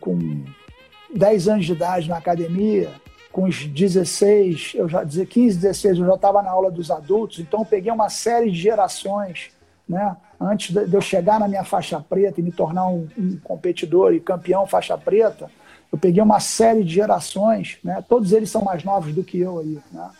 com 0.00 0.44
10 1.14 1.48
anos 1.48 1.66
de 1.66 1.72
idade 1.72 2.08
na 2.08 2.16
academia, 2.16 2.90
com 3.38 3.44
os 3.44 3.66
16, 3.66 4.72
eu 4.74 4.88
já 4.88 5.06
15, 5.06 5.58
16, 5.58 5.98
eu 6.00 6.06
já 6.06 6.14
estava 6.16 6.42
na 6.42 6.50
aula 6.50 6.72
dos 6.72 6.90
adultos, 6.90 7.38
então 7.38 7.60
eu 7.60 7.64
peguei 7.64 7.92
uma 7.92 8.08
série 8.08 8.50
de 8.50 8.58
gerações, 8.58 9.52
né? 9.88 10.16
Antes 10.40 10.74
de 10.74 10.92
eu 10.92 11.00
chegar 11.00 11.38
na 11.38 11.46
minha 11.46 11.62
faixa 11.62 12.00
preta 12.00 12.40
e 12.40 12.42
me 12.42 12.50
tornar 12.50 12.88
um, 12.88 13.06
um 13.16 13.38
competidor 13.44 14.12
e 14.12 14.18
campeão 14.18 14.66
faixa 14.66 14.98
preta, 14.98 15.48
eu 15.92 15.96
peguei 15.96 16.20
uma 16.20 16.40
série 16.40 16.82
de 16.82 16.92
gerações, 16.92 17.78
né? 17.84 18.04
Todos 18.08 18.32
eles 18.32 18.50
são 18.50 18.62
mais 18.62 18.82
novos 18.82 19.14
do 19.14 19.22
que 19.22 19.38
eu 19.38 19.60
aí, 19.60 19.78
né? 19.92 20.10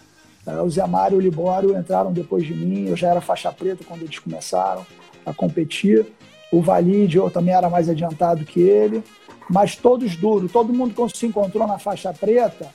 É, 0.47 0.63
o 0.63 0.71
Zé 0.71 0.87
Mário 0.87 1.17
e 1.17 1.19
o 1.19 1.21
Libório 1.21 1.77
entraram 1.77 2.13
depois 2.13 2.47
de 2.47 2.55
mim, 2.55 2.87
eu 2.87 2.97
já 2.97 3.09
era 3.09 3.21
faixa 3.21 3.51
preta 3.51 3.83
quando 3.85 4.03
eles 4.03 4.21
começaram 4.21 4.87
a 5.27 5.35
competir. 5.35 6.07
O 6.53 6.63
Valide, 6.63 7.17
eu 7.17 7.29
também 7.29 7.53
era 7.53 7.69
mais 7.69 7.89
adiantado 7.89 8.45
que 8.45 8.61
ele, 8.61 9.03
mas 9.51 9.75
todos 9.75 10.15
duros. 10.15 10.53
Todo 10.53 10.73
mundo 10.73 10.95
que 10.95 11.19
se 11.19 11.27
encontrou 11.27 11.67
na 11.67 11.81
faixa 11.81 12.15
preta 12.15 12.69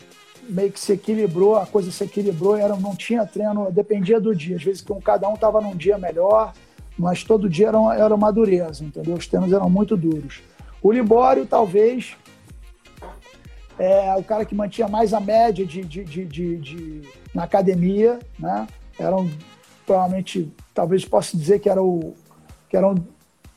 meio 0.50 0.72
que 0.72 0.80
se 0.80 0.94
equilibrou, 0.94 1.56
a 1.56 1.66
coisa 1.66 1.91
se 1.91 2.04
equilibrou, 2.04 2.56
era, 2.56 2.76
não 2.76 2.96
tinha 2.96 3.26
treino, 3.26 3.72
dependia 3.72 4.20
do 4.20 4.36
dia. 4.36 4.56
Às 4.56 4.64
vezes 4.64 4.84
cada 5.04 5.28
um 5.30 5.34
estava 5.34 5.62
num 5.62 5.76
dia 5.76 5.98
melhor, 5.98 6.54
mas 6.98 7.24
todo 7.24 7.50
dia 7.50 7.70
era 7.70 7.80
uma, 7.80 7.96
era 7.96 8.14
uma 8.16 8.32
dureza, 8.32 8.84
entendeu? 8.84 9.16
Os 9.16 9.28
treinos 9.28 9.52
eram 9.52 9.70
muito 9.70 9.98
duros. 9.98 10.41
O 10.82 10.91
Libório, 10.91 11.46
talvez, 11.46 12.16
é 13.80 14.16
o 14.16 14.24
cara 14.24 14.46
que 14.46 14.54
mantinha 14.54 14.88
mais 14.88 15.14
a 15.14 15.20
média 15.20 15.66
de, 15.66 15.82
de, 15.82 16.04
de, 16.04 16.26
de, 16.26 16.58
de 16.58 17.02
na 17.34 17.44
academia, 17.44 18.20
né? 18.38 18.68
Eram 19.00 19.30
provavelmente, 19.86 20.52
talvez 20.74 21.04
possa 21.06 21.36
dizer 21.36 21.60
que 21.60 21.70
era 21.70 21.82
o 21.82 22.14
que 22.70 22.78
eram 22.78 22.96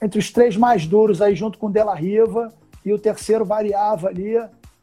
entre 0.03 0.19
os 0.19 0.31
três 0.31 0.57
mais 0.57 0.87
duros 0.87 1.23
aí 1.23 1.35
junto 1.35 1.59
com 1.59 1.67
o 1.67 1.71
Della 1.71 1.95
Riva 1.95 2.53
e 2.85 2.93
o 2.93 2.99
terceiro 2.99 3.45
variava 3.45 4.09
ali 4.09 4.37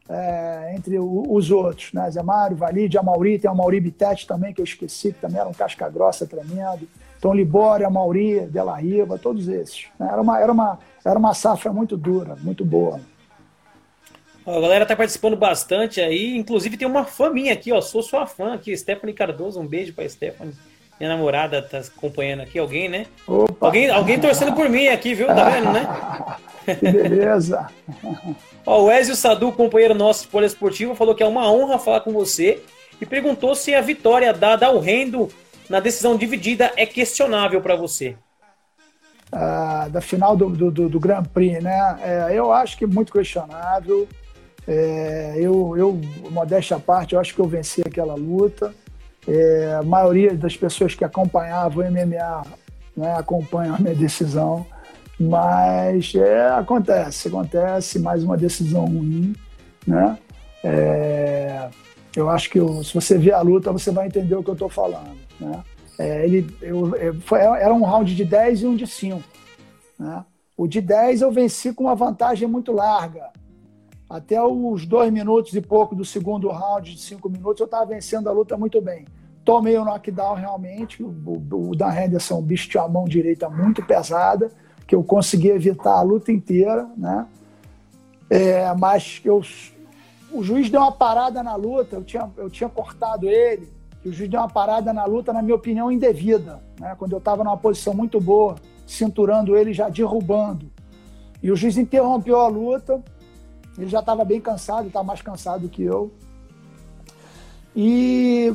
é, 0.08 0.74
entre 0.76 0.98
o, 0.98 1.24
os 1.32 1.50
outros, 1.50 1.92
né? 1.92 2.10
Zé 2.10 2.22
Mário, 2.22 2.56
Valide, 2.56 2.98
Amauri, 2.98 3.38
tem 3.38 3.50
o 3.50 3.54
Mauri 3.54 3.80
Bitete 3.80 4.26
também, 4.26 4.52
que 4.52 4.60
eu 4.60 4.64
esqueci, 4.64 5.12
que 5.12 5.20
também 5.20 5.40
era 5.40 5.48
um 5.48 5.54
casca 5.54 5.88
grossa 5.88 6.26
tremendo. 6.26 6.88
Então, 7.18 7.32
Libório, 7.32 7.86
Amauri, 7.86 8.40
Della 8.46 8.76
Riva, 8.76 9.18
todos 9.18 9.48
esses. 9.48 9.86
Né? 9.98 10.08
Era, 10.12 10.20
uma, 10.20 10.40
era, 10.40 10.52
uma, 10.52 10.78
era 11.04 11.18
uma 11.18 11.32
safra 11.32 11.72
muito 11.72 11.96
dura, 11.96 12.36
muito 12.42 12.64
boa. 12.64 13.00
a 14.46 14.60
galera 14.60 14.84
tá 14.84 14.94
participando 14.94 15.36
bastante 15.36 16.00
aí, 16.00 16.36
inclusive 16.36 16.76
tem 16.76 16.86
uma 16.86 17.04
fã 17.04 17.30
minha 17.30 17.54
aqui, 17.54 17.72
ó, 17.72 17.80
sou 17.80 18.02
sua 18.02 18.26
fã 18.26 18.52
aqui, 18.52 18.76
Stephanie 18.76 19.14
Cardoso, 19.14 19.58
um 19.58 19.66
beijo 19.66 19.94
pra 19.94 20.06
Stephanie. 20.06 20.54
Minha 20.98 21.16
namorada 21.16 21.60
tá 21.60 21.78
acompanhando 21.78 22.42
aqui, 22.42 22.58
alguém, 22.58 22.88
né? 22.88 23.06
Opa. 23.26 23.66
Alguém, 23.66 23.90
alguém 23.90 24.20
torcendo 24.20 24.52
por 24.52 24.68
mim 24.68 24.88
aqui, 24.88 25.14
viu? 25.14 25.26
Tá 25.26 25.50
vendo, 25.50 25.72
né? 25.72 25.86
que 26.64 26.92
beleza! 26.92 27.66
Ó, 28.66 28.84
o 28.84 28.92
Ezio 28.92 29.14
Sadu, 29.14 29.52
companheiro 29.52 29.94
nosso 29.94 30.22
de 30.22 30.28
poliesportivo, 30.28 30.94
falou 30.94 31.14
que 31.14 31.22
é 31.22 31.26
uma 31.26 31.50
honra 31.52 31.78
falar 31.78 32.00
com 32.00 32.12
você 32.12 32.62
e 33.00 33.04
perguntou 33.04 33.54
se 33.54 33.74
a 33.74 33.80
vitória 33.80 34.32
dada 34.32 34.66
ao 34.66 34.78
Rendo 34.78 35.28
na 35.68 35.80
decisão 35.80 36.16
dividida 36.16 36.72
é 36.76 36.86
questionável 36.86 37.60
para 37.60 37.76
você. 37.76 38.16
Ah, 39.30 39.88
da 39.90 40.00
final 40.00 40.36
do, 40.36 40.48
do, 40.48 40.88
do, 40.88 41.00
Grand 41.00 41.24
Prix, 41.24 41.62
né? 41.62 41.98
É, 42.02 42.38
eu 42.38 42.52
acho 42.52 42.78
que 42.78 42.86
muito 42.86 43.12
questionável. 43.12 44.08
É, 44.66 45.34
eu, 45.36 45.76
eu, 45.76 46.00
modéstia 46.30 46.76
à 46.76 46.80
parte, 46.80 47.14
eu 47.14 47.20
acho 47.20 47.34
que 47.34 47.40
eu 47.40 47.46
venci 47.46 47.82
aquela 47.82 48.14
luta. 48.14 48.72
É, 49.26 49.76
a 49.80 49.82
maioria 49.82 50.34
das 50.34 50.56
pessoas 50.56 50.94
que 50.94 51.04
acompanhavam 51.04 51.84
o 51.84 51.90
MMA 51.90 52.42
né, 52.96 53.14
acompanham 53.16 53.74
a 53.74 53.78
minha 53.78 53.94
decisão. 53.94 54.66
Mas 55.18 56.12
é, 56.14 56.48
acontece, 56.50 57.28
acontece, 57.28 57.98
mais 58.00 58.24
uma 58.24 58.36
decisão 58.36 58.84
ruim, 58.84 59.34
né? 59.86 60.18
É, 60.62 61.68
eu 62.16 62.28
acho 62.28 62.50
que 62.50 62.58
eu, 62.58 62.82
se 62.82 62.92
você 62.92 63.16
ver 63.16 63.32
a 63.32 63.40
luta, 63.40 63.72
você 63.72 63.90
vai 63.90 64.06
entender 64.06 64.34
o 64.34 64.42
que 64.42 64.50
eu 64.50 64.54
estou 64.54 64.68
falando, 64.68 65.16
né? 65.38 65.62
É, 65.98 66.24
ele, 66.24 66.52
eu, 66.60 66.96
eu, 66.96 67.20
foi, 67.20 67.38
era 67.40 67.72
um 67.72 67.84
round 67.84 68.14
de 68.14 68.24
10 68.24 68.62
e 68.62 68.66
um 68.66 68.74
de 68.74 68.86
5, 68.86 69.22
né? 69.98 70.24
O 70.56 70.66
de 70.66 70.80
10 70.80 71.22
eu 71.22 71.30
venci 71.30 71.72
com 71.72 71.84
uma 71.84 71.94
vantagem 71.94 72.48
muito 72.48 72.72
larga. 72.72 73.30
Até 74.14 74.40
os 74.40 74.86
dois 74.86 75.12
minutos 75.12 75.52
e 75.54 75.60
pouco 75.60 75.92
do 75.92 76.04
segundo 76.04 76.48
round 76.48 76.94
de 76.94 77.00
cinco 77.00 77.28
minutos, 77.28 77.58
eu 77.58 77.64
estava 77.64 77.84
vencendo 77.84 78.28
a 78.28 78.32
luta 78.32 78.56
muito 78.56 78.80
bem. 78.80 79.04
tomei 79.44 79.76
o 79.76 79.84
knockdown 79.84 80.36
realmente. 80.36 81.02
O, 81.02 81.08
o, 81.26 81.70
o 81.70 81.74
Dan 81.74 81.92
Henderson, 81.92 82.38
o 82.38 82.40
bicho 82.40 82.68
tinha 82.68 82.84
a 82.84 82.88
mão 82.88 83.06
direita 83.06 83.50
muito 83.50 83.84
pesada, 83.84 84.52
que 84.86 84.94
eu 84.94 85.02
consegui 85.02 85.48
evitar 85.48 85.94
a 85.94 86.02
luta 86.02 86.30
inteira, 86.30 86.88
né? 86.96 87.26
É, 88.30 88.72
mas 88.74 89.20
eu, 89.24 89.42
o 90.30 90.44
juiz 90.44 90.70
deu 90.70 90.80
uma 90.80 90.92
parada 90.92 91.42
na 91.42 91.56
luta, 91.56 91.96
eu 91.96 92.04
tinha, 92.04 92.30
eu 92.36 92.48
tinha 92.48 92.68
cortado 92.68 93.28
ele, 93.28 93.68
o 94.06 94.12
juiz 94.12 94.30
deu 94.30 94.38
uma 94.38 94.48
parada 94.48 94.92
na 94.92 95.04
luta, 95.06 95.32
na 95.32 95.42
minha 95.42 95.56
opinião, 95.56 95.90
indevida, 95.90 96.62
né? 96.78 96.94
Quando 96.96 97.10
eu 97.10 97.18
estava 97.18 97.42
numa 97.42 97.56
posição 97.56 97.92
muito 97.92 98.20
boa, 98.20 98.54
cinturando 98.86 99.56
ele, 99.56 99.72
já 99.72 99.88
derrubando. 99.88 100.70
E 101.42 101.50
o 101.50 101.56
juiz 101.56 101.76
interrompeu 101.76 102.38
a 102.40 102.46
luta, 102.46 103.02
ele 103.76 103.88
já 103.88 104.00
estava 104.00 104.24
bem 104.24 104.40
cansado, 104.40 104.86
estava 104.86 105.04
mais 105.04 105.20
cansado 105.20 105.68
que 105.68 105.82
eu. 105.82 106.12
E 107.74 108.54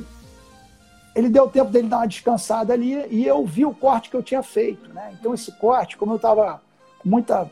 ele 1.15 1.30
deu 1.30 1.49
tempo 1.49 1.72
dele 1.72 1.88
dar 1.88 1.97
uma 1.97 2.07
descansada 2.07 2.74
ali 2.74 3.05
e 3.09 3.26
eu 3.26 3.45
vi 3.45 3.65
o 3.65 3.74
corte 3.74 4.09
que 4.09 4.15
eu 4.15 4.24
tinha 4.24 4.41
feito, 4.41 4.91
né? 4.93 5.13
Então 5.20 5.34
esse 5.34 5.51
corte, 5.53 5.97
como 5.97 6.13
eu 6.13 6.17
estava 6.17 6.61
com 6.99 7.09
muita 7.09 7.49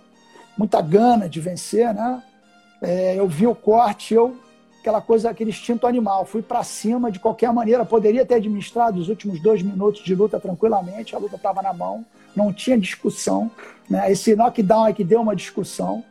muita 0.58 0.82
gana 0.82 1.30
de 1.30 1.40
vencer, 1.40 1.94
né? 1.94 2.24
É, 2.82 3.16
eu 3.16 3.28
vi 3.28 3.46
o 3.46 3.54
corte, 3.54 4.14
eu 4.14 4.38
aquela 4.80 5.02
coisa, 5.02 5.30
aquele 5.30 5.50
instinto 5.50 5.86
animal, 5.86 6.24
fui 6.24 6.42
para 6.42 6.64
cima 6.64 7.12
de 7.12 7.20
qualquer 7.20 7.52
maneira, 7.52 7.84
poderia 7.84 8.26
ter 8.26 8.36
administrado 8.36 9.00
os 9.00 9.10
últimos 9.10 9.42
dois 9.42 9.62
minutos 9.62 10.02
de 10.02 10.16
luta 10.16 10.40
tranquilamente, 10.40 11.14
a 11.14 11.20
luta 11.20 11.36
estava 11.36 11.62
na 11.62 11.74
mão, 11.74 12.06
não 12.34 12.54
tinha 12.54 12.78
discussão, 12.78 13.52
né? 13.90 14.10
Esse 14.10 14.34
knockdown 14.34 14.88
é 14.88 14.94
que 14.94 15.04
deu 15.04 15.20
uma 15.22 15.36
discussão, 15.36 16.06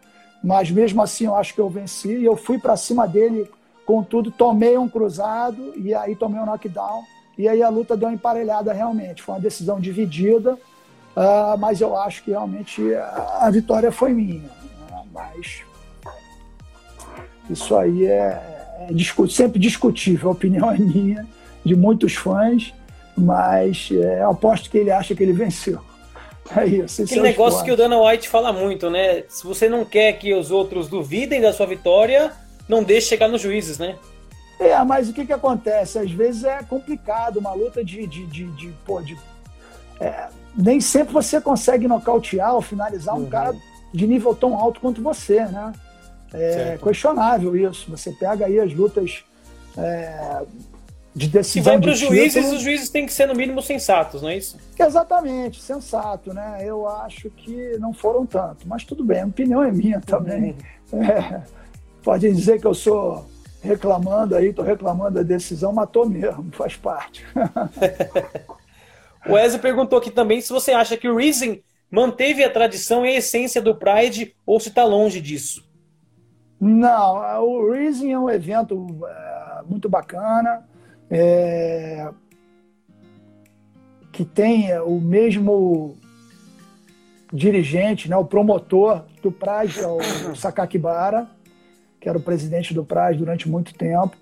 mas 0.46 0.70
mesmo 0.70 1.02
assim 1.02 1.24
eu 1.24 1.34
acho 1.34 1.52
que 1.52 1.60
eu 1.60 1.68
venci 1.68 2.18
e 2.18 2.24
eu 2.24 2.36
fui 2.36 2.56
para 2.56 2.76
cima 2.76 3.04
dele 3.08 3.50
com 3.84 4.00
tudo, 4.00 4.30
tomei 4.30 4.78
um 4.78 4.88
cruzado 4.88 5.72
e 5.74 5.92
aí 5.92 6.14
tomei 6.14 6.40
um 6.40 6.46
knockdown 6.46 7.02
e 7.36 7.48
aí 7.48 7.64
a 7.64 7.68
luta 7.68 7.96
deu 7.96 8.08
uma 8.08 8.14
emparelhada 8.14 8.72
realmente. 8.72 9.24
Foi 9.24 9.34
uma 9.34 9.40
decisão 9.40 9.80
dividida, 9.80 10.54
uh, 10.54 11.58
mas 11.58 11.80
eu 11.80 11.96
acho 11.96 12.22
que 12.22 12.30
realmente 12.30 12.94
a, 12.94 13.38
a 13.40 13.50
vitória 13.50 13.90
foi 13.90 14.12
minha. 14.12 14.42
Né? 14.42 15.04
Mas 15.12 15.62
isso 17.50 17.76
aí 17.76 18.06
é, 18.06 18.86
é 18.88 18.92
discu 18.92 19.28
sempre 19.28 19.58
discutível. 19.58 20.28
A 20.28 20.32
opinião 20.32 20.70
é 20.70 20.78
minha, 20.78 21.26
de 21.64 21.74
muitos 21.74 22.14
fãs, 22.14 22.72
mas 23.18 23.88
é, 23.90 24.22
eu 24.22 24.30
aposto 24.30 24.70
que 24.70 24.78
ele 24.78 24.92
acha 24.92 25.12
que 25.12 25.24
ele 25.24 25.32
venceu. 25.32 25.80
Isso. 26.66 27.02
Aquele 27.02 27.20
é 27.20 27.22
negócio 27.22 27.64
que 27.64 27.70
o 27.70 27.76
Dana 27.76 28.00
White 28.00 28.28
fala 28.28 28.52
muito, 28.52 28.90
né? 28.90 29.24
Se 29.28 29.44
você 29.44 29.68
não 29.68 29.84
quer 29.84 30.12
que 30.14 30.34
os 30.34 30.50
outros 30.50 30.88
duvidem 30.88 31.40
da 31.40 31.52
sua 31.52 31.66
vitória, 31.66 32.32
não 32.68 32.82
deixe 32.82 33.08
chegar 33.08 33.28
nos 33.28 33.40
juízes, 33.40 33.78
né? 33.78 33.96
É, 34.58 34.82
mas 34.84 35.08
o 35.08 35.12
que, 35.12 35.26
que 35.26 35.32
acontece? 35.32 35.98
Às 35.98 36.10
vezes 36.10 36.44
é 36.44 36.62
complicado, 36.62 37.38
uma 37.38 37.52
luta 37.52 37.84
de. 37.84 38.06
de, 38.06 38.26
de, 38.26 38.44
de, 38.52 38.68
pô, 38.84 39.02
de 39.02 39.18
é, 40.00 40.28
nem 40.56 40.80
sempre 40.80 41.12
você 41.12 41.40
consegue 41.40 41.86
nocautear 41.86 42.54
ou 42.54 42.62
finalizar 42.62 43.14
um 43.14 43.20
uhum. 43.20 43.28
cara 43.28 43.54
de 43.92 44.06
nível 44.06 44.34
tão 44.34 44.54
alto 44.54 44.80
quanto 44.80 45.02
você, 45.02 45.44
né? 45.44 45.72
É 46.32 46.52
certo. 46.52 46.84
questionável 46.84 47.56
isso. 47.56 47.90
Você 47.90 48.12
pega 48.12 48.46
aí 48.46 48.58
as 48.58 48.72
lutas 48.72 49.24
é, 49.76 50.42
de 51.16 51.28
decisão. 51.28 51.62
Se 51.62 51.70
vai 51.70 51.80
para 51.80 51.90
os 51.92 51.98
juízes, 51.98 52.52
os 52.52 52.60
juízes 52.60 52.90
têm 52.90 53.06
que 53.06 53.12
ser 53.12 53.26
no 53.26 53.34
mínimo 53.34 53.62
sensatos, 53.62 54.20
não 54.20 54.28
é 54.28 54.36
isso? 54.36 54.58
Exatamente, 54.78 55.62
sensato, 55.62 56.34
né? 56.34 56.58
Eu 56.62 56.86
acho 56.86 57.30
que 57.30 57.78
não 57.78 57.94
foram 57.94 58.26
tanto, 58.26 58.68
mas 58.68 58.84
tudo 58.84 59.02
bem, 59.02 59.22
a 59.22 59.26
opinião 59.26 59.62
é 59.62 59.72
minha 59.72 60.00
também. 60.00 60.50
Uhum. 60.52 60.56
É, 60.96 61.42
pode 62.00 62.32
dizer 62.32 62.60
que 62.60 62.66
eu 62.66 62.72
sou 62.72 63.26
reclamando 63.60 64.36
aí, 64.36 64.52
tô 64.52 64.62
reclamando 64.62 65.16
da 65.16 65.22
decisão, 65.24 65.72
matou 65.72 66.08
mesmo, 66.08 66.48
faz 66.52 66.76
parte. 66.76 67.26
o 69.26 69.32
Wesley 69.32 69.60
perguntou 69.60 69.98
aqui 69.98 70.12
também 70.12 70.40
se 70.40 70.52
você 70.52 70.70
acha 70.70 70.96
que 70.96 71.08
o 71.08 71.16
Reason 71.16 71.56
manteve 71.90 72.44
a 72.44 72.50
tradição 72.50 73.04
e 73.04 73.08
a 73.08 73.16
essência 73.16 73.60
do 73.60 73.74
Pride 73.74 74.36
ou 74.46 74.60
se 74.60 74.68
está 74.68 74.84
longe 74.84 75.20
disso. 75.20 75.68
Não, 76.60 77.44
o 77.44 77.72
Reason 77.72 78.06
é 78.06 78.18
um 78.18 78.30
evento 78.30 78.86
é, 79.04 79.62
muito 79.66 79.88
bacana, 79.88 80.64
é, 81.10 82.10
que 84.12 84.24
tem 84.24 84.78
o 84.80 85.00
mesmo 85.00 85.96
dirigente, 87.32 88.08
né, 88.08 88.16
o 88.16 88.24
promotor 88.24 89.04
do 89.22 89.30
Pride, 89.30 89.80
é 89.80 89.86
o 89.86 89.98
Sakakibara 90.34 91.28
que 92.06 92.08
era 92.08 92.18
o 92.18 92.22
presidente 92.22 92.72
do 92.72 92.84
Pride 92.84 93.18
durante 93.18 93.48
muito 93.48 93.74
tempo, 93.74 94.16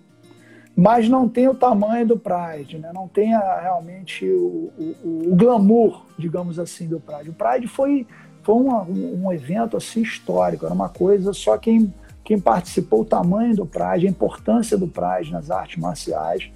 mas 0.75 1.07
não 1.07 1.29
tem 1.29 1.49
o 1.49 1.55
tamanho 1.55 2.07
do 2.07 2.19
Pride, 2.19 2.79
né? 2.79 2.91
não 2.95 3.07
tem 3.07 3.35
a, 3.35 3.61
realmente 3.61 4.25
o, 4.25 4.73
o, 4.79 5.33
o, 5.33 5.37
glamour, 5.37 6.07
digamos 6.19 6.59
assim, 6.59 6.89
do 6.89 6.99
Pride. 6.99 7.29
O 7.29 7.35
Pride 7.35 7.69
foi, 7.69 8.07
foi 8.43 8.55
um, 8.55 9.27
um, 9.27 9.31
evento 9.31 9.77
assim 9.77 10.01
histórico, 10.01 10.65
era 10.65 10.75
uma 10.75 10.89
coisa, 10.89 11.35
só 11.35 11.59
quem, 11.59 11.93
quem 12.25 12.41
participou, 12.41 13.03
o 13.03 13.05
tamanho 13.05 13.55
do 13.55 13.67
Pride, 13.67 14.07
a 14.07 14.11
importância 14.11 14.79
do 14.79 14.89
Pride 14.89 15.31
nas 15.31 15.51
artes 15.51 15.77
marciais. 15.77 16.51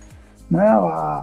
Né? 0.51 0.67
A, 0.67 1.23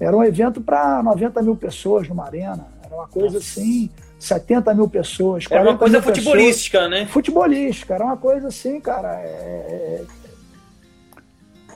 era 0.00 0.16
um 0.16 0.24
evento 0.24 0.60
para 0.60 1.02
90 1.02 1.42
mil 1.42 1.56
pessoas 1.56 2.08
numa 2.08 2.24
arena, 2.24 2.66
era 2.84 2.94
uma 2.94 3.06
coisa 3.06 3.34
Nossa. 3.34 3.60
assim 3.60 3.90
70 4.24 4.74
mil 4.74 4.88
pessoas. 4.88 5.44
Era 5.50 5.62
uma 5.62 5.78
coisa 5.78 6.00
futebolística, 6.00 6.78
pessoas, 6.78 7.00
né? 7.00 7.06
Futebolística, 7.06 7.94
era 7.94 8.04
uma 8.04 8.16
coisa 8.16 8.48
assim, 8.48 8.80
cara. 8.80 9.20
É, 9.20 9.26
é... 9.26 10.04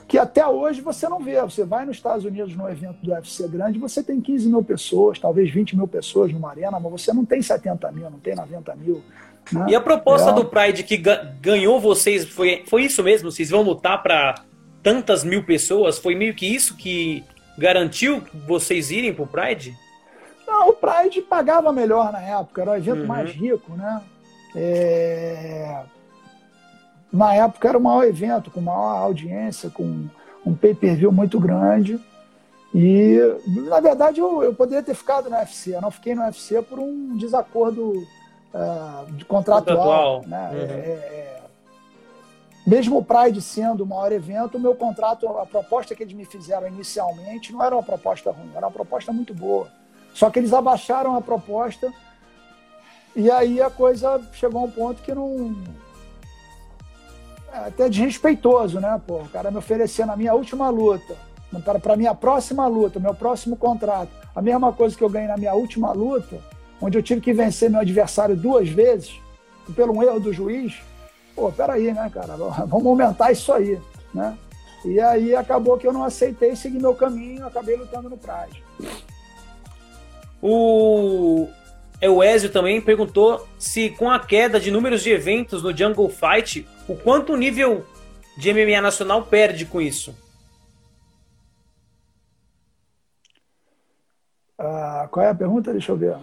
Que 0.07 0.17
até 0.17 0.45
hoje 0.47 0.81
você 0.81 1.07
não 1.07 1.19
vê. 1.19 1.39
Você 1.41 1.63
vai 1.63 1.85
nos 1.85 1.97
Estados 1.97 2.25
Unidos 2.25 2.55
num 2.55 2.67
evento 2.67 2.97
do 3.03 3.11
UFC 3.11 3.47
grande, 3.47 3.77
você 3.77 4.01
tem 4.01 4.19
15 4.19 4.49
mil 4.49 4.63
pessoas, 4.63 5.19
talvez 5.19 5.51
20 5.51 5.77
mil 5.77 5.87
pessoas 5.87 6.33
numa 6.33 6.49
arena, 6.49 6.79
mas 6.79 6.91
você 6.91 7.13
não 7.13 7.23
tem 7.23 7.41
70 7.41 7.91
mil, 7.91 8.09
não 8.09 8.19
tem 8.19 8.35
90 8.35 8.75
mil. 8.75 9.03
Né? 9.51 9.67
E 9.69 9.75
a 9.75 9.81
proposta 9.81 10.31
é... 10.31 10.33
do 10.33 10.45
Pride 10.45 10.83
que 10.83 10.97
ganhou 11.39 11.79
vocês 11.79 12.27
foi, 12.27 12.63
foi 12.65 12.83
isso 12.85 13.03
mesmo? 13.03 13.31
Vocês 13.31 13.51
vão 13.51 13.61
lutar 13.61 14.01
para 14.01 14.35
tantas 14.81 15.23
mil 15.23 15.43
pessoas? 15.43 15.97
Foi 15.97 16.15
meio 16.15 16.33
que 16.33 16.45
isso 16.45 16.75
que 16.75 17.23
garantiu 17.57 18.23
vocês 18.47 18.91
irem 18.91 19.13
pro 19.13 19.27
Pride? 19.27 19.75
Não, 20.47 20.69
o 20.69 20.73
Pride 20.73 21.21
pagava 21.21 21.71
melhor 21.71 22.11
na 22.11 22.21
época, 22.21 22.61
era 22.61 22.71
o 22.71 22.75
evento 22.75 23.01
uhum. 23.01 23.07
mais 23.07 23.29
rico, 23.31 23.73
né? 23.73 24.01
É... 24.55 25.83
Na 27.11 27.33
época 27.35 27.67
era 27.69 27.77
o 27.77 27.81
maior 27.81 28.03
evento, 28.03 28.49
com 28.49 28.61
maior 28.61 28.97
audiência, 28.97 29.69
com 29.69 30.07
um 30.45 30.55
pay-per-view 30.55 31.11
muito 31.11 31.39
grande. 31.39 31.99
E, 32.73 33.17
na 33.47 33.79
verdade, 33.79 34.19
eu, 34.19 34.43
eu 34.43 34.53
poderia 34.53 34.83
ter 34.83 34.93
ficado 34.93 35.29
no 35.29 35.35
UFC. 35.35 35.75
Eu 35.75 35.81
não 35.81 35.89
fiquei 35.89 36.13
no 36.13 36.21
UFC 36.21 36.61
por 36.61 36.79
um 36.79 37.17
desacordo 37.17 38.07
uh, 38.53 39.11
de 39.11 39.25
contratual. 39.25 40.21
contratual. 40.21 40.23
Né? 40.27 40.49
Uhum. 40.51 40.57
É, 40.57 40.63
é... 40.63 41.28
Mesmo 42.67 42.97
o 42.97 43.03
Pride 43.03 43.41
sendo 43.41 43.83
o 43.83 43.87
maior 43.87 44.11
evento, 44.11 44.57
o 44.57 44.59
meu 44.59 44.75
contrato, 44.75 45.27
a 45.27 45.45
proposta 45.45 45.95
que 45.95 46.03
eles 46.03 46.13
me 46.13 46.25
fizeram 46.25 46.67
inicialmente 46.67 47.51
não 47.51 47.63
era 47.63 47.75
uma 47.75 47.83
proposta 47.83 48.31
ruim, 48.31 48.51
era 48.55 48.65
uma 48.65 48.71
proposta 48.71 49.11
muito 49.11 49.33
boa. 49.33 49.67
Só 50.13 50.29
que 50.29 50.39
eles 50.39 50.53
abaixaram 50.53 51.15
a 51.15 51.21
proposta 51.21 51.91
e 53.15 53.29
aí 53.31 53.61
a 53.61 53.69
coisa 53.69 54.21
chegou 54.33 54.61
a 54.61 54.65
um 54.65 54.71
ponto 54.71 55.01
que 55.01 55.13
não. 55.13 55.55
É 57.51 57.67
até 57.67 57.89
desrespeitoso, 57.89 58.79
né? 58.79 59.01
Pô, 59.05 59.21
o 59.21 59.29
cara 59.29 59.49
me 59.49 59.57
oferecendo 59.57 60.07
na 60.07 60.15
minha 60.15 60.33
última 60.35 60.69
luta, 60.69 61.15
para 61.81 61.95
minha 61.95 62.13
próxima 62.13 62.67
luta, 62.67 62.99
meu 62.99 63.15
próximo 63.15 63.57
contrato, 63.57 64.11
a 64.35 64.41
mesma 64.41 64.71
coisa 64.71 64.95
que 64.95 65.03
eu 65.03 65.09
ganhei 65.09 65.27
na 65.27 65.37
minha 65.37 65.53
última 65.53 65.91
luta, 65.91 66.39
onde 66.79 66.97
eu 66.97 67.01
tive 67.01 67.21
que 67.21 67.33
vencer 67.33 67.69
meu 67.69 67.79
adversário 67.79 68.35
duas 68.35 68.69
vezes, 68.69 69.19
pelo 69.75 70.03
erro 70.03 70.19
do 70.19 70.31
juiz. 70.31 70.79
Pô, 71.35 71.51
peraí, 71.51 71.93
né, 71.93 72.09
cara? 72.13 72.35
Vamos 72.65 72.85
aumentar 72.85 73.31
isso 73.31 73.51
aí, 73.53 73.79
né? 74.13 74.37
E 74.85 74.99
aí 74.99 75.35
acabou 75.35 75.77
que 75.77 75.85
eu 75.85 75.93
não 75.93 76.03
aceitei 76.03 76.55
seguir 76.55 76.79
meu 76.79 76.95
caminho, 76.95 77.45
acabei 77.45 77.75
lutando 77.75 78.09
no 78.09 78.17
Pride. 78.17 78.63
O 80.41 81.49
Ezio 82.23 82.49
também 82.49 82.79
perguntou 82.79 83.45
se 83.57 83.89
com 83.89 84.09
a 84.09 84.19
queda 84.19 84.57
de 84.59 84.71
números 84.71 85.03
de 85.03 85.11
eventos 85.11 85.61
no 85.61 85.75
Jungle 85.75 86.09
Fight, 86.09 86.65
o 86.87 86.95
quanto 86.95 87.33
o 87.33 87.37
nível 87.37 87.85
de 88.37 88.53
MMA 88.53 88.81
nacional 88.81 89.23
perde 89.23 89.65
com 89.65 89.81
isso? 89.81 90.15
Ah, 94.57 95.07
qual 95.11 95.25
é 95.25 95.29
a 95.29 95.35
pergunta? 95.35 95.71
Deixa 95.73 95.91
eu 95.91 95.97
ver. 95.97 96.15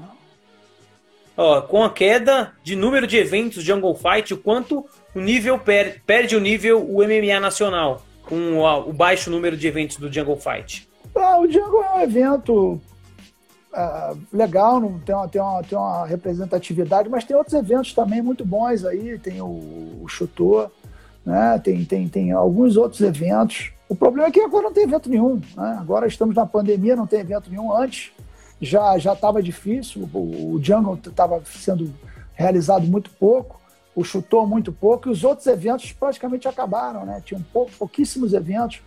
Ó, 1.37 1.61
com 1.61 1.85
a 1.85 1.91
queda 1.91 2.53
de 2.63 2.75
número 2.75 3.07
de 3.07 3.17
eventos 3.19 3.63
Jungle 3.63 3.95
Fight, 3.95 4.33
o 4.33 4.39
quanto 4.39 4.87
o 5.15 5.21
nível 5.21 5.59
per 5.59 6.03
perde 6.07 6.35
o 6.35 6.41
nível 6.41 6.83
o 6.83 7.05
MMA 7.05 7.39
nacional 7.41 8.03
com 8.23 8.59
o, 8.59 8.93
baixo 8.93 9.31
número 9.31 9.57
de 9.57 9.69
eventos 9.69 9.99
do 9.99 10.13
Jungle 10.13 10.39
Fight? 10.39 10.89
Ah, 11.15 11.39
o 11.39 11.51
Jungle 11.51 11.83
é 11.85 11.95
um 11.95 12.01
evento 12.01 12.81
uh, 13.73 14.19
legal, 14.33 14.81
não 14.81 14.99
tem 14.99 15.15
uma, 15.15 15.29
tem, 15.29 15.41
uma, 15.41 15.63
tem 15.63 15.79
uma 15.79 16.07
representatividade, 16.07 17.09
mas 17.09 17.25
tem 17.25 17.37
outros 17.37 17.55
eventos 17.55 17.93
também 17.93 18.23
muito 18.23 18.45
bons 18.45 18.85
aí, 18.85 19.19
tem 19.19 19.41
o, 19.41 19.47
o 19.47 20.07
né? 21.25 21.61
tem, 21.63 21.85
tem, 21.85 22.09
tem 22.09 22.33
alguns 22.33 22.77
outros 22.77 23.01
eventos 23.01 23.73
O 23.89 23.97
problema 23.97 24.29
é 24.29 24.31
que 24.31 24.41
agora 24.41 24.65
não 24.65 24.73
tem 24.73 24.85
evento 24.85 25.11
nenhum. 25.11 25.37
Né? 25.57 25.77
Agora 25.79 26.07
estamos 26.07 26.35
na 26.35 26.47
pandemia, 26.47 26.97
não 26.97 27.07
tem 27.07 27.21
evento 27.21 27.51
nenhum. 27.51 27.73
Antes 27.73 28.13
já 28.61 28.97
já 28.99 29.13
estava 29.13 29.43
difícil, 29.43 30.09
o, 30.13 30.55
o 30.55 30.63
Jungle 30.63 30.99
estava 31.05 31.43
sendo 31.45 31.93
realizado 32.35 32.87
muito 32.87 33.11
pouco, 33.11 33.61
o 33.95 34.05
chutou 34.05 34.47
muito 34.47 34.73
pouco, 34.73 35.09
e 35.09 35.13
os 35.13 35.25
outros 35.25 35.47
eventos 35.47 35.93
praticamente 35.93 36.47
acabaram, 36.47 37.05
né? 37.05 37.23
Tinham 37.25 37.43
pouco, 37.53 37.73
pouquíssimos 37.79 38.35
eventos 38.35 38.83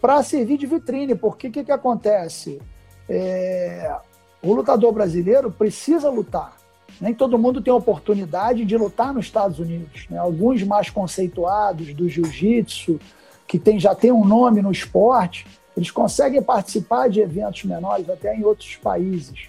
para 0.00 0.22
servir 0.22 0.58
de 0.58 0.66
vitrine, 0.66 1.14
porque 1.14 1.48
o 1.48 1.50
que, 1.50 1.64
que 1.64 1.72
acontece? 1.72 2.60
É, 3.08 3.94
o 4.42 4.52
lutador 4.52 4.92
brasileiro 4.92 5.50
precisa 5.50 6.08
lutar. 6.08 6.56
Nem 7.00 7.14
todo 7.14 7.38
mundo 7.38 7.62
tem 7.62 7.72
a 7.72 7.76
oportunidade 7.76 8.64
de 8.64 8.76
lutar 8.76 9.12
nos 9.14 9.26
Estados 9.26 9.58
Unidos. 9.58 10.06
Né? 10.10 10.18
Alguns 10.18 10.62
mais 10.62 10.90
conceituados 10.90 11.94
do 11.94 12.08
jiu-jitsu, 12.08 13.00
que 13.46 13.58
tem, 13.58 13.80
já 13.80 13.94
tem 13.94 14.12
um 14.12 14.24
nome 14.24 14.62
no 14.62 14.70
esporte, 14.70 15.46
eles 15.76 15.90
conseguem 15.90 16.42
participar 16.42 17.08
de 17.08 17.20
eventos 17.20 17.64
menores 17.64 18.08
até 18.08 18.34
em 18.34 18.44
outros 18.44 18.76
países. 18.76 19.48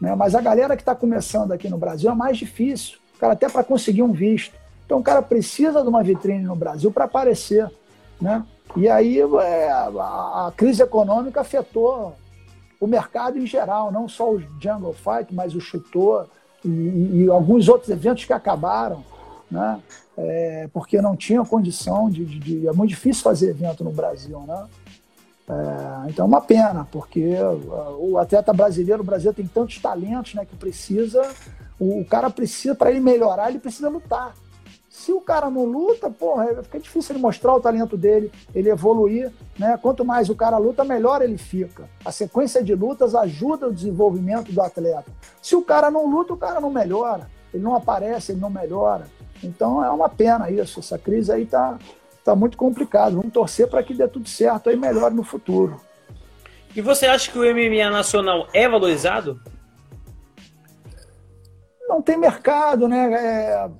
Né? 0.00 0.14
Mas 0.14 0.34
a 0.34 0.40
galera 0.40 0.76
que 0.76 0.82
está 0.82 0.94
começando 0.94 1.52
aqui 1.52 1.68
no 1.68 1.78
Brasil 1.78 2.10
é 2.10 2.14
mais 2.14 2.36
difícil, 2.36 2.98
cara, 3.18 3.34
até 3.34 3.48
para 3.48 3.64
conseguir 3.64 4.02
um 4.02 4.12
visto. 4.12 4.54
Então 4.84 4.98
o 4.98 5.02
cara 5.02 5.22
precisa 5.22 5.80
de 5.80 5.88
uma 5.88 6.02
vitrine 6.02 6.44
no 6.44 6.56
Brasil 6.56 6.90
para 6.90 7.04
aparecer. 7.04 7.70
Né? 8.20 8.44
E 8.76 8.88
aí 8.88 9.20
é, 9.20 9.70
a, 9.70 10.46
a, 10.46 10.52
crise 10.56 10.82
econômica 10.82 11.40
afetou 11.40 12.14
o 12.80 12.86
mercado 12.86 13.38
em 13.38 13.46
geral, 13.46 13.92
não 13.92 14.08
só 14.08 14.30
o 14.30 14.40
Jungle 14.60 14.92
Fight, 14.92 15.32
mas 15.32 15.54
o 15.54 15.60
Chutor 15.60 16.26
e, 16.64 16.68
e, 17.22 17.30
alguns 17.30 17.68
outros 17.68 17.90
eventos 17.90 18.24
que 18.24 18.32
acabaram. 18.32 19.04
Né? 19.50 19.80
É, 20.16 20.68
porque 20.72 21.00
não 21.00 21.16
tinha 21.16 21.44
condição 21.44 22.10
de, 22.10 22.24
de, 22.24 22.38
de, 22.38 22.68
É 22.68 22.72
muito 22.72 22.90
difícil 22.90 23.22
fazer 23.22 23.50
evento 23.50 23.84
no 23.84 23.92
Brasil, 23.92 24.40
né? 24.40 24.66
É, 25.48 26.10
então 26.10 26.24
é 26.24 26.28
uma 26.28 26.40
pena, 26.40 26.86
porque 26.90 27.34
o 27.98 28.16
atleta 28.18 28.52
brasileiro, 28.52 29.02
o 29.02 29.06
Brasil 29.06 29.32
tem 29.34 29.46
tantos 29.46 29.78
talentos 29.78 30.34
né, 30.34 30.44
que 30.44 30.56
precisa, 30.56 31.22
o, 31.78 32.00
o 32.00 32.04
cara 32.04 32.30
precisa, 32.30 32.74
para 32.74 32.90
ele 32.90 33.00
melhorar, 33.00 33.50
ele 33.50 33.58
precisa 33.58 33.88
lutar. 33.88 34.34
Se 34.88 35.10
o 35.10 35.22
cara 35.22 35.48
não 35.48 35.64
luta, 35.64 36.10
porra, 36.10 36.62
fica 36.62 36.78
difícil 36.78 37.14
ele 37.14 37.22
mostrar 37.22 37.54
o 37.54 37.60
talento 37.60 37.96
dele, 37.96 38.30
ele 38.54 38.68
evoluir, 38.68 39.32
né? 39.58 39.78
Quanto 39.80 40.04
mais 40.04 40.28
o 40.28 40.34
cara 40.36 40.58
luta, 40.58 40.84
melhor 40.84 41.22
ele 41.22 41.38
fica. 41.38 41.88
A 42.04 42.12
sequência 42.12 42.62
de 42.62 42.74
lutas 42.74 43.14
ajuda 43.14 43.68
o 43.68 43.72
desenvolvimento 43.72 44.52
do 44.52 44.60
atleta. 44.60 45.10
Se 45.40 45.56
o 45.56 45.62
cara 45.62 45.90
não 45.90 46.06
luta, 46.10 46.34
o 46.34 46.36
cara 46.36 46.60
não 46.60 46.70
melhora, 46.70 47.30
ele 47.54 47.62
não 47.62 47.74
aparece, 47.74 48.32
ele 48.32 48.40
não 48.40 48.50
melhora. 48.50 49.06
Então 49.42 49.82
é 49.82 49.90
uma 49.90 50.10
pena 50.10 50.50
isso, 50.50 50.80
essa 50.80 50.98
crise 50.98 51.32
aí 51.32 51.46
tá, 51.46 51.78
tá 52.24 52.34
muito 52.34 52.56
complicado. 52.56 53.16
Vamos 53.16 53.32
torcer 53.32 53.68
para 53.68 53.82
que 53.82 53.94
dê 53.94 54.06
tudo 54.08 54.28
certo 54.28 54.70
aí 54.70 54.76
melhore 54.76 55.14
no 55.14 55.22
futuro. 55.22 55.80
E 56.74 56.80
você 56.80 57.06
acha 57.06 57.30
que 57.30 57.38
o 57.38 57.42
MMA 57.42 57.90
nacional 57.90 58.48
é 58.52 58.68
valorizado? 58.68 59.40
Não 61.88 62.00
tem 62.00 62.16
mercado, 62.16 62.88
né? 62.88 63.12
É, 63.12 63.70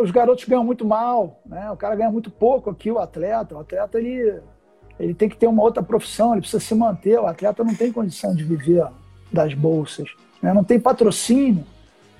os 0.00 0.10
garotos 0.10 0.44
ganham 0.44 0.64
muito 0.64 0.84
mal, 0.84 1.40
né? 1.46 1.70
O 1.70 1.76
cara 1.76 1.96
ganha 1.96 2.10
muito 2.10 2.30
pouco 2.30 2.68
aqui, 2.68 2.90
o 2.90 2.98
atleta. 2.98 3.54
O 3.54 3.60
atleta 3.60 3.98
ele, 3.98 4.40
ele 5.00 5.14
tem 5.14 5.28
que 5.28 5.36
ter 5.36 5.46
uma 5.46 5.62
outra 5.62 5.82
profissão, 5.82 6.32
ele 6.32 6.42
precisa 6.42 6.62
se 6.62 6.74
manter. 6.74 7.18
O 7.18 7.26
atleta 7.26 7.64
não 7.64 7.74
tem 7.74 7.90
condição 7.90 8.34
de 8.34 8.44
viver 8.44 8.86
das 9.32 9.54
bolsas, 9.54 10.10
né? 10.42 10.52
não 10.52 10.64
tem 10.64 10.78
patrocínio. 10.78 11.64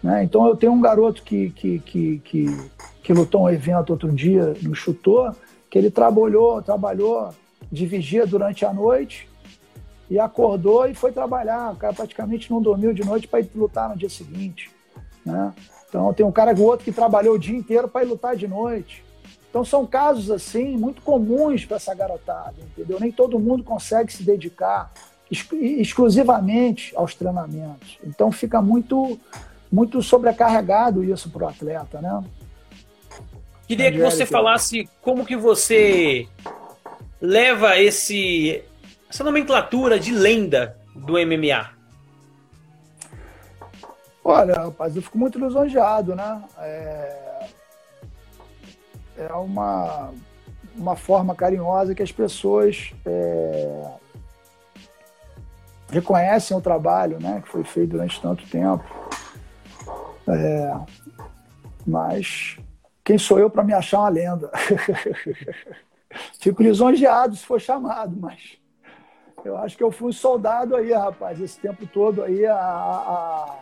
Né? 0.03 0.25
Então 0.25 0.47
eu 0.47 0.57
tenho 0.57 0.73
um 0.73 0.81
garoto 0.81 1.23
que, 1.23 1.51
que, 1.51 1.79
que, 1.81 2.19
que, 2.21 2.71
que 3.03 3.13
lutou 3.13 3.43
um 3.43 3.51
evento 3.51 3.91
outro 3.91 4.11
dia 4.11 4.55
no 4.63 4.75
Chutor, 4.75 5.35
que 5.71 5.79
ele 5.79 5.91
trabalhou, 5.91 6.63
trabalhou 6.63 7.31
de 7.71 7.87
vigia 7.87 8.27
durante 8.27 8.65
a 8.65 8.73
noite 8.73 9.29
e 10.11 10.19
acordou 10.19 10.87
e 10.87 10.95
foi 10.95 11.13
trabalhar. 11.13 11.73
O 11.73 11.77
cara 11.77 11.93
praticamente 11.93 12.51
não 12.51 12.63
dormiu 12.63 12.93
de 12.93 13.05
noite 13.05 13.29
para 13.29 13.41
ir 13.41 13.51
lutar 13.55 13.89
no 13.89 13.97
dia 13.97 14.09
seguinte. 14.09 14.71
Né? 15.25 15.53
Então 15.89 16.13
tem 16.13 16.25
um 16.25 16.33
cara 16.33 16.55
o 16.55 16.63
outro 16.63 16.85
que 16.85 16.93
trabalhou 16.93 17.35
o 17.35 17.39
dia 17.39 17.57
inteiro 17.57 17.89
para 17.89 18.05
ir 18.05 18.09
lutar 18.09 18.37
de 18.37 18.49
noite. 18.49 19.05
Então 19.51 19.65
são 19.65 19.87
casos 19.87 20.31
assim 20.31 20.77
muito 20.77 21.03
comuns 21.03 21.65
para 21.65 21.77
essa 21.77 21.95
garotada, 21.95 22.55
entendeu? 22.59 23.01
Nem 23.01 23.11
todo 23.11 23.39
mundo 23.39 23.65
consegue 23.65 24.13
se 24.13 24.23
dedicar 24.23 24.93
exclusivamente 25.31 26.95
aos 26.97 27.15
treinamentos. 27.15 27.99
Então 28.05 28.31
fica 28.31 28.61
muito 28.63 29.19
muito 29.71 30.03
sobrecarregado 30.03 31.05
isso 31.05 31.29
para 31.29 31.45
o 31.45 31.49
atleta, 31.49 32.01
né? 32.01 32.25
Queria 33.69 33.93
que 33.93 34.01
você 34.01 34.25
falasse 34.25 34.89
como 35.03 35.27
que 35.27 35.37
você 35.37 36.27
leva 37.21 37.79
esse 37.79 38.65
essa 39.11 39.23
nomenclatura 39.23 40.01
de 40.01 40.11
lenda 40.11 40.79
do 40.95 41.15
MMA. 41.15 41.71
Olha, 44.25 44.55
rapaz, 44.55 44.97
eu 44.97 45.03
fico 45.03 45.19
muito 45.19 45.39
lisonjeado, 45.39 46.15
né? 46.15 46.43
É, 46.59 47.47
é 49.19 49.33
uma, 49.35 50.13
uma 50.75 50.97
forma 50.97 51.35
carinhosa 51.35 51.95
que 51.95 52.03
as 52.03 52.13
pessoas 52.13 52.93
é... 53.05 53.91
reconhecem 55.91 56.57
o 56.57 56.61
trabalho 56.61 57.19
né, 57.21 57.43
que 57.43 57.51
foi 57.51 57.65
feito 57.65 57.91
durante 57.91 58.21
tanto 58.21 58.47
tempo. 58.49 58.85
É, 60.27 60.75
mas 61.87 62.59
quem 63.09 63.17
sou 63.17 63.39
eu 63.39 63.49
para 63.49 63.65
me 63.65 63.73
achar 63.73 64.01
uma 64.01 64.11
lenda? 64.11 64.51
Fico 66.39 66.63
lisonjeado 66.63 67.35
se 67.35 67.43
for 67.43 67.59
chamado, 67.59 68.15
mas 68.21 68.59
eu 69.43 69.57
acho 69.57 69.79
que 69.79 69.83
eu 69.83 69.91
fui 69.91 70.11
um 70.11 70.13
soldado 70.13 70.77
aí, 70.77 70.93
rapaz, 70.93 71.41
esse 71.41 71.59
tempo 71.59 71.87
todo 71.87 72.23
aí 72.23 72.45
a, 72.45 72.55
a, 72.55 73.57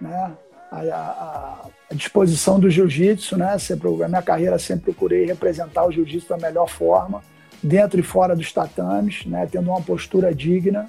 né, 0.00 0.36
a, 0.70 0.78
a, 0.78 1.66
a 1.90 1.94
disposição 1.94 2.60
do 2.60 2.70
jiu-jitsu, 2.70 3.36
né? 3.36 3.58
Sempre, 3.58 3.88
a 4.04 4.08
minha 4.08 4.22
carreira 4.22 4.56
sempre 4.56 4.92
procurei 4.92 5.24
representar 5.26 5.84
o 5.84 5.90
jiu-jitsu 5.90 6.28
da 6.28 6.36
melhor 6.36 6.68
forma, 6.68 7.24
dentro 7.60 7.98
e 7.98 8.04
fora 8.04 8.36
dos 8.36 8.52
tatames, 8.52 9.26
né? 9.26 9.48
Tendo 9.50 9.68
uma 9.68 9.82
postura 9.82 10.32
digna, 10.32 10.86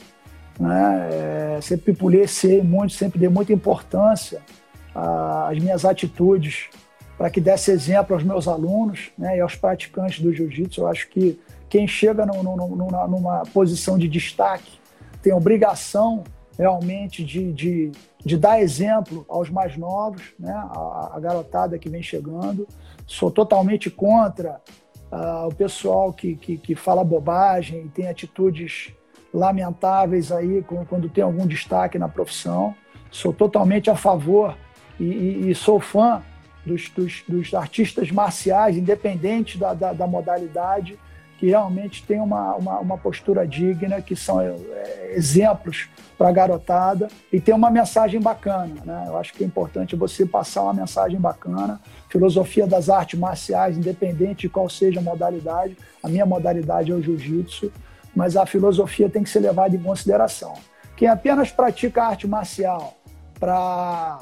né? 0.59 1.09
É, 1.57 1.61
sempre 1.63 1.93
policiei 1.93 2.61
muito, 2.61 2.93
sempre 2.93 3.17
dei 3.17 3.29
muita 3.29 3.51
importância 3.51 4.39
as 4.93 5.57
minhas 5.57 5.85
atitudes 5.85 6.69
para 7.21 7.29
que 7.29 7.39
desse 7.39 7.69
exemplo 7.69 8.15
aos 8.15 8.23
meus 8.23 8.47
alunos 8.47 9.11
né, 9.15 9.37
e 9.37 9.41
aos 9.41 9.55
praticantes 9.55 10.19
do 10.21 10.33
jiu-jitsu. 10.33 10.81
Eu 10.81 10.87
acho 10.87 11.07
que 11.07 11.39
quem 11.69 11.87
chega 11.87 12.25
no, 12.25 12.41
no, 12.41 12.75
numa, 12.75 13.07
numa, 13.07 13.43
posição 13.53 13.95
de 13.95 14.07
destaque 14.07 14.79
tem 15.21 15.31
obrigação 15.31 16.23
realmente 16.57 17.23
de, 17.23 17.53
de, 17.53 17.91
de 18.25 18.37
dar 18.37 18.59
exemplo 18.59 19.23
aos 19.29 19.51
mais 19.51 19.77
novos, 19.77 20.33
né, 20.39 20.51
a, 20.51 21.11
a, 21.13 21.19
garotada 21.19 21.77
que 21.77 21.89
vem 21.89 22.01
chegando. 22.01 22.67
Sou 23.05 23.29
totalmente 23.29 23.91
contra 23.91 24.59
uh, 25.11 25.47
o 25.47 25.53
pessoal 25.53 26.11
que, 26.11 26.35
que, 26.35 26.57
que 26.57 26.73
fala 26.73 27.03
bobagem 27.03 27.83
e 27.85 27.89
tem 27.89 28.07
atitudes 28.07 28.95
lamentáveis 29.31 30.31
aí 30.31 30.65
quando 30.89 31.07
tem 31.07 31.23
algum 31.23 31.45
destaque 31.45 31.99
na 31.99 32.09
profissão. 32.09 32.73
Sou 33.11 33.31
totalmente 33.31 33.91
a 33.91 33.95
favor 33.95 34.57
e, 34.99 35.03
e, 35.03 35.51
e 35.51 35.53
sou 35.53 35.79
fã 35.79 36.23
dos, 36.65 36.89
dos, 36.89 37.23
dos, 37.27 37.53
artistas 37.53 38.11
marciais, 38.11 38.77
independente 38.77 39.57
da, 39.57 39.73
da, 39.73 39.93
da 39.93 40.07
modalidade, 40.07 40.97
que 41.37 41.47
realmente 41.47 42.03
têm 42.05 42.19
uma, 42.19 42.55
uma, 42.55 42.79
uma, 42.79 42.97
postura 42.99 43.47
digna, 43.47 43.99
que 43.99 44.15
são 44.15 44.39
é, 44.39 44.53
exemplos 45.15 45.89
para 46.15 46.29
a 46.29 46.31
garotada 46.31 47.07
e 47.33 47.41
tem 47.41 47.55
uma 47.55 47.71
mensagem 47.71 48.21
bacana. 48.21 48.75
Né? 48.85 49.05
Eu 49.07 49.17
acho 49.17 49.33
que 49.33 49.43
é 49.43 49.47
importante 49.47 49.95
você 49.95 50.23
passar 50.23 50.61
uma 50.61 50.73
mensagem 50.73 51.19
bacana. 51.19 51.81
Filosofia 52.09 52.67
das 52.67 52.89
artes 52.89 53.19
marciais, 53.19 53.75
independente 53.75 54.41
de 54.41 54.49
qual 54.49 54.69
seja 54.69 54.99
a 54.99 55.03
modalidade. 55.03 55.75
A 56.03 56.07
minha 56.07 56.27
modalidade 56.27 56.91
é 56.91 56.93
o 56.93 57.01
jiu-jitsu, 57.01 57.71
mas 58.15 58.37
a 58.37 58.45
filosofia 58.45 59.09
tem 59.09 59.23
que 59.23 59.29
ser 59.29 59.39
levada 59.39 59.75
em 59.75 59.81
consideração. 59.81 60.53
Quem 60.95 61.07
apenas 61.07 61.51
pratica 61.51 62.03
arte 62.03 62.27
marcial 62.27 62.93
para 63.39 64.19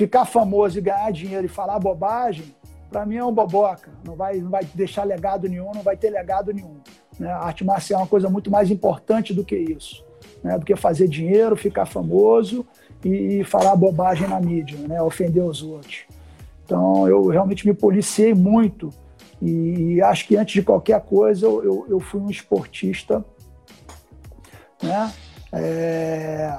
ficar 0.00 0.24
famoso 0.24 0.78
e 0.78 0.80
ganhar 0.80 1.12
dinheiro 1.12 1.44
e 1.44 1.48
falar 1.48 1.78
bobagem, 1.78 2.54
para 2.90 3.04
mim 3.04 3.16
é 3.16 3.24
um 3.24 3.32
boboca. 3.32 3.90
Não 4.02 4.16
vai, 4.16 4.38
não 4.38 4.48
vai 4.48 4.64
deixar 4.74 5.04
legado 5.04 5.46
nenhum, 5.46 5.72
não 5.74 5.82
vai 5.82 5.94
ter 5.94 6.08
legado 6.08 6.54
nenhum. 6.54 6.78
Né? 7.18 7.30
A 7.30 7.40
arte 7.40 7.62
marcial 7.64 8.00
é 8.00 8.02
uma 8.02 8.08
coisa 8.08 8.30
muito 8.30 8.50
mais 8.50 8.70
importante 8.70 9.34
do 9.34 9.44
que 9.44 9.54
isso. 9.54 10.02
Né? 10.42 10.58
Do 10.58 10.64
que 10.64 10.74
fazer 10.74 11.06
dinheiro, 11.06 11.54
ficar 11.54 11.84
famoso 11.84 12.64
e, 13.04 13.44
falar 13.44 13.76
bobagem 13.76 14.26
na 14.26 14.40
mídia, 14.40 14.78
né? 14.88 15.02
ofender 15.02 15.44
os 15.44 15.62
outros. 15.62 16.04
Então 16.64 17.06
eu 17.06 17.26
realmente 17.26 17.66
me 17.66 17.74
policiei 17.74 18.32
muito 18.32 18.88
e, 19.42 19.96
e 19.96 20.02
acho 20.02 20.26
que 20.26 20.34
antes 20.34 20.54
de 20.54 20.62
qualquer 20.62 20.98
coisa 21.02 21.44
eu, 21.44 21.62
eu, 21.62 21.86
eu 21.90 22.00
fui 22.00 22.22
um 22.22 22.30
esportista. 22.30 23.22
Né? 24.82 25.12
É, 25.52 26.58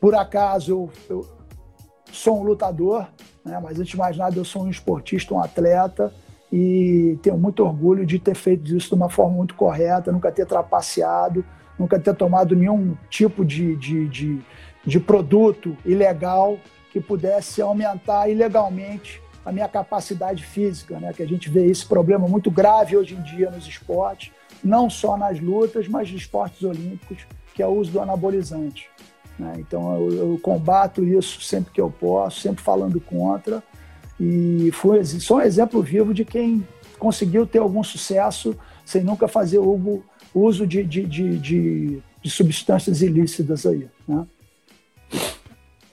por 0.00 0.14
acaso 0.14 0.70
eu, 0.70 0.90
eu 1.10 1.37
sou 2.12 2.40
um 2.40 2.42
lutador, 2.42 3.06
né? 3.44 3.60
mas 3.62 3.78
antes 3.78 3.90
de 3.90 3.96
mais 3.96 4.16
nada 4.16 4.36
eu 4.36 4.44
sou 4.44 4.62
um 4.62 4.70
esportista, 4.70 5.34
um 5.34 5.40
atleta, 5.40 6.12
e 6.52 7.18
tenho 7.22 7.36
muito 7.36 7.62
orgulho 7.62 8.06
de 8.06 8.18
ter 8.18 8.34
feito 8.34 8.74
isso 8.74 8.88
de 8.88 8.94
uma 8.94 9.10
forma 9.10 9.36
muito 9.36 9.54
correta, 9.54 10.10
nunca 10.10 10.32
ter 10.32 10.46
trapaceado, 10.46 11.44
nunca 11.78 11.98
ter 11.98 12.14
tomado 12.14 12.56
nenhum 12.56 12.96
tipo 13.10 13.44
de, 13.44 13.76
de, 13.76 14.08
de, 14.08 14.40
de 14.84 15.00
produto 15.00 15.76
ilegal 15.84 16.58
que 16.90 17.00
pudesse 17.00 17.60
aumentar 17.60 18.28
ilegalmente 18.28 19.20
a 19.44 19.52
minha 19.52 19.68
capacidade 19.68 20.44
física, 20.44 20.98
né? 20.98 21.12
Que 21.12 21.22
a 21.22 21.26
gente 21.26 21.48
vê 21.48 21.66
esse 21.66 21.86
problema 21.86 22.26
muito 22.26 22.50
grave 22.50 22.96
hoje 22.96 23.14
em 23.14 23.22
dia 23.22 23.50
nos 23.50 23.66
esportes, 23.66 24.32
não 24.64 24.90
só 24.90 25.16
nas 25.16 25.40
lutas, 25.40 25.86
mas 25.86 26.10
nos 26.10 26.20
esportes 26.20 26.62
olímpicos, 26.62 27.26
que 27.54 27.62
é 27.62 27.66
o 27.66 27.70
uso 27.70 27.92
do 27.92 28.00
anabolizante. 28.00 28.90
Né? 29.38 29.54
Então 29.58 29.94
eu, 29.94 30.12
eu, 30.12 30.40
combato 30.42 31.04
isso 31.04 31.40
sempre 31.40 31.72
que 31.72 31.80
eu 31.80 31.90
posso, 31.90 32.40
sempre 32.40 32.62
falando 32.62 33.00
contra. 33.00 33.62
E 34.18 34.70
foi, 34.72 35.04
sou 35.04 35.38
um 35.38 35.40
exemplo 35.40 35.80
vivo 35.80 36.12
de 36.12 36.24
quem 36.24 36.66
conseguiu 36.98 37.46
ter 37.46 37.58
algum 37.58 37.84
sucesso 37.84 38.58
sem 38.84 39.04
nunca 39.04 39.28
fazer 39.28 39.58
uso, 39.58 40.02
uso 40.34 40.66
de, 40.66 40.82
de, 40.82 41.04
de, 41.04 41.38
de, 41.38 42.02
de 42.22 42.30
substâncias 42.30 43.00
ilícitas 43.00 43.64
aí. 43.64 43.88
Né? 44.06 44.26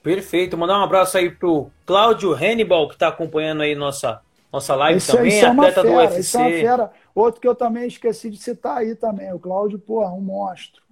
Perfeito. 0.02 0.58
Mandar 0.58 0.80
um 0.80 0.84
abraço 0.84 1.18
aí 1.18 1.30
pro 1.30 1.70
Cláudio 1.86 2.34
Hannibal, 2.34 2.88
que 2.88 2.96
está 2.96 3.10
acompanhando 3.10 3.62
aí 3.62 3.76
nossa, 3.76 4.22
nossa 4.52 4.76
live 4.76 4.98
esse, 4.98 5.12
também, 5.12 5.28
esse 5.28 5.46
é 5.46 5.48
atleta 5.48 5.82
fera, 5.82 5.88
do 5.88 5.98
UFC. 5.98 6.20
Esse 6.20 6.38
é 6.38 6.40
uma 6.40 6.50
fera. 6.50 6.92
Outro 7.14 7.42
que 7.42 7.48
eu 7.48 7.56
também 7.56 7.88
esqueci 7.88 8.30
de 8.30 8.38
citar 8.38 8.78
aí 8.78 8.96
também, 8.96 9.34
o 9.34 9.40
Cláudio, 9.40 9.78
porra, 9.80 10.12
um 10.12 10.22
monstro. 10.22 10.85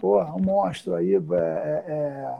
Porra, 0.00 0.34
um 0.34 0.40
monstro 0.40 0.94
aí, 0.94 1.14
é, 1.14 1.18
é, 1.18 1.84
é 1.88 2.34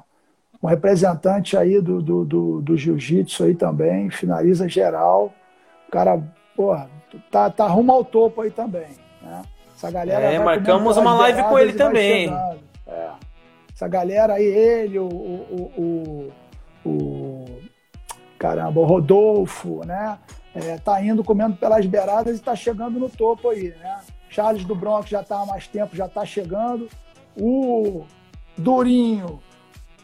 um 0.62 0.66
representante 0.66 1.56
aí 1.56 1.80
do, 1.80 2.02
do, 2.02 2.24
do, 2.24 2.61
do 2.62 2.76
jiu-jitsu 2.76 3.44
aí 3.44 3.54
também, 3.54 4.11
finaliza 4.11 4.68
geral. 4.68 5.32
O 5.86 5.90
cara, 5.90 6.22
porra, 6.56 6.88
tá, 7.30 7.50
tá 7.50 7.66
rumo 7.66 7.92
ao 7.92 8.04
topo 8.04 8.42
aí 8.42 8.50
também, 8.50 8.88
né? 9.22 9.42
Essa 9.74 9.90
galera. 9.90 10.32
É, 10.32 10.38
marcamos 10.38 10.96
uma 10.96 11.14
live 11.14 11.42
com 11.44 11.58
ele 11.58 11.72
também. 11.72 12.30
É. 12.86 13.11
Essa 13.74 13.88
galera 13.88 14.34
aí, 14.34 14.44
ele, 14.44 14.98
o, 14.98 15.06
o, 15.06 16.32
o, 16.84 16.88
o 16.88 17.44
caramba, 18.38 18.80
o 18.80 18.84
Rodolfo, 18.84 19.84
né? 19.86 20.18
É, 20.54 20.76
tá 20.78 21.00
indo 21.02 21.22
comendo 21.22 21.56
pelas 21.56 21.86
beiradas 21.86 22.38
e 22.38 22.42
tá 22.42 22.54
chegando 22.56 22.98
no 22.98 23.08
topo 23.08 23.48
aí, 23.48 23.74
né? 23.80 24.00
Charles 24.28 24.64
do 24.64 24.74
Bronx 24.74 25.08
já 25.08 25.22
tá 25.22 25.40
há 25.40 25.46
mais 25.46 25.66
tempo, 25.66 25.96
já 25.96 26.08
tá 26.08 26.24
chegando. 26.24 26.88
O 27.41 28.05
Durinho 28.57 29.41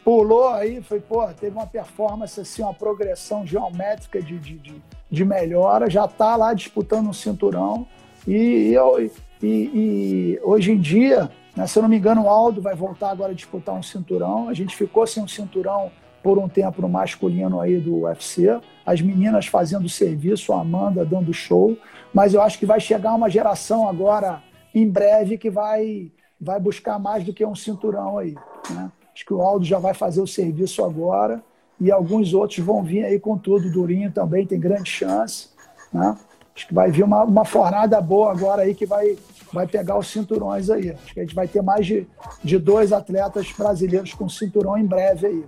pulou 0.03 0.49
aí, 0.49 0.81
foi, 0.81 0.99
pô, 0.99 1.27
teve 1.27 1.55
uma 1.55 1.67
performance, 1.67 2.39
assim, 2.39 2.61
uma 2.61 2.73
progressão 2.73 3.45
geométrica 3.45 4.21
de, 4.21 4.39
de, 4.39 4.57
de, 4.57 4.81
de 5.11 5.25
melhora, 5.25 5.89
já 5.89 6.07
tá 6.07 6.35
lá 6.35 6.53
disputando 6.53 7.07
um 7.07 7.13
cinturão. 7.13 7.87
E, 8.27 8.73
e, 8.73 9.11
e, 9.41 9.47
e 9.47 10.39
hoje 10.43 10.71
em 10.71 10.79
dia, 10.79 11.29
né? 11.57 11.65
Se 11.65 11.79
eu 11.79 11.81
não 11.81 11.89
me 11.89 11.97
engano, 11.97 12.25
o 12.25 12.29
Aldo 12.29 12.61
vai 12.61 12.75
voltar 12.75 13.09
agora 13.09 13.31
a 13.31 13.35
disputar 13.35 13.73
um 13.73 13.81
cinturão. 13.81 14.47
A 14.47 14.53
gente 14.53 14.75
ficou 14.75 15.07
sem 15.07 15.23
um 15.23 15.27
cinturão 15.27 15.91
por 16.21 16.37
um 16.37 16.47
tempo 16.47 16.83
no 16.83 16.87
masculino 16.87 17.59
aí 17.59 17.79
do 17.79 18.03
UFC. 18.03 18.59
As 18.85 19.01
meninas 19.01 19.47
fazendo 19.47 19.89
serviço, 19.89 20.53
a 20.53 20.61
Amanda 20.61 21.03
dando 21.03 21.33
show. 21.33 21.75
Mas 22.13 22.35
eu 22.35 22.43
acho 22.43 22.59
que 22.59 22.65
vai 22.65 22.79
chegar 22.79 23.15
uma 23.15 23.27
geração 23.27 23.89
agora, 23.89 24.43
em 24.73 24.87
breve, 24.87 25.35
que 25.35 25.49
vai, 25.49 26.11
vai 26.39 26.59
buscar 26.59 26.99
mais 26.99 27.23
do 27.23 27.33
que 27.33 27.45
um 27.45 27.55
cinturão 27.55 28.17
aí. 28.17 28.35
Né? 28.69 28.91
Acho 29.13 29.25
que 29.25 29.33
o 29.33 29.41
Aldo 29.41 29.65
já 29.65 29.79
vai 29.79 29.93
fazer 29.93 30.21
o 30.21 30.27
serviço 30.27 30.83
agora. 30.83 31.43
E 31.79 31.91
alguns 31.91 32.33
outros 32.33 32.59
vão 32.59 32.83
vir 32.83 33.05
aí 33.05 33.19
com 33.19 33.37
tudo. 33.37 33.71
Durinho 33.71 34.11
também 34.11 34.45
tem 34.45 34.59
grande 34.59 34.89
chance. 34.89 35.49
Né? 35.93 36.17
Acho 36.55 36.67
que 36.67 36.73
vai 36.73 36.89
vir 36.91 37.03
uma, 37.03 37.23
uma 37.23 37.45
fornada 37.45 37.99
boa 38.01 38.31
agora 38.31 38.63
aí 38.63 38.73
que 38.73 38.85
vai 38.85 39.17
vai 39.51 39.67
pegar 39.67 39.97
os 39.97 40.07
cinturões 40.07 40.69
aí. 40.69 40.91
Acho 40.91 41.13
que 41.13 41.19
a 41.19 41.23
gente 41.23 41.35
vai 41.35 41.47
ter 41.47 41.61
mais 41.61 41.85
de, 41.85 42.07
de 42.43 42.57
dois 42.57 42.91
atletas 42.91 43.51
brasileiros 43.57 44.13
com 44.13 44.27
cinturão 44.27 44.77
em 44.77 44.85
breve 44.85 45.27
aí. 45.27 45.45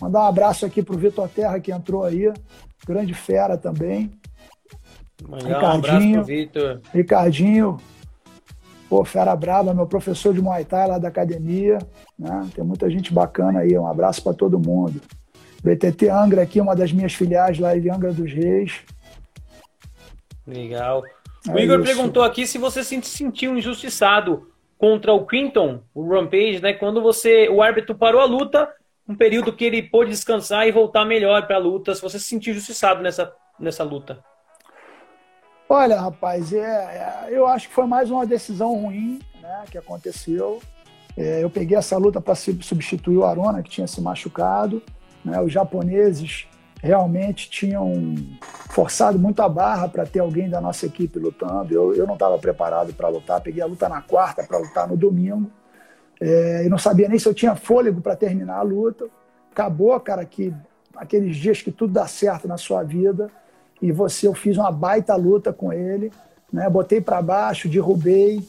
Mandar 0.00 0.20
um 0.20 0.26
abraço 0.26 0.66
aqui 0.66 0.82
para 0.82 0.94
o 0.94 0.98
Vitor 0.98 1.28
Terra, 1.28 1.60
que 1.60 1.72
entrou 1.72 2.04
aí, 2.04 2.32
grande 2.86 3.14
fera 3.14 3.56
também. 3.56 4.10
Mandar 5.22 5.46
Ricardinho, 5.46 5.62
um 5.62 5.78
abraço 5.78 6.12
pro 6.12 6.24
Vitor. 6.24 6.80
Ricardinho, 6.92 7.76
pô, 8.94 9.04
fera 9.04 9.34
brava, 9.34 9.74
meu 9.74 9.88
professor 9.88 10.32
de 10.32 10.40
Muay 10.40 10.64
Thai 10.64 10.86
lá 10.86 10.98
da 10.98 11.08
academia. 11.08 11.78
Né? 12.16 12.48
Tem 12.54 12.62
muita 12.62 12.88
gente 12.88 13.12
bacana 13.12 13.60
aí, 13.60 13.76
um 13.76 13.88
abraço 13.88 14.22
para 14.22 14.32
todo 14.32 14.56
mundo. 14.56 15.00
BTT 15.64 16.08
Angra 16.08 16.42
aqui, 16.42 16.60
uma 16.60 16.76
das 16.76 16.92
minhas 16.92 17.12
filiais 17.12 17.58
lá 17.58 17.74
de 17.74 17.90
Angra 17.90 18.12
dos 18.12 18.32
Reis. 18.32 18.82
Legal. 20.46 21.02
O 21.48 21.58
Igor 21.58 21.80
isso. 21.80 21.86
perguntou 21.86 22.22
aqui 22.22 22.46
se 22.46 22.56
você 22.56 22.84
se 22.84 23.02
sentiu 23.02 23.58
injustiçado 23.58 24.48
contra 24.78 25.12
o 25.12 25.26
Quinton, 25.26 25.80
o 25.92 26.08
Rampage, 26.08 26.62
né? 26.62 26.72
Quando 26.72 27.02
você, 27.02 27.48
o 27.48 27.60
árbitro 27.60 27.96
parou 27.96 28.20
a 28.20 28.24
luta, 28.24 28.70
um 29.08 29.16
período 29.16 29.52
que 29.52 29.64
ele 29.64 29.82
pôde 29.82 30.10
descansar 30.10 30.68
e 30.68 30.72
voltar 30.72 31.04
melhor 31.04 31.48
para 31.48 31.56
a 31.56 31.60
luta. 31.60 31.92
Se 31.96 32.00
você 32.00 32.16
se 32.20 32.26
sentiu 32.26 32.52
injustiçado 32.52 33.02
nessa, 33.02 33.32
nessa 33.58 33.82
luta. 33.82 34.22
Olha, 35.68 35.98
rapaz, 35.98 36.52
é, 36.52 36.58
é, 36.58 37.28
eu 37.30 37.46
acho 37.46 37.68
que 37.68 37.74
foi 37.74 37.86
mais 37.86 38.10
uma 38.10 38.26
decisão 38.26 38.74
ruim 38.76 39.18
né, 39.40 39.64
que 39.70 39.78
aconteceu. 39.78 40.60
É, 41.16 41.42
eu 41.42 41.48
peguei 41.48 41.76
essa 41.76 41.96
luta 41.96 42.20
para 42.20 42.34
substituir 42.34 43.16
o 43.16 43.24
Arona, 43.24 43.62
que 43.62 43.70
tinha 43.70 43.86
se 43.86 44.00
machucado. 44.00 44.82
Né, 45.24 45.40
os 45.40 45.50
japoneses 45.50 46.46
realmente 46.82 47.48
tinham 47.48 48.14
forçado 48.70 49.18
muito 49.18 49.40
a 49.40 49.48
barra 49.48 49.88
para 49.88 50.04
ter 50.04 50.18
alguém 50.18 50.50
da 50.50 50.60
nossa 50.60 50.84
equipe 50.84 51.18
lutando. 51.18 51.72
Eu, 51.72 51.94
eu 51.94 52.06
não 52.06 52.14
estava 52.14 52.38
preparado 52.38 52.92
para 52.92 53.08
lutar, 53.08 53.40
peguei 53.40 53.62
a 53.62 53.66
luta 53.66 53.88
na 53.88 54.02
quarta 54.02 54.44
para 54.44 54.58
lutar 54.58 54.86
no 54.86 54.96
domingo. 54.96 55.50
É, 56.20 56.64
e 56.66 56.68
não 56.68 56.78
sabia 56.78 57.08
nem 57.08 57.18
se 57.18 57.26
eu 57.26 57.34
tinha 57.34 57.56
fôlego 57.56 58.02
para 58.02 58.14
terminar 58.14 58.58
a 58.58 58.62
luta. 58.62 59.06
Acabou, 59.50 59.98
cara, 59.98 60.26
que 60.26 60.52
aqueles 60.94 61.36
dias 61.36 61.62
que 61.62 61.72
tudo 61.72 61.94
dá 61.94 62.06
certo 62.06 62.46
na 62.46 62.58
sua 62.58 62.82
vida 62.82 63.30
e 63.84 63.92
você, 63.92 64.26
eu 64.26 64.32
fiz 64.32 64.56
uma 64.56 64.72
baita 64.72 65.14
luta 65.14 65.52
com 65.52 65.70
ele, 65.70 66.10
né? 66.50 66.70
Botei 66.70 67.02
para 67.02 67.20
baixo, 67.20 67.68
derrubei 67.68 68.42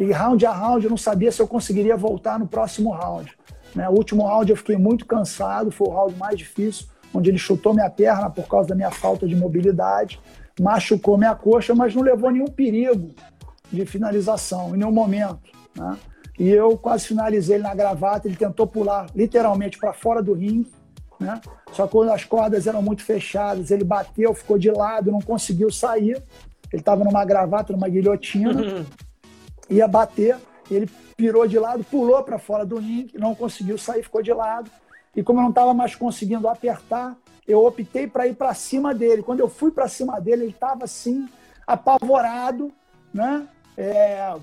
e 0.00 0.10
round 0.10 0.44
a 0.44 0.52
round 0.52 0.84
eu 0.84 0.90
não 0.90 0.96
sabia 0.96 1.30
se 1.30 1.40
eu 1.40 1.46
conseguiria 1.46 1.96
voltar 1.96 2.40
no 2.40 2.46
próximo 2.48 2.90
round. 2.90 3.32
Né? 3.72 3.88
O 3.88 3.92
último 3.92 4.26
round 4.26 4.50
eu 4.50 4.56
fiquei 4.56 4.76
muito 4.76 5.06
cansado, 5.06 5.70
foi 5.70 5.86
o 5.86 5.90
round 5.92 6.16
mais 6.16 6.36
difícil 6.36 6.86
onde 7.14 7.30
ele 7.30 7.38
chutou 7.38 7.72
minha 7.72 7.88
perna 7.88 8.28
por 8.28 8.48
causa 8.48 8.68
da 8.68 8.74
minha 8.74 8.90
falta 8.90 9.28
de 9.28 9.36
mobilidade, 9.36 10.20
machucou 10.60 11.16
minha 11.16 11.36
coxa, 11.36 11.72
mas 11.72 11.94
não 11.94 12.02
levou 12.02 12.30
nenhum 12.30 12.48
perigo 12.48 13.14
de 13.70 13.86
finalização, 13.86 14.74
em 14.74 14.78
nenhum 14.78 14.92
momento. 14.92 15.38
Né? 15.76 15.96
E 16.36 16.48
eu 16.50 16.76
quase 16.76 17.06
finalizei 17.06 17.56
ele 17.56 17.62
na 17.62 17.74
gravata, 17.76 18.26
ele 18.26 18.36
tentou 18.36 18.66
pular 18.66 19.06
literalmente 19.14 19.78
para 19.78 19.92
fora 19.92 20.20
do 20.20 20.32
ringue, 20.32 20.68
né? 21.18 21.40
Só 21.72 21.86
que 21.86 21.92
quando 21.92 22.10
as 22.10 22.24
cordas 22.24 22.66
eram 22.66 22.82
muito 22.82 23.02
fechadas, 23.02 23.70
ele 23.70 23.84
bateu, 23.84 24.32
ficou 24.34 24.58
de 24.58 24.70
lado, 24.70 25.10
não 25.10 25.20
conseguiu 25.20 25.70
sair. 25.70 26.22
Ele 26.72 26.80
estava 26.80 27.04
numa 27.04 27.24
gravata, 27.24 27.72
numa 27.72 27.88
guilhotina, 27.88 28.62
uhum. 28.62 28.86
ia 29.70 29.88
bater, 29.88 30.36
ele 30.70 30.88
pirou 31.16 31.46
de 31.46 31.58
lado, 31.58 31.82
pulou 31.84 32.22
para 32.22 32.38
fora 32.38 32.64
do 32.64 32.78
ringue, 32.78 33.18
não 33.18 33.34
conseguiu 33.34 33.76
sair, 33.76 34.02
ficou 34.02 34.22
de 34.22 34.32
lado. 34.32 34.70
E 35.16 35.22
como 35.22 35.40
eu 35.40 35.42
não 35.42 35.50
estava 35.50 35.74
mais 35.74 35.94
conseguindo 35.94 36.46
apertar, 36.46 37.16
eu 37.46 37.64
optei 37.64 38.06
para 38.06 38.26
ir 38.26 38.34
para 38.34 38.54
cima 38.54 38.94
dele. 38.94 39.22
Quando 39.22 39.40
eu 39.40 39.48
fui 39.48 39.70
para 39.70 39.88
cima 39.88 40.20
dele, 40.20 40.44
ele 40.44 40.50
estava 40.50 40.84
assim, 40.84 41.26
apavorado, 41.66 42.70
né? 43.12 43.48
É, 43.76 44.34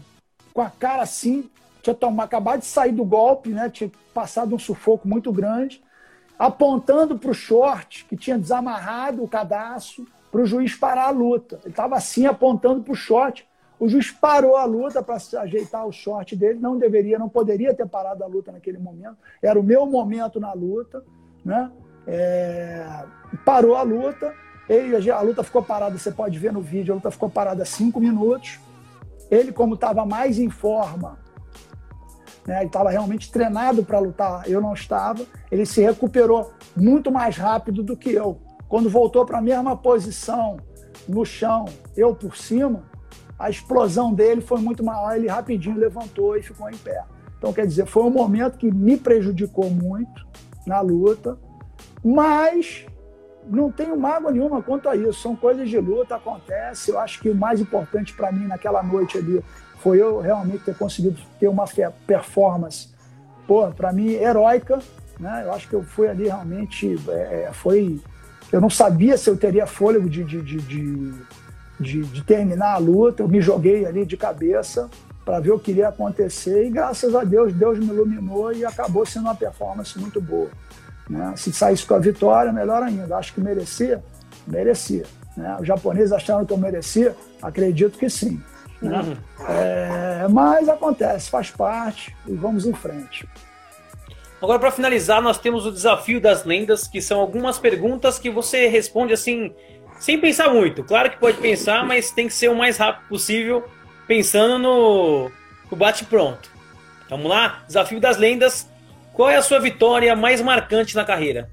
com 0.53 0.61
a 0.61 0.69
cara 0.69 1.03
assim, 1.03 1.49
tinha 1.82 1.93
tomado, 1.93 2.26
acabado 2.26 2.59
de 2.61 2.65
sair 2.65 2.91
do 2.91 3.05
golpe, 3.05 3.49
né? 3.49 3.69
Tinha 3.69 3.91
passado 4.13 4.55
um 4.55 4.59
sufoco 4.59 5.07
muito 5.07 5.32
grande, 5.32 5.84
apontando 6.38 7.17
para 7.17 7.31
o 7.31 7.33
short, 7.33 8.05
que 8.05 8.15
tinha 8.15 8.38
desamarrado 8.38 9.23
o 9.23 9.27
cadastro, 9.27 10.05
para 10.31 10.41
o 10.41 10.45
juiz 10.45 10.75
parar 10.75 11.07
a 11.07 11.11
luta. 11.11 11.59
Ele 11.63 11.71
estava 11.71 11.95
assim, 11.95 12.25
apontando 12.25 12.81
para 12.83 12.91
o 12.91 12.95
short. 12.95 13.47
O 13.79 13.88
juiz 13.88 14.11
parou 14.11 14.55
a 14.55 14.65
luta 14.65 15.01
para 15.01 15.17
ajeitar 15.41 15.86
o 15.86 15.91
short 15.91 16.36
dele, 16.36 16.59
não 16.59 16.77
deveria, 16.77 17.19
não 17.19 17.29
poderia 17.29 17.73
ter 17.73 17.88
parado 17.88 18.23
a 18.23 18.27
luta 18.27 18.51
naquele 18.51 18.77
momento. 18.77 19.17
Era 19.41 19.59
o 19.59 19.63
meu 19.63 19.86
momento 19.86 20.39
na 20.39 20.53
luta, 20.53 21.03
né? 21.43 21.71
É... 22.07 22.86
parou 23.43 23.75
a 23.75 23.81
luta, 23.81 24.33
ele, 24.69 25.09
a 25.09 25.21
luta 25.21 25.43
ficou 25.43 25.61
parada, 25.63 25.97
você 25.97 26.11
pode 26.11 26.38
ver 26.38 26.53
no 26.53 26.61
vídeo, 26.61 26.93
a 26.93 26.95
luta 26.95 27.11
ficou 27.11 27.29
parada 27.29 27.65
cinco 27.65 27.99
minutos. 27.99 28.59
Ele, 29.29 29.51
como 29.51 29.75
estava 29.75 30.05
mais 30.05 30.38
em 30.38 30.49
forma, 30.49 31.17
né, 32.47 32.57
ele 32.59 32.67
estava 32.67 32.89
realmente 32.89 33.31
treinado 33.31 33.83
para 33.83 33.99
lutar, 33.99 34.49
eu 34.49 34.61
não 34.61 34.73
estava, 34.73 35.25
ele 35.51 35.65
se 35.65 35.81
recuperou 35.81 36.51
muito 36.75 37.11
mais 37.11 37.37
rápido 37.37 37.81
do 37.83 37.97
que 37.97 38.11
eu. 38.11 38.39
Quando 38.67 38.89
voltou 38.89 39.25
para 39.25 39.39
a 39.39 39.41
mesma 39.41 39.75
posição 39.75 40.57
no 41.07 41.25
chão, 41.25 41.65
eu 41.95 42.15
por 42.15 42.35
cima, 42.35 42.83
a 43.37 43.49
explosão 43.49 44.13
dele 44.13 44.41
foi 44.41 44.59
muito 44.59 44.83
maior, 44.83 45.15
ele 45.15 45.27
rapidinho 45.27 45.77
levantou 45.77 46.37
e 46.37 46.41
ficou 46.41 46.69
em 46.69 46.77
pé. 46.77 47.03
Então, 47.37 47.51
quer 47.51 47.67
dizer, 47.67 47.85
foi 47.85 48.03
um 48.03 48.09
momento 48.09 48.57
que 48.57 48.71
me 48.71 48.97
prejudicou 48.97 49.69
muito 49.69 50.25
na 50.65 50.81
luta, 50.81 51.37
mas 52.03 52.85
não 53.47 53.71
tenho 53.71 53.97
mágoa 53.97 54.31
nenhuma 54.31 54.61
quanto 54.61 54.89
a 54.89 54.95
isso. 54.95 55.21
São 55.21 55.35
coisas 55.35 55.69
de 55.69 55.77
luta, 55.77 56.15
acontece. 56.15 56.91
Eu 56.91 56.99
acho 56.99 57.19
que 57.19 57.29
o 57.29 57.35
mais 57.35 57.59
importante 57.59 58.13
para 58.13 58.31
mim 58.31 58.47
naquela 58.47 58.81
noite 58.81 59.17
ali 59.17 59.43
foi 59.86 60.01
eu 60.01 60.19
realmente 60.19 60.63
ter 60.63 60.75
conseguido 60.75 61.15
ter 61.39 61.47
uma 61.47 61.65
performance, 62.07 62.89
pô, 63.45 63.67
para 63.67 63.93
mim 63.93 64.13
heróica, 64.13 64.79
né? 65.19 65.43
Eu 65.45 65.53
acho 65.53 65.69
que 65.69 65.75
eu 65.75 65.83
fui 65.83 66.07
ali 66.07 66.23
realmente 66.23 66.99
é, 67.07 67.43
é, 67.43 67.49
foi, 67.53 68.01
eu 68.51 68.59
não 68.59 68.67
sabia 68.67 69.15
se 69.15 69.29
eu 69.29 69.38
teria 69.38 69.67
fôlego 69.67 70.09
de, 70.09 70.23
de, 70.23 70.41
de, 70.41 71.13
de, 71.79 72.01
de, 72.01 72.23
terminar 72.23 72.73
a 72.73 72.77
luta. 72.79 73.21
Eu 73.21 73.27
me 73.27 73.39
joguei 73.39 73.86
ali 73.86 74.07
de 74.07 74.17
cabeça 74.17 74.89
para 75.23 75.39
ver 75.39 75.51
o 75.51 75.59
que 75.59 75.69
iria 75.69 75.89
acontecer 75.89 76.65
e 76.65 76.71
graças 76.71 77.13
a 77.13 77.23
Deus 77.23 77.53
Deus 77.53 77.77
me 77.77 77.86
iluminou 77.86 78.51
e 78.51 78.65
acabou 78.65 79.05
sendo 79.05 79.25
uma 79.25 79.36
performance 79.36 79.99
muito 79.99 80.19
boa. 80.19 80.49
Né? 81.07 81.31
Se 81.38 81.53
saísse 81.53 81.86
com 81.86 81.93
a 81.93 81.99
vitória, 81.99 82.51
melhor 82.51 82.81
ainda. 82.81 83.17
Acho 83.17 83.36
que 83.36 83.39
merecia, 83.39 84.03
merecia. 84.47 85.05
Né? 85.38 85.57
Os 85.61 85.67
japoneses 85.67 86.11
acharam 86.11 86.43
que 86.43 86.51
eu 86.51 86.57
merecia, 86.57 87.15
acredito 87.39 87.99
que 87.99 88.09
sim. 88.09 88.41
Né? 88.89 89.17
É, 89.47 90.27
mas 90.29 90.67
acontece, 90.69 91.29
faz 91.29 91.51
parte 91.51 92.15
e 92.27 92.33
vamos 92.33 92.65
em 92.65 92.73
frente. 92.73 93.27
Agora, 94.41 94.59
para 94.59 94.71
finalizar, 94.71 95.21
nós 95.21 95.39
temos 95.39 95.65
o 95.65 95.71
desafio 95.71 96.19
das 96.19 96.43
lendas, 96.43 96.88
que 96.88 97.01
são 97.01 97.19
algumas 97.19 97.57
perguntas 97.57 98.19
que 98.19 98.29
você 98.29 98.67
responde 98.67 99.13
assim, 99.13 99.53
sem 99.99 100.19
pensar 100.19 100.53
muito. 100.53 100.83
Claro 100.83 101.09
que 101.09 101.17
pode 101.17 101.38
pensar, 101.38 101.86
mas 101.86 102.11
tem 102.11 102.27
que 102.27 102.33
ser 102.33 102.49
o 102.49 102.55
mais 102.55 102.77
rápido 102.77 103.07
possível, 103.07 103.63
pensando 104.07 104.59
no, 104.59 105.31
no 105.71 105.77
bate-pronto. 105.77 106.49
Vamos 107.09 107.27
lá? 107.27 107.63
Desafio 107.65 107.99
das 107.99 108.17
lendas. 108.17 108.69
Qual 109.13 109.29
é 109.29 109.38
a 109.38 109.41
sua 109.41 109.59
vitória 109.59 110.15
mais 110.15 110.41
marcante 110.41 110.95
na 110.95 111.05
carreira? 111.05 111.49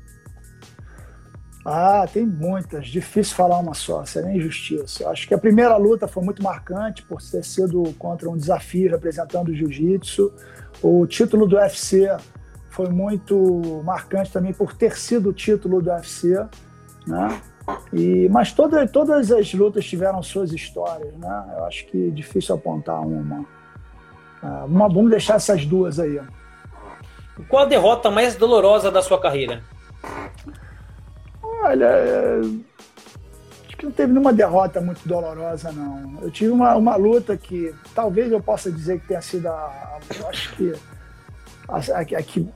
Ah, 1.64 2.06
tem 2.12 2.26
muitas. 2.26 2.88
Difícil 2.88 3.36
falar 3.36 3.58
uma 3.58 3.74
só, 3.74 4.04
seria 4.04 4.34
injustiça. 4.34 5.08
Acho 5.08 5.28
que 5.28 5.34
a 5.34 5.38
primeira 5.38 5.76
luta 5.76 6.08
foi 6.08 6.22
muito 6.22 6.42
marcante 6.42 7.02
por 7.02 7.22
ter 7.22 7.44
sido 7.44 7.94
contra 7.98 8.28
um 8.28 8.36
desafio 8.36 8.90
representando 8.90 9.48
o 9.48 9.54
jiu-jitsu. 9.54 10.32
O 10.82 11.06
título 11.06 11.46
do 11.46 11.56
UFC 11.56 12.08
foi 12.70 12.88
muito 12.88 13.82
marcante 13.84 14.32
também 14.32 14.52
por 14.52 14.74
ter 14.74 14.96
sido 14.96 15.30
o 15.30 15.32
título 15.32 15.80
do 15.80 15.90
UFC, 15.90 16.34
né? 17.06 17.40
E, 17.92 18.28
mas 18.28 18.52
toda, 18.52 18.86
todas 18.88 19.30
as 19.30 19.54
lutas 19.54 19.84
tiveram 19.84 20.20
suas 20.22 20.52
histórias, 20.52 21.14
né? 21.14 21.44
Eu 21.56 21.64
acho 21.66 21.86
que 21.86 22.08
é 22.08 22.10
difícil 22.10 22.54
apontar 22.56 23.00
uma. 23.00 23.44
Ah, 24.42 24.64
uma 24.66 24.88
vamos 24.88 25.10
deixar 25.10 25.36
essas 25.36 25.64
duas 25.64 26.00
aí. 26.00 26.20
Qual 27.48 27.62
a 27.62 27.66
derrota 27.66 28.10
mais 28.10 28.34
dolorosa 28.34 28.90
da 28.90 29.00
sua 29.00 29.20
carreira? 29.20 29.62
Olha, 31.64 31.84
é, 31.84 32.40
acho 32.40 33.76
que 33.76 33.84
não 33.84 33.92
teve 33.92 34.12
nenhuma 34.12 34.32
derrota 34.32 34.80
muito 34.80 35.06
dolorosa, 35.06 35.70
não. 35.70 36.20
Eu 36.20 36.30
tive 36.30 36.50
uma, 36.50 36.74
uma 36.74 36.96
luta 36.96 37.36
que 37.36 37.72
talvez 37.94 38.32
eu 38.32 38.42
possa 38.42 38.70
dizer 38.70 39.00
que 39.00 39.06
tenha 39.06 39.22
sido 39.22 39.46
a. 39.46 39.98
Acho 40.28 40.56
que 40.56 40.74
a, 41.68 41.76
a, 41.76 42.00
a 42.00 42.22
que 42.22 42.50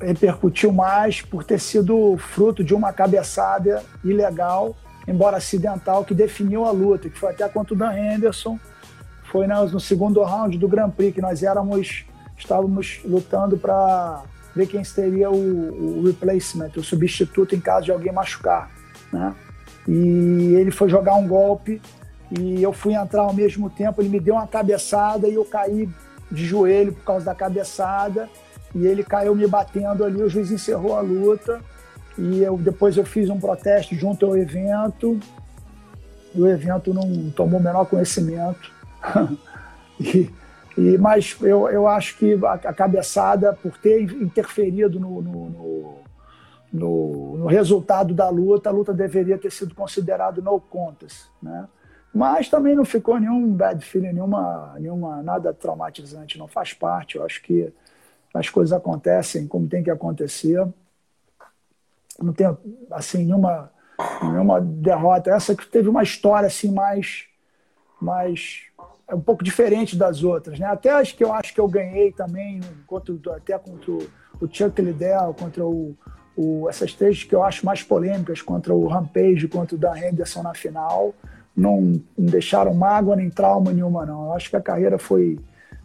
repercutiu 0.00 0.72
mais 0.72 1.22
por 1.22 1.42
ter 1.42 1.58
sido 1.58 2.16
fruto 2.18 2.62
de 2.62 2.72
uma 2.72 2.92
cabeçada 2.92 3.82
ilegal, 4.04 4.76
embora 5.08 5.38
acidental, 5.38 6.04
que 6.04 6.14
definiu 6.14 6.64
a 6.64 6.70
luta, 6.70 7.08
que 7.08 7.18
foi 7.18 7.30
até 7.30 7.48
contra 7.48 7.74
o 7.74 7.76
Dan 7.76 7.96
Henderson. 7.96 8.58
Foi 9.24 9.48
no 9.48 9.80
segundo 9.80 10.22
round 10.22 10.56
do 10.56 10.68
Grand 10.68 10.90
Prix, 10.90 11.12
que 11.16 11.20
nós 11.20 11.42
éramos, 11.42 12.04
estávamos 12.36 13.00
lutando 13.04 13.58
para 13.58 14.22
ver 14.54 14.66
quem 14.66 14.84
seria 14.84 15.30
o, 15.30 16.00
o, 16.00 16.06
replacement, 16.06 16.70
o 16.76 16.82
substituto 16.82 17.54
em 17.54 17.60
caso 17.60 17.86
de 17.86 17.92
alguém 17.92 18.12
machucar, 18.12 18.70
né? 19.12 19.34
E 19.86 20.54
ele 20.54 20.70
foi 20.70 20.88
jogar 20.88 21.14
um 21.14 21.26
golpe 21.26 21.80
e 22.30 22.62
eu 22.62 22.72
fui 22.72 22.94
entrar 22.94 23.22
ao 23.22 23.34
mesmo 23.34 23.68
tempo, 23.68 24.00
ele 24.00 24.08
me 24.08 24.20
deu 24.20 24.34
uma 24.34 24.46
cabeçada 24.46 25.28
e 25.28 25.34
eu 25.34 25.44
caí 25.44 25.88
de 26.30 26.46
joelho 26.46 26.92
por 26.92 27.04
causa 27.04 27.26
da 27.26 27.34
cabeçada 27.34 28.28
e 28.74 28.86
ele 28.86 29.04
caiu 29.04 29.34
me 29.34 29.46
batendo 29.46 30.04
ali, 30.04 30.22
o 30.22 30.28
juiz 30.28 30.50
encerrou 30.50 30.96
a 30.96 31.00
luta 31.00 31.60
e 32.16 32.42
eu, 32.42 32.56
depois 32.56 32.96
eu 32.96 33.04
fiz 33.04 33.28
um 33.28 33.38
protesto 33.38 33.94
junto 33.94 34.24
ao 34.24 34.36
evento 34.36 35.18
e 36.34 36.40
o 36.40 36.48
evento 36.48 36.94
não 36.94 37.30
tomou 37.30 37.60
o 37.60 37.62
menor 37.62 37.84
conhecimento 37.84 38.72
e 40.00 40.30
e, 40.76 40.98
mas 40.98 41.36
eu, 41.40 41.68
eu 41.68 41.86
acho 41.86 42.16
que 42.18 42.38
a, 42.44 42.54
a 42.54 42.74
cabeçada, 42.74 43.52
por 43.52 43.78
ter 43.78 44.02
interferido 44.02 44.98
no, 44.98 45.22
no, 45.22 45.50
no, 45.50 45.98
no, 46.72 47.38
no 47.38 47.46
resultado 47.46 48.12
da 48.12 48.28
luta, 48.28 48.68
a 48.68 48.72
luta 48.72 48.92
deveria 48.92 49.38
ter 49.38 49.52
sido 49.52 49.74
considerada 49.74 50.40
no 50.40 50.60
contas, 50.60 51.28
né? 51.42 51.68
Mas 52.12 52.48
também 52.48 52.76
não 52.76 52.84
ficou 52.84 53.18
nenhum 53.18 53.52
bad 53.52 53.84
feeling, 53.84 54.12
nenhuma, 54.12 54.76
nenhuma, 54.78 55.20
nada 55.20 55.52
traumatizante, 55.52 56.38
não 56.38 56.46
faz 56.46 56.72
parte. 56.72 57.16
Eu 57.16 57.24
acho 57.24 57.42
que 57.42 57.72
as 58.32 58.48
coisas 58.48 58.72
acontecem 58.72 59.48
como 59.48 59.68
tem 59.68 59.82
que 59.82 59.90
acontecer. 59.90 60.64
Não 62.22 62.32
tem 62.32 62.46
assim 62.92 63.24
nenhuma, 63.24 63.68
nenhuma 64.22 64.60
derrota. 64.60 65.30
Essa 65.30 65.56
que 65.56 65.66
teve 65.66 65.88
uma 65.88 66.04
história 66.04 66.46
assim 66.46 66.70
mais, 66.70 67.24
mais 68.00 68.66
é 69.08 69.14
um 69.14 69.20
pouco 69.20 69.44
diferente 69.44 69.96
das 69.96 70.22
outras, 70.22 70.58
né? 70.58 70.66
Até 70.66 70.90
as 70.90 71.12
que 71.12 71.22
eu 71.22 71.32
acho 71.32 71.52
que 71.52 71.60
eu 71.60 71.68
ganhei 71.68 72.12
também, 72.12 72.60
contra, 72.86 73.14
até 73.36 73.58
contra 73.58 73.92
o, 73.92 74.48
Chuck 74.50 74.80
Liddell, 74.80 75.34
contra 75.38 75.64
o, 75.64 75.94
o, 76.36 76.68
essas 76.68 76.94
três 76.94 77.22
que 77.22 77.34
eu 77.34 77.42
acho 77.42 77.64
mais 77.66 77.82
polêmicas, 77.82 78.40
contra 78.40 78.74
o 78.74 78.86
Rampage, 78.86 79.46
contra 79.48 79.76
o 79.76 79.78
Dan 79.78 79.96
Henderson 79.98 80.42
na 80.42 80.54
final, 80.54 81.14
não, 81.56 82.00
não 82.16 82.26
deixaram 82.26 82.74
mágoa 82.74 83.16
nem 83.16 83.28
trauma 83.30 83.72
nenhuma, 83.72 84.06
não. 84.06 84.26
Eu 84.26 84.32
acho 84.32 84.48
que 84.48 84.56
a 84.56 84.60
carreira 84.60 84.98
foi, 84.98 85.38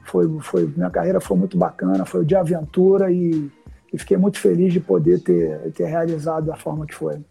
foi, 0.06 0.40
foi 0.40 0.74
minha 0.76 0.90
carreira 0.90 1.20
foi 1.20 1.38
muito 1.38 1.58
bacana, 1.58 2.06
foi 2.06 2.24
de 2.24 2.36
aventura 2.36 3.12
e, 3.12 3.52
e 3.92 3.98
fiquei 3.98 4.18
muito 4.18 4.40
feliz 4.40 4.72
de 4.72 4.80
poder 4.80 5.20
ter, 5.20 5.72
ter 5.74 5.86
realizado 5.86 6.46
da 6.46 6.56
forma 6.56 6.86
que 6.86 6.96
foi. 6.96 7.22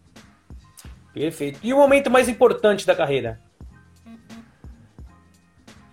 Perfeito. 1.13 1.59
E 1.63 1.73
o 1.73 1.77
momento 1.77 2.11
mais 2.11 2.29
importante 2.29 2.85
da 2.85 2.95
carreira? 2.95 3.39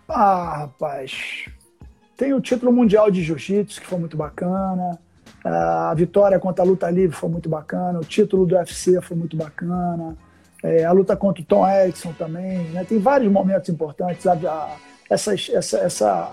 Ah, 0.09 0.59
rapaz. 0.59 1.47
Tem 2.17 2.33
o 2.33 2.41
título 2.41 2.73
mundial 2.73 3.11
de 3.11 3.23
jiu-jitsu, 3.23 3.81
que 3.81 3.87
foi 3.87 3.99
muito 3.99 4.17
bacana. 4.17 4.99
A 5.45 5.93
vitória 5.95 6.39
contra 6.39 6.65
a 6.65 6.67
luta 6.67 6.91
livre 6.91 7.17
foi 7.17 7.29
muito 7.29 7.49
bacana. 7.49 7.99
O 7.99 8.05
título 8.05 8.47
do 8.47 8.57
UFC 8.57 9.01
foi 9.03 9.17
muito 9.17 9.37
bacana. 9.37 10.17
É, 10.63 10.85
a 10.85 10.93
luta 10.93 11.17
contra 11.17 11.43
o 11.43 11.47
Tom 11.47 11.69
Edson 11.69 12.13
também. 12.13 12.59
Né? 12.71 12.85
Tem 12.85 12.99
vários 12.99 13.31
momentos 13.31 13.69
importantes. 13.69 14.25
Essa, 15.09 15.35
essa, 15.35 15.79
essa, 15.79 16.33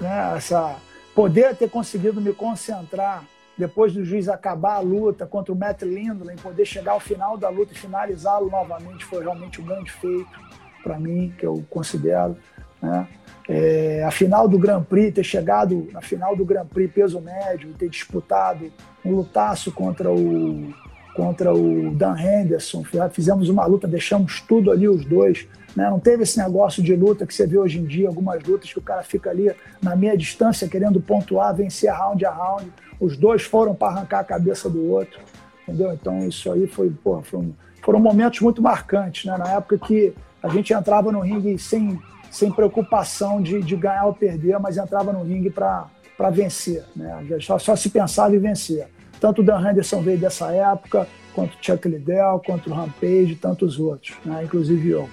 né? 0.00 0.34
essa 0.36 0.76
poder 1.14 1.54
ter 1.56 1.68
conseguido 1.68 2.20
me 2.20 2.32
concentrar 2.32 3.24
depois 3.56 3.92
do 3.92 4.04
juiz 4.04 4.28
acabar 4.28 4.76
a 4.76 4.80
luta 4.80 5.26
contra 5.26 5.52
o 5.52 5.56
Matt 5.56 5.82
Lindley, 5.82 6.36
poder 6.36 6.64
chegar 6.64 6.92
ao 6.92 7.00
final 7.00 7.36
da 7.36 7.48
luta 7.48 7.72
e 7.72 7.76
finalizá-lo 7.76 8.50
novamente 8.50 9.04
foi 9.04 9.22
realmente 9.22 9.60
um 9.60 9.64
grande 9.64 9.92
feito 9.92 10.44
para 10.82 10.98
mim, 10.98 11.32
que 11.38 11.46
eu 11.46 11.64
considero. 11.70 12.36
Né? 12.84 13.08
É, 13.48 14.04
a 14.04 14.10
final 14.10 14.48
do 14.48 14.58
Grand 14.58 14.82
Prix, 14.82 15.14
ter 15.14 15.24
chegado 15.24 15.88
na 15.92 16.00
final 16.00 16.34
do 16.36 16.44
Grand 16.44 16.66
Prix 16.66 16.92
peso 16.92 17.20
médio, 17.20 17.74
ter 17.74 17.88
disputado 17.88 18.72
um 19.04 19.12
lutaço 19.12 19.70
contra 19.70 20.10
o, 20.10 20.72
contra 21.14 21.52
o 21.54 21.94
Dan 21.94 22.16
Henderson, 22.18 22.82
fizemos 23.12 23.48
uma 23.48 23.66
luta, 23.66 23.86
deixamos 23.86 24.40
tudo 24.40 24.70
ali 24.70 24.88
os 24.88 25.04
dois. 25.04 25.46
Né? 25.76 25.88
Não 25.90 26.00
teve 26.00 26.22
esse 26.22 26.38
negócio 26.38 26.82
de 26.82 26.94
luta 26.94 27.26
que 27.26 27.34
você 27.34 27.46
vê 27.46 27.58
hoje 27.58 27.80
em 27.80 27.84
dia, 27.84 28.08
algumas 28.08 28.42
lutas 28.44 28.72
que 28.72 28.78
o 28.78 28.82
cara 28.82 29.02
fica 29.02 29.30
ali 29.30 29.50
na 29.82 29.94
meia 29.94 30.16
distância 30.16 30.68
querendo 30.68 31.00
pontuar, 31.00 31.54
vencer 31.54 31.92
round 31.92 32.24
a 32.24 32.30
round. 32.30 32.72
Os 32.98 33.16
dois 33.16 33.42
foram 33.42 33.74
para 33.74 33.88
arrancar 33.88 34.20
a 34.20 34.24
cabeça 34.24 34.70
do 34.70 34.90
outro. 34.90 35.20
Entendeu? 35.66 35.92
Então 35.92 36.26
isso 36.26 36.50
aí 36.52 36.66
foi, 36.66 36.90
porra, 36.90 37.22
foi 37.22 37.40
um, 37.40 37.52
foram 37.82 37.98
momentos 37.98 38.40
muito 38.40 38.62
marcantes, 38.62 39.24
né? 39.24 39.36
Na 39.36 39.52
época 39.52 39.78
que 39.78 40.14
a 40.42 40.48
gente 40.48 40.72
entrava 40.72 41.10
no 41.10 41.20
ringue 41.20 41.58
sem 41.58 41.98
sem 42.34 42.50
preocupação 42.50 43.40
de, 43.40 43.62
de 43.62 43.76
ganhar 43.76 44.06
ou 44.06 44.12
perder, 44.12 44.58
mas 44.58 44.76
entrava 44.76 45.12
no 45.12 45.22
ringue 45.22 45.50
para 45.50 45.88
vencer. 46.32 46.84
Né? 46.96 47.24
Só, 47.40 47.60
só 47.60 47.76
se 47.76 47.88
pensava 47.88 48.34
em 48.34 48.40
vencer. 48.40 48.88
Tanto 49.20 49.40
o 49.40 49.44
Dan 49.44 49.60
Henderson 49.60 50.02
veio 50.02 50.18
dessa 50.18 50.50
época, 50.50 51.06
quanto 51.32 51.54
o 51.54 51.58
Chuck 51.62 51.88
Liddell, 51.88 52.42
quanto 52.44 52.68
o 52.68 52.74
Rampage 52.74 53.32
e 53.32 53.36
tantos 53.36 53.78
outros, 53.78 54.16
né? 54.24 54.42
inclusive 54.42 54.90
eu. 54.90 55.08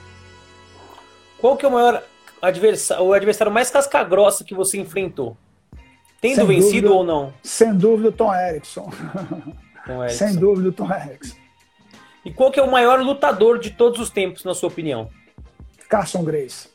Qual 1.39 1.55
que 1.55 1.63
é 1.63 1.69
o 1.69 1.71
maior 1.71 2.03
adversário, 2.41 3.05
o 3.05 3.13
adversário 3.13 3.53
mais 3.53 3.69
casca-grossa 3.69 4.43
que 4.43 4.55
você 4.55 4.79
enfrentou? 4.79 5.37
Tendo 6.19 6.35
sem 6.37 6.47
vencido 6.47 6.87
dúvida, 6.87 6.91
ou 6.91 7.03
não? 7.03 7.33
Sem 7.43 7.71
dúvida 7.75 8.09
o 8.09 8.11
Tom 8.11 8.33
Erickson. 8.33 8.91
Tom 9.85 10.03
Erickson. 10.03 10.27
sem 10.27 10.35
dúvida 10.35 10.69
o 10.69 10.73
Tom 10.73 10.91
Erickson. 10.91 11.37
E 12.25 12.31
qual 12.31 12.51
que 12.51 12.59
é 12.59 12.63
o 12.63 12.71
maior 12.71 12.99
lutador 12.99 13.59
de 13.59 13.69
todos 13.69 13.99
os 13.99 14.09
tempos, 14.09 14.43
na 14.43 14.55
sua 14.55 14.69
opinião? 14.69 15.07
Carson 15.87 16.23
Grace. 16.23 16.70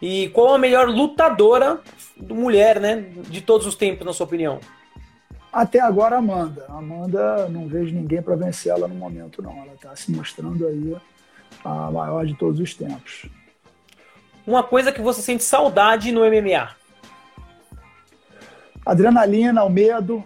E 0.00 0.28
qual 0.30 0.54
a 0.54 0.58
melhor 0.58 0.88
lutadora 0.88 1.80
mulher, 2.20 2.80
né, 2.80 3.04
de 3.28 3.40
todos 3.40 3.66
os 3.66 3.74
tempos, 3.74 4.06
na 4.06 4.12
sua 4.12 4.26
opinião? 4.26 4.60
Até 5.52 5.80
agora, 5.80 6.18
Amanda. 6.18 6.66
Amanda, 6.68 7.48
não 7.48 7.66
vejo 7.66 7.94
ninguém 7.94 8.20
para 8.20 8.36
vencer 8.36 8.72
ela 8.72 8.86
no 8.86 8.94
momento, 8.94 9.40
não. 9.40 9.52
Ela 9.52 9.72
está 9.74 9.96
se 9.96 10.12
mostrando 10.12 10.66
aí 10.66 10.96
a 11.64 11.90
maior 11.90 12.26
de 12.26 12.34
todos 12.34 12.60
os 12.60 12.74
tempos. 12.74 13.26
Uma 14.46 14.62
coisa 14.62 14.92
que 14.92 15.00
você 15.00 15.22
sente 15.22 15.42
saudade 15.42 16.12
no 16.12 16.20
MMA? 16.20 16.76
Adrenalina, 18.84 19.64
o 19.64 19.70
medo, 19.70 20.22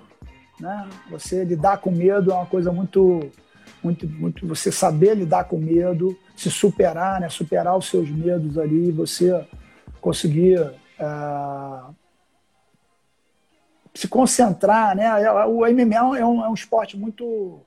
né? 0.59 0.89
Você 1.11 1.45
lidar 1.45 1.79
com 1.79 1.91
medo 1.91 2.31
é 2.31 2.35
uma 2.35 2.47
coisa 2.47 2.71
muito, 2.71 3.31
muito, 3.83 4.07
muito. 4.07 4.47
Você 4.49 4.71
saber 4.71 5.15
lidar 5.15 5.45
com 5.45 5.57
medo, 5.57 6.19
se 6.37 6.51
superar, 6.51 7.21
né? 7.21 7.29
Superar 7.29 7.79
os 7.79 7.89
seus 7.89 8.11
medos 8.11 8.59
ali, 8.59 8.91
você 8.91 9.47
conseguir 10.01 10.59
é, 10.99 11.05
se 13.95 14.09
concentrar, 14.09 14.97
né? 14.97 15.31
O 15.47 15.61
MMA 15.61 16.19
é 16.19 16.25
um, 16.25 16.45
é 16.45 16.49
um 16.49 16.55
esporte 16.55 16.97
muito 16.97 17.61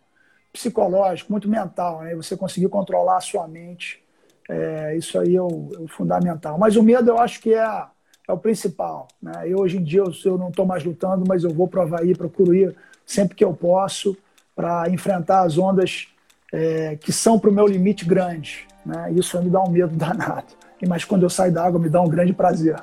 psicológico, 0.52 1.32
muito 1.32 1.50
mental, 1.50 2.02
né? 2.02 2.16
Você 2.16 2.38
conseguir 2.38 2.70
controlar 2.70 3.18
a 3.18 3.22
sua 3.22 3.48
mente, 3.48 4.02
é, 4.50 4.96
isso 4.96 5.20
aí 5.20 5.36
é 5.36 5.42
o, 5.42 5.72
é 5.76 5.80
o, 5.80 5.88
fundamental. 5.88 6.58
Mas 6.58 6.76
o 6.76 6.84
medo 6.84 7.10
eu 7.10 7.18
acho 7.18 7.42
que 7.42 7.54
é, 7.54 7.84
é 8.28 8.32
o 8.32 8.38
principal, 8.38 9.08
né? 9.22 9.44
Eu 9.46 9.60
hoje 9.60 9.78
em 9.78 9.84
dia 9.84 10.02
eu, 10.02 10.12
eu 10.26 10.38
não 10.38 10.50
estou 10.50 10.66
mais 10.66 10.84
lutando, 10.84 11.26
mas 11.28 11.44
eu 11.44 11.52
vou 11.52 11.68
para 11.68 11.80
o 11.80 11.84
Havaí, 11.84 12.16
procuro 12.16 12.54
ir 12.54 12.76
sempre 13.06 13.36
que 13.36 13.44
eu 13.44 13.54
posso 13.54 14.16
para 14.56 14.90
enfrentar 14.90 15.42
as 15.42 15.58
ondas 15.58 16.08
é, 16.54 16.96
que 16.98 17.12
são 17.12 17.40
para 17.40 17.50
o 17.50 17.54
meu 17.54 17.66
limite 17.68 18.06
grande, 18.06 18.68
né? 18.86 19.12
Isso 19.12 19.42
me 19.42 19.50
dá 19.50 19.62
um 19.62 19.70
medo 19.70 19.94
danado. 19.98 20.54
Mas 20.88 21.04
quando 21.04 21.24
eu 21.24 21.30
saio 21.30 21.52
da 21.52 21.64
água 21.66 21.80
me 21.80 21.90
dá 21.90 22.02
um 22.02 22.10
grande 22.10 22.34
prazer. 22.34 22.76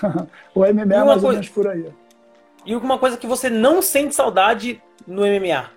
o 0.54 0.60
MMA 0.60 0.80
é 0.80 0.86
mais 0.86 1.04
coisa... 1.04 1.26
ou 1.26 1.32
menos 1.32 1.48
por 1.48 1.68
aí. 1.68 1.92
E 2.64 2.74
uma 2.76 2.98
coisa 2.98 3.16
que 3.16 3.26
você 3.26 3.50
não 3.50 3.82
sente 3.82 4.14
saudade 4.14 4.80
no 5.06 5.22
MMA? 5.22 5.70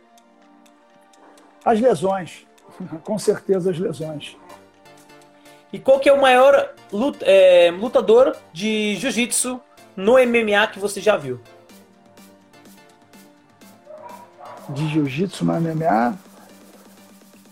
As 1.64 1.80
lesões. 1.80 2.46
Com 3.04 3.18
certeza 3.18 3.72
as 3.72 3.80
lesões. 3.80 4.38
E 5.74 5.80
qual 5.80 6.00
que 6.00 6.08
é 6.08 6.14
o 6.14 6.22
maior 6.22 6.74
é, 7.22 7.72
lutador 7.72 8.36
de 8.54 8.96
jiu-jitsu 8.96 9.60
no 9.96 10.14
MMA 10.14 10.68
que 10.72 10.80
você 10.80 11.02
já 11.02 11.18
viu? 11.18 11.40
De 14.70 14.88
jiu-jitsu 14.90 15.44
no 15.44 15.54
MMA? 15.60 16.18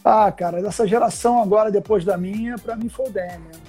Ah, 0.05 0.31
cara, 0.31 0.61
dessa 0.61 0.87
geração 0.87 1.41
agora, 1.41 1.71
depois 1.71 2.03
da 2.03 2.17
minha, 2.17 2.57
para 2.57 2.75
mim 2.75 2.89
foi 2.89 3.07
o 3.07 3.11
Demian. 3.11 3.62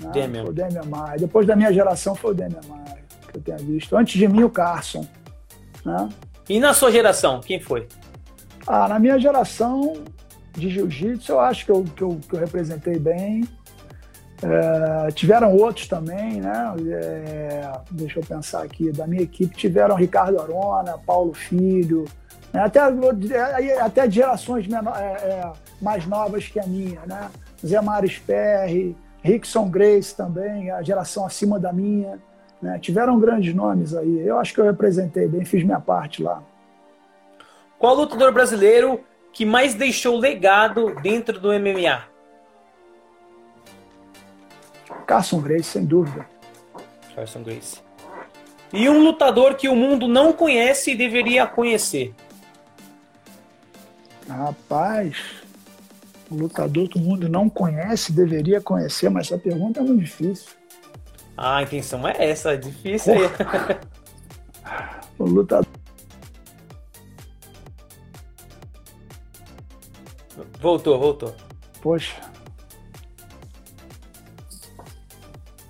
Né? 0.00 0.10
Demian. 0.12 0.42
Foi 0.42 0.50
o 0.50 0.54
Demian 0.54 0.84
Maia. 0.84 1.18
Depois 1.18 1.46
da 1.46 1.56
minha 1.56 1.72
geração 1.72 2.14
foi 2.14 2.32
o 2.32 2.34
Demian 2.34 2.60
Maia 2.68 3.06
que 3.30 3.38
eu 3.38 3.42
tenha 3.42 3.58
visto. 3.58 3.96
Antes 3.96 4.18
de 4.18 4.28
mim, 4.28 4.42
o 4.42 4.50
Carson. 4.50 5.06
Né? 5.84 6.08
E 6.48 6.58
na 6.60 6.72
sua 6.74 6.90
geração, 6.90 7.40
quem 7.40 7.60
foi? 7.60 7.86
Ah, 8.66 8.88
na 8.88 8.98
minha 8.98 9.18
geração 9.18 10.04
de 10.56 10.70
jiu-jitsu, 10.70 11.32
eu 11.32 11.40
acho 11.40 11.64
que 11.64 11.70
eu, 11.70 11.84
que 11.84 12.02
eu, 12.02 12.20
que 12.28 12.34
eu 12.34 12.40
representei 12.40 12.98
bem. 12.98 13.46
É, 14.42 15.10
tiveram 15.12 15.54
outros 15.56 15.88
também, 15.88 16.40
né? 16.40 16.74
É, 16.90 17.72
deixa 17.90 18.18
eu 18.20 18.24
pensar 18.24 18.62
aqui. 18.62 18.92
Da 18.92 19.06
minha 19.06 19.22
equipe 19.22 19.56
tiveram 19.56 19.94
Ricardo 19.94 20.38
Arona, 20.38 20.98
Paulo 21.06 21.32
Filho, 21.32 22.04
né? 22.52 22.60
até, 22.60 22.80
até 23.80 24.10
gerações 24.10 24.66
menor, 24.66 24.94
é, 24.98 25.02
é, 25.02 25.52
mais 25.80 26.06
novas 26.06 26.48
que 26.48 26.60
a 26.60 26.66
minha, 26.66 27.00
né? 27.06 27.30
Zé 27.64 27.80
Maris 27.80 28.18
Perry, 28.18 28.94
Rickson 29.26 29.68
Grace 29.68 30.14
também, 30.14 30.70
a 30.70 30.82
geração 30.82 31.26
acima 31.26 31.58
da 31.58 31.72
minha. 31.72 32.18
Né? 32.62 32.78
Tiveram 32.78 33.18
grandes 33.18 33.52
nomes 33.52 33.92
aí. 33.94 34.20
Eu 34.20 34.38
acho 34.38 34.54
que 34.54 34.60
eu 34.60 34.64
representei 34.64 35.26
bem, 35.26 35.44
fiz 35.44 35.64
minha 35.64 35.80
parte 35.80 36.22
lá. 36.22 36.42
Qual 37.76 37.94
lutador 37.94 38.32
brasileiro 38.32 39.00
que 39.32 39.44
mais 39.44 39.74
deixou 39.74 40.16
legado 40.16 40.94
dentro 41.02 41.40
do 41.40 41.48
MMA? 41.48 42.04
Carson 45.06 45.40
Grace, 45.40 45.64
sem 45.64 45.84
dúvida. 45.84 46.24
Carson 47.14 47.42
Grace. 47.42 47.80
E 48.72 48.88
um 48.88 49.02
lutador 49.02 49.54
que 49.56 49.68
o 49.68 49.76
mundo 49.76 50.06
não 50.06 50.32
conhece 50.32 50.92
e 50.92 50.96
deveria 50.96 51.46
conhecer? 51.46 52.14
Rapaz, 54.28 55.45
lutador 56.34 56.88
que 56.88 56.98
o 56.98 57.00
mundo 57.00 57.28
não 57.28 57.48
conhece, 57.48 58.12
deveria 58.12 58.60
conhecer, 58.60 59.08
mas 59.08 59.26
essa 59.26 59.38
pergunta 59.38 59.80
é 59.80 59.82
muito 59.82 60.00
difícil. 60.04 60.50
Ah, 61.36 61.56
a 61.56 61.62
intenção 61.62 62.06
é 62.08 62.30
essa, 62.30 62.54
é 62.54 62.56
difícil 62.56 63.12
aí. 63.14 63.20
o 65.18 65.24
lutador. 65.24 65.66
Voltou, 70.60 70.98
voltou. 70.98 71.34
Poxa. 71.80 72.16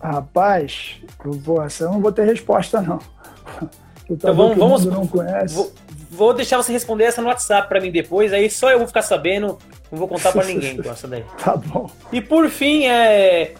Rapaz, 0.01 1.01
eu 1.25 1.33
vou, 1.33 1.63
essa 1.63 1.85
eu 1.85 1.93
não 1.93 2.01
vou 2.01 2.13
ter 2.13 2.25
resposta, 2.25 2.81
não. 2.81 3.01
Então 4.09 4.35
vamos, 4.35 4.57
vamos 4.57 4.85
não 4.85 5.07
conhece. 5.07 5.55
Vou, 5.55 5.73
vou, 6.11 6.33
deixar 6.33 6.57
você 6.57 6.73
responder 6.73 7.05
essa 7.05 7.21
no 7.21 7.29
WhatsApp 7.29 7.69
para 7.69 7.81
mim 7.81 7.91
depois, 7.91 8.33
aí 8.33 8.49
só 8.49 8.71
eu 8.71 8.79
vou 8.79 8.87
ficar 8.87 9.03
sabendo, 9.03 9.59
não 9.91 9.99
vou 9.99 10.09
contar 10.09 10.33
para 10.33 10.45
ninguém 10.47 10.81
com 10.81 10.91
essa 10.91 11.07
daí. 11.07 11.25
Tá 11.43 11.57
bom. 11.57 11.91
E 12.13 12.21
por 12.21 12.49
fim, 12.49 12.87
é 12.87 13.55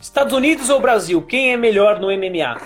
Estados 0.00 0.32
Unidos 0.32 0.68
ou 0.68 0.80
Brasil? 0.80 1.22
Quem 1.22 1.52
é 1.52 1.56
melhor 1.56 2.00
no 2.00 2.08
MMA? 2.08 2.60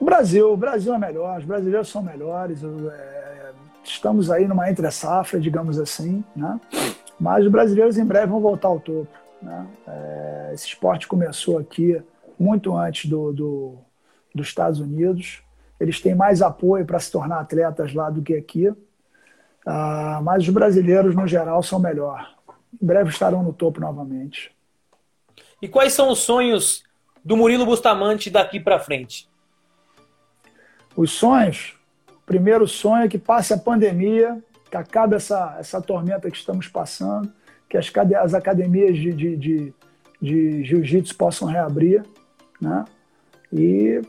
O 0.00 0.04
Brasil, 0.04 0.52
o 0.52 0.56
Brasil 0.56 0.94
é 0.94 0.98
melhor, 0.98 1.38
os 1.38 1.44
brasileiros 1.44 1.88
são 1.88 2.02
melhores. 2.02 2.64
É, 2.64 3.52
estamos 3.84 4.30
aí 4.30 4.48
numa 4.48 4.70
entre-safra, 4.70 5.38
digamos 5.38 5.78
assim, 5.78 6.24
né? 6.34 6.58
Mas 7.20 7.44
os 7.44 7.52
brasileiros 7.52 7.98
em 7.98 8.04
breve 8.04 8.26
vão 8.26 8.40
voltar 8.40 8.68
ao 8.68 8.80
topo. 8.80 9.06
Né? 9.40 9.66
É, 9.86 10.50
esse 10.54 10.66
esporte 10.66 11.06
começou 11.06 11.58
aqui 11.58 12.02
muito 12.38 12.76
antes 12.76 13.08
do, 13.08 13.32
do, 13.32 13.78
dos 14.34 14.48
Estados 14.48 14.80
Unidos. 14.80 15.42
Eles 15.78 16.00
têm 16.00 16.14
mais 16.14 16.42
apoio 16.42 16.84
para 16.84 16.98
se 16.98 17.12
tornar 17.12 17.40
atletas 17.40 17.94
lá 17.94 18.10
do 18.10 18.22
que 18.22 18.34
aqui. 18.34 18.72
Ah, 19.66 20.20
mas 20.22 20.42
os 20.42 20.48
brasileiros, 20.48 21.14
no 21.14 21.26
geral, 21.26 21.62
são 21.62 21.78
melhor. 21.78 22.34
Em 22.80 22.86
breve 22.86 23.10
estarão 23.10 23.42
no 23.42 23.52
topo 23.52 23.80
novamente. 23.80 24.50
E 25.60 25.68
quais 25.68 25.92
são 25.92 26.10
os 26.10 26.18
sonhos 26.18 26.82
do 27.24 27.36
Murilo 27.36 27.64
Bustamante 27.64 28.30
daqui 28.30 28.58
para 28.58 28.80
frente? 28.80 29.28
Os 30.96 31.12
sonhos, 31.12 31.74
o 32.08 32.26
primeiro 32.26 32.66
sonho 32.66 33.04
é 33.04 33.08
que 33.08 33.18
passe 33.18 33.54
a 33.54 33.58
pandemia, 33.58 34.42
que 34.70 34.76
acabe 34.76 35.14
essa, 35.14 35.56
essa 35.58 35.80
tormenta 35.80 36.30
que 36.30 36.36
estamos 36.36 36.66
passando, 36.66 37.32
que 37.68 37.76
as, 37.76 37.90
as 38.20 38.34
academias 38.34 38.96
de, 38.96 39.12
de, 39.12 39.36
de, 39.36 39.74
de 40.20 40.64
jiu-jitsu 40.64 41.16
possam 41.16 41.48
reabrir, 41.48 42.04
né? 42.60 42.84
E 43.52 44.02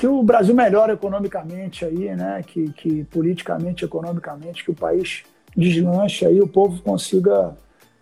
que 0.00 0.06
o 0.06 0.22
Brasil 0.22 0.54
melhore 0.54 0.92
economicamente 0.92 1.84
aí, 1.84 2.16
né? 2.16 2.42
Que, 2.42 2.72
que 2.72 3.04
politicamente, 3.04 3.84
economicamente, 3.84 4.64
que 4.64 4.70
o 4.70 4.74
país 4.74 5.24
deslanche 5.54 6.24
aí, 6.24 6.40
o 6.40 6.48
povo 6.48 6.80
consiga 6.80 7.54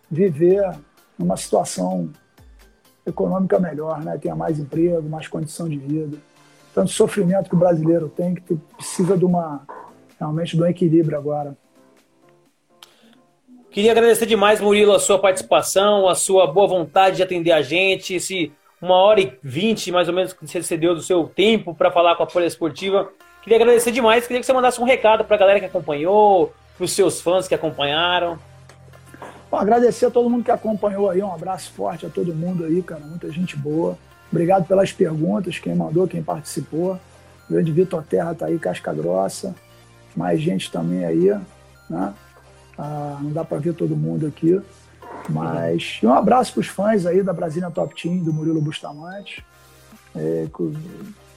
viver 0.09 0.79
numa 1.19 1.37
situação 1.37 2.09
econômica 3.05 3.59
melhor, 3.59 4.01
né? 4.05 4.17
tenha 4.17 4.37
mais 4.37 4.61
emprego, 4.61 5.09
mais 5.09 5.27
condição 5.27 5.69
de 5.69 5.77
vida. 5.77 6.19
Tanto 6.73 6.93
sofrimento 6.93 7.49
que 7.49 7.57
o 7.57 7.59
brasileiro 7.59 8.09
tem, 8.09 8.37
que 8.37 8.55
precisa 8.77 9.19
de 9.19 9.25
uma 9.25 9.67
realmente 10.21 10.57
de 10.57 10.63
um 10.63 10.67
equilíbrio 10.67 11.19
agora. 11.19 11.59
Queria 13.73 13.91
agradecer 13.91 14.27
demais, 14.27 14.61
Murilo, 14.61 14.93
a 14.93 15.01
sua 15.01 15.19
participação, 15.19 16.09
a 16.09 16.15
sua 16.15 16.47
boa 16.47 16.69
vontade 16.69 17.17
de 17.17 17.23
atender 17.25 17.51
a 17.51 17.61
gente, 17.61 18.15
esse 18.15 18.53
uma 18.81 18.95
hora 18.95 19.21
e 19.21 19.33
vinte, 19.43 19.91
mais 19.91 20.09
ou 20.09 20.15
menos, 20.15 20.33
que 20.33 20.47
você 20.47 20.63
cedeu 20.63 20.95
do 20.95 21.03
seu 21.03 21.25
tempo 21.25 21.75
para 21.75 21.91
falar 21.91 22.17
com 22.17 22.23
a 22.23 22.29
Folha 22.29 22.47
Esportiva. 22.47 23.11
Queria 23.43 23.57
agradecer 23.59 23.91
demais, 23.91 24.27
queria 24.27 24.41
que 24.41 24.47
você 24.47 24.53
mandasse 24.53 24.81
um 24.81 24.85
recado 24.85 25.25
para 25.25 25.37
a 25.37 25.39
galera 25.39 25.61
que 25.61 25.67
acompanhou, 25.67 26.53
para 26.77 26.85
os 26.85 26.93
seus 26.93 27.21
fãs 27.21 27.49
que 27.49 27.55
acompanharam. 27.55 28.39
Bom, 29.51 29.57
agradecer 29.57 30.07
a 30.07 30.11
todo 30.11 30.29
mundo 30.29 30.45
que 30.45 30.51
acompanhou 30.51 31.09
aí, 31.09 31.23
um 31.23 31.33
abraço 31.33 31.73
forte 31.73 32.05
a 32.05 32.11
todo 32.11 32.35
mundo 32.35 32.65
aí, 32.65 32.83
cara, 32.83 33.01
muita 33.01 33.31
gente 33.31 33.57
boa. 33.57 33.97
Obrigado 34.31 34.67
pelas 34.67 34.93
perguntas, 34.93 35.59
quem 35.59 35.75
mandou, 35.75 36.07
quem 36.07 36.23
participou. 36.23 37.01
O 37.49 37.53
grande 37.55 37.73
Vitor 37.73 38.03
Terra 38.03 38.35
tá 38.35 38.47
aí, 38.47 38.59
casca 38.59 38.93
grossa. 38.93 39.55
Mais 40.15 40.41
gente 40.41 40.71
também 40.71 41.05
aí, 41.05 41.35
né? 41.89 42.13
Ah, 42.77 43.19
não 43.23 43.33
dá 43.33 43.43
para 43.43 43.59
ver 43.59 43.73
todo 43.73 43.97
mundo 43.97 44.27
aqui. 44.27 44.61
Mas 45.29 45.99
um 46.03 46.13
abraço 46.13 46.55
para 46.55 46.61
os 46.61 46.67
fãs 46.67 47.05
aí 47.05 47.23
da 47.23 47.33
Brasília 47.33 47.71
Top 47.71 47.95
Team, 48.01 48.19
do 48.19 48.33
Murilo 48.33 48.61
Bustamante, 48.61 49.45
é, 50.17 50.47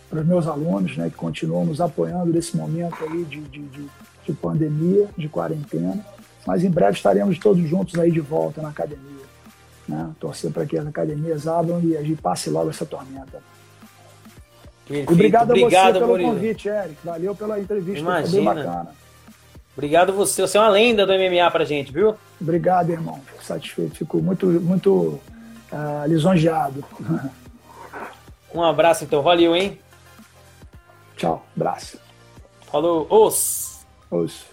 para 0.10 0.20
os 0.20 0.26
meus 0.26 0.48
alunos, 0.48 0.96
né, 0.98 1.10
que 1.10 1.16
continuam 1.16 1.66
nos 1.66 1.82
apoiando 1.82 2.32
nesse 2.32 2.56
momento 2.56 2.96
aí 3.04 3.24
de, 3.26 3.42
de, 3.42 3.60
de, 3.60 3.90
de 4.26 4.34
pandemia, 4.34 5.10
de 5.18 5.28
quarentena. 5.28 6.06
Mas 6.46 6.64
em 6.64 6.70
breve 6.70 6.94
estaremos 6.94 7.38
todos 7.38 7.68
juntos 7.68 8.00
aí 8.00 8.12
de 8.12 8.20
volta 8.20 8.62
na 8.62 8.70
academia. 8.70 9.26
Né? 9.88 10.10
Torcer 10.20 10.52
para 10.52 10.66
que 10.66 10.78
as 10.78 10.88
academias 10.88 11.48
abram 11.48 11.80
e 11.82 11.96
a 11.98 12.02
gente 12.02 12.22
passe 12.22 12.50
logo 12.50 12.70
essa 12.70 12.86
tormenta. 12.86 13.42
Perfeito. 14.88 15.14
Obrigado 15.14 15.52
a 15.52 15.54
Obrigado, 15.54 15.94
você 15.94 16.00
pelo 16.00 16.08
Murilo. 16.12 16.34
convite, 16.34 16.68
Eric. 16.68 16.96
Valeu 17.04 17.36
pela 17.36 17.60
entrevista. 17.60 18.00
Imagina. 18.00 18.28
Foi 18.28 18.36
bem 18.36 18.46
bacana. 18.46 19.01
Obrigado 19.74 20.14
você. 20.14 20.42
Você 20.42 20.58
é 20.58 20.62
uma 20.62 20.70
lenda 20.70 21.06
do 21.06 21.14
MMA 21.14 21.50
pra 21.52 21.66
gente, 21.66 21.92
viu? 21.92 22.16
Obrigado, 22.40 22.90
irmão. 22.90 23.22
Fico 23.26 23.44
satisfeito. 23.44 23.96
Fico 23.96 24.22
muito, 24.22 24.46
muito 24.46 25.20
uh, 25.72 26.08
lisonjeado. 26.08 26.84
Um 28.54 28.62
abraço, 28.62 29.06
então. 29.06 29.22
Valeu, 29.22 29.56
hein? 29.56 29.80
Tchau. 31.16 31.46
Abraço. 31.56 31.98
Falou. 32.70 33.08
Os. 33.10 33.86
Os. 34.10 34.46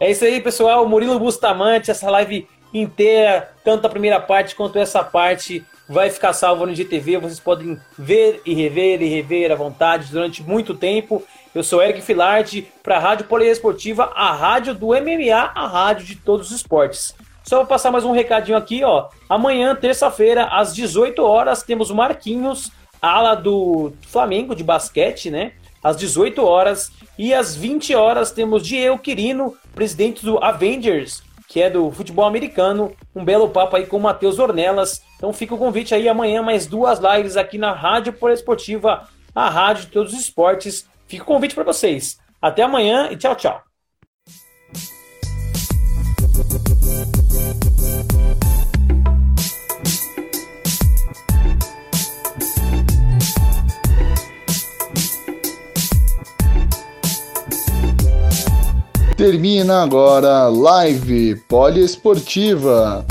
É 0.00 0.10
isso 0.10 0.24
aí, 0.24 0.40
pessoal. 0.40 0.88
Murilo 0.88 1.18
Bustamante, 1.18 1.90
essa 1.90 2.10
live 2.10 2.48
inteira, 2.74 3.52
tanto 3.62 3.86
a 3.86 3.90
primeira 3.90 4.18
parte 4.18 4.54
quanto 4.54 4.78
essa 4.78 5.04
parte, 5.04 5.64
vai 5.88 6.10
ficar 6.10 6.32
salvo 6.32 6.66
no 6.66 6.74
GTV. 6.74 7.18
Vocês 7.18 7.38
podem 7.38 7.78
ver 7.98 8.40
e 8.46 8.54
rever 8.54 9.02
e 9.02 9.08
rever 9.08 9.52
à 9.52 9.54
vontade 9.54 10.10
durante 10.10 10.42
muito 10.42 10.74
tempo. 10.74 11.22
Eu 11.54 11.62
sou 11.62 11.82
Eric 11.82 12.00
Filardi 12.00 12.66
para 12.82 12.96
a 12.96 12.98
Rádio 12.98 13.26
Poliesportiva, 13.26 14.04
a 14.14 14.32
rádio 14.32 14.74
do 14.74 14.86
MMA, 14.86 15.52
a 15.54 15.66
rádio 15.66 16.06
de 16.06 16.16
todos 16.16 16.46
os 16.46 16.56
esportes. 16.56 17.14
Só 17.44 17.58
vou 17.58 17.66
passar 17.66 17.90
mais 17.90 18.06
um 18.06 18.12
recadinho 18.12 18.56
aqui, 18.56 18.82
ó. 18.82 19.08
Amanhã, 19.28 19.76
terça-feira, 19.76 20.46
às 20.46 20.74
18 20.74 21.22
horas, 21.22 21.62
temos 21.62 21.90
o 21.90 21.94
Marquinhos, 21.94 22.72
ala 23.02 23.34
do 23.34 23.92
Flamengo 24.08 24.54
de 24.54 24.64
basquete, 24.64 25.30
né? 25.30 25.52
Às 25.84 25.98
18 25.98 26.42
horas 26.42 26.90
e 27.18 27.34
às 27.34 27.54
20 27.54 27.94
horas 27.94 28.30
temos 28.30 28.66
Diego 28.66 28.98
Quirino, 28.98 29.54
presidente 29.74 30.24
do 30.24 30.42
Avengers, 30.42 31.22
que 31.46 31.60
é 31.60 31.68
do 31.68 31.90
futebol 31.90 32.24
americano. 32.24 32.96
Um 33.14 33.26
belo 33.26 33.50
papo 33.50 33.76
aí 33.76 33.84
com 33.84 33.98
o 33.98 34.00
Matheus 34.00 34.38
Ornelas. 34.38 35.02
Então 35.18 35.34
fica 35.34 35.54
o 35.54 35.58
convite 35.58 35.94
aí 35.94 36.08
amanhã 36.08 36.40
mais 36.40 36.66
duas 36.66 36.98
lives 36.98 37.36
aqui 37.36 37.58
na 37.58 37.72
Rádio 37.72 38.14
Poliesportiva, 38.14 39.06
a 39.34 39.50
rádio 39.50 39.84
de 39.84 39.90
todos 39.90 40.14
os 40.14 40.20
esportes 40.20 40.90
Fica 41.12 41.24
o 41.24 41.26
convite 41.26 41.54
para 41.54 41.62
vocês. 41.62 42.16
Até 42.40 42.62
amanhã 42.62 43.10
e 43.10 43.18
tchau, 43.18 43.36
tchau. 43.36 43.62
Termina 59.14 59.82
agora 59.82 60.48
Live 60.48 61.36
Poliesportiva. 61.46 63.04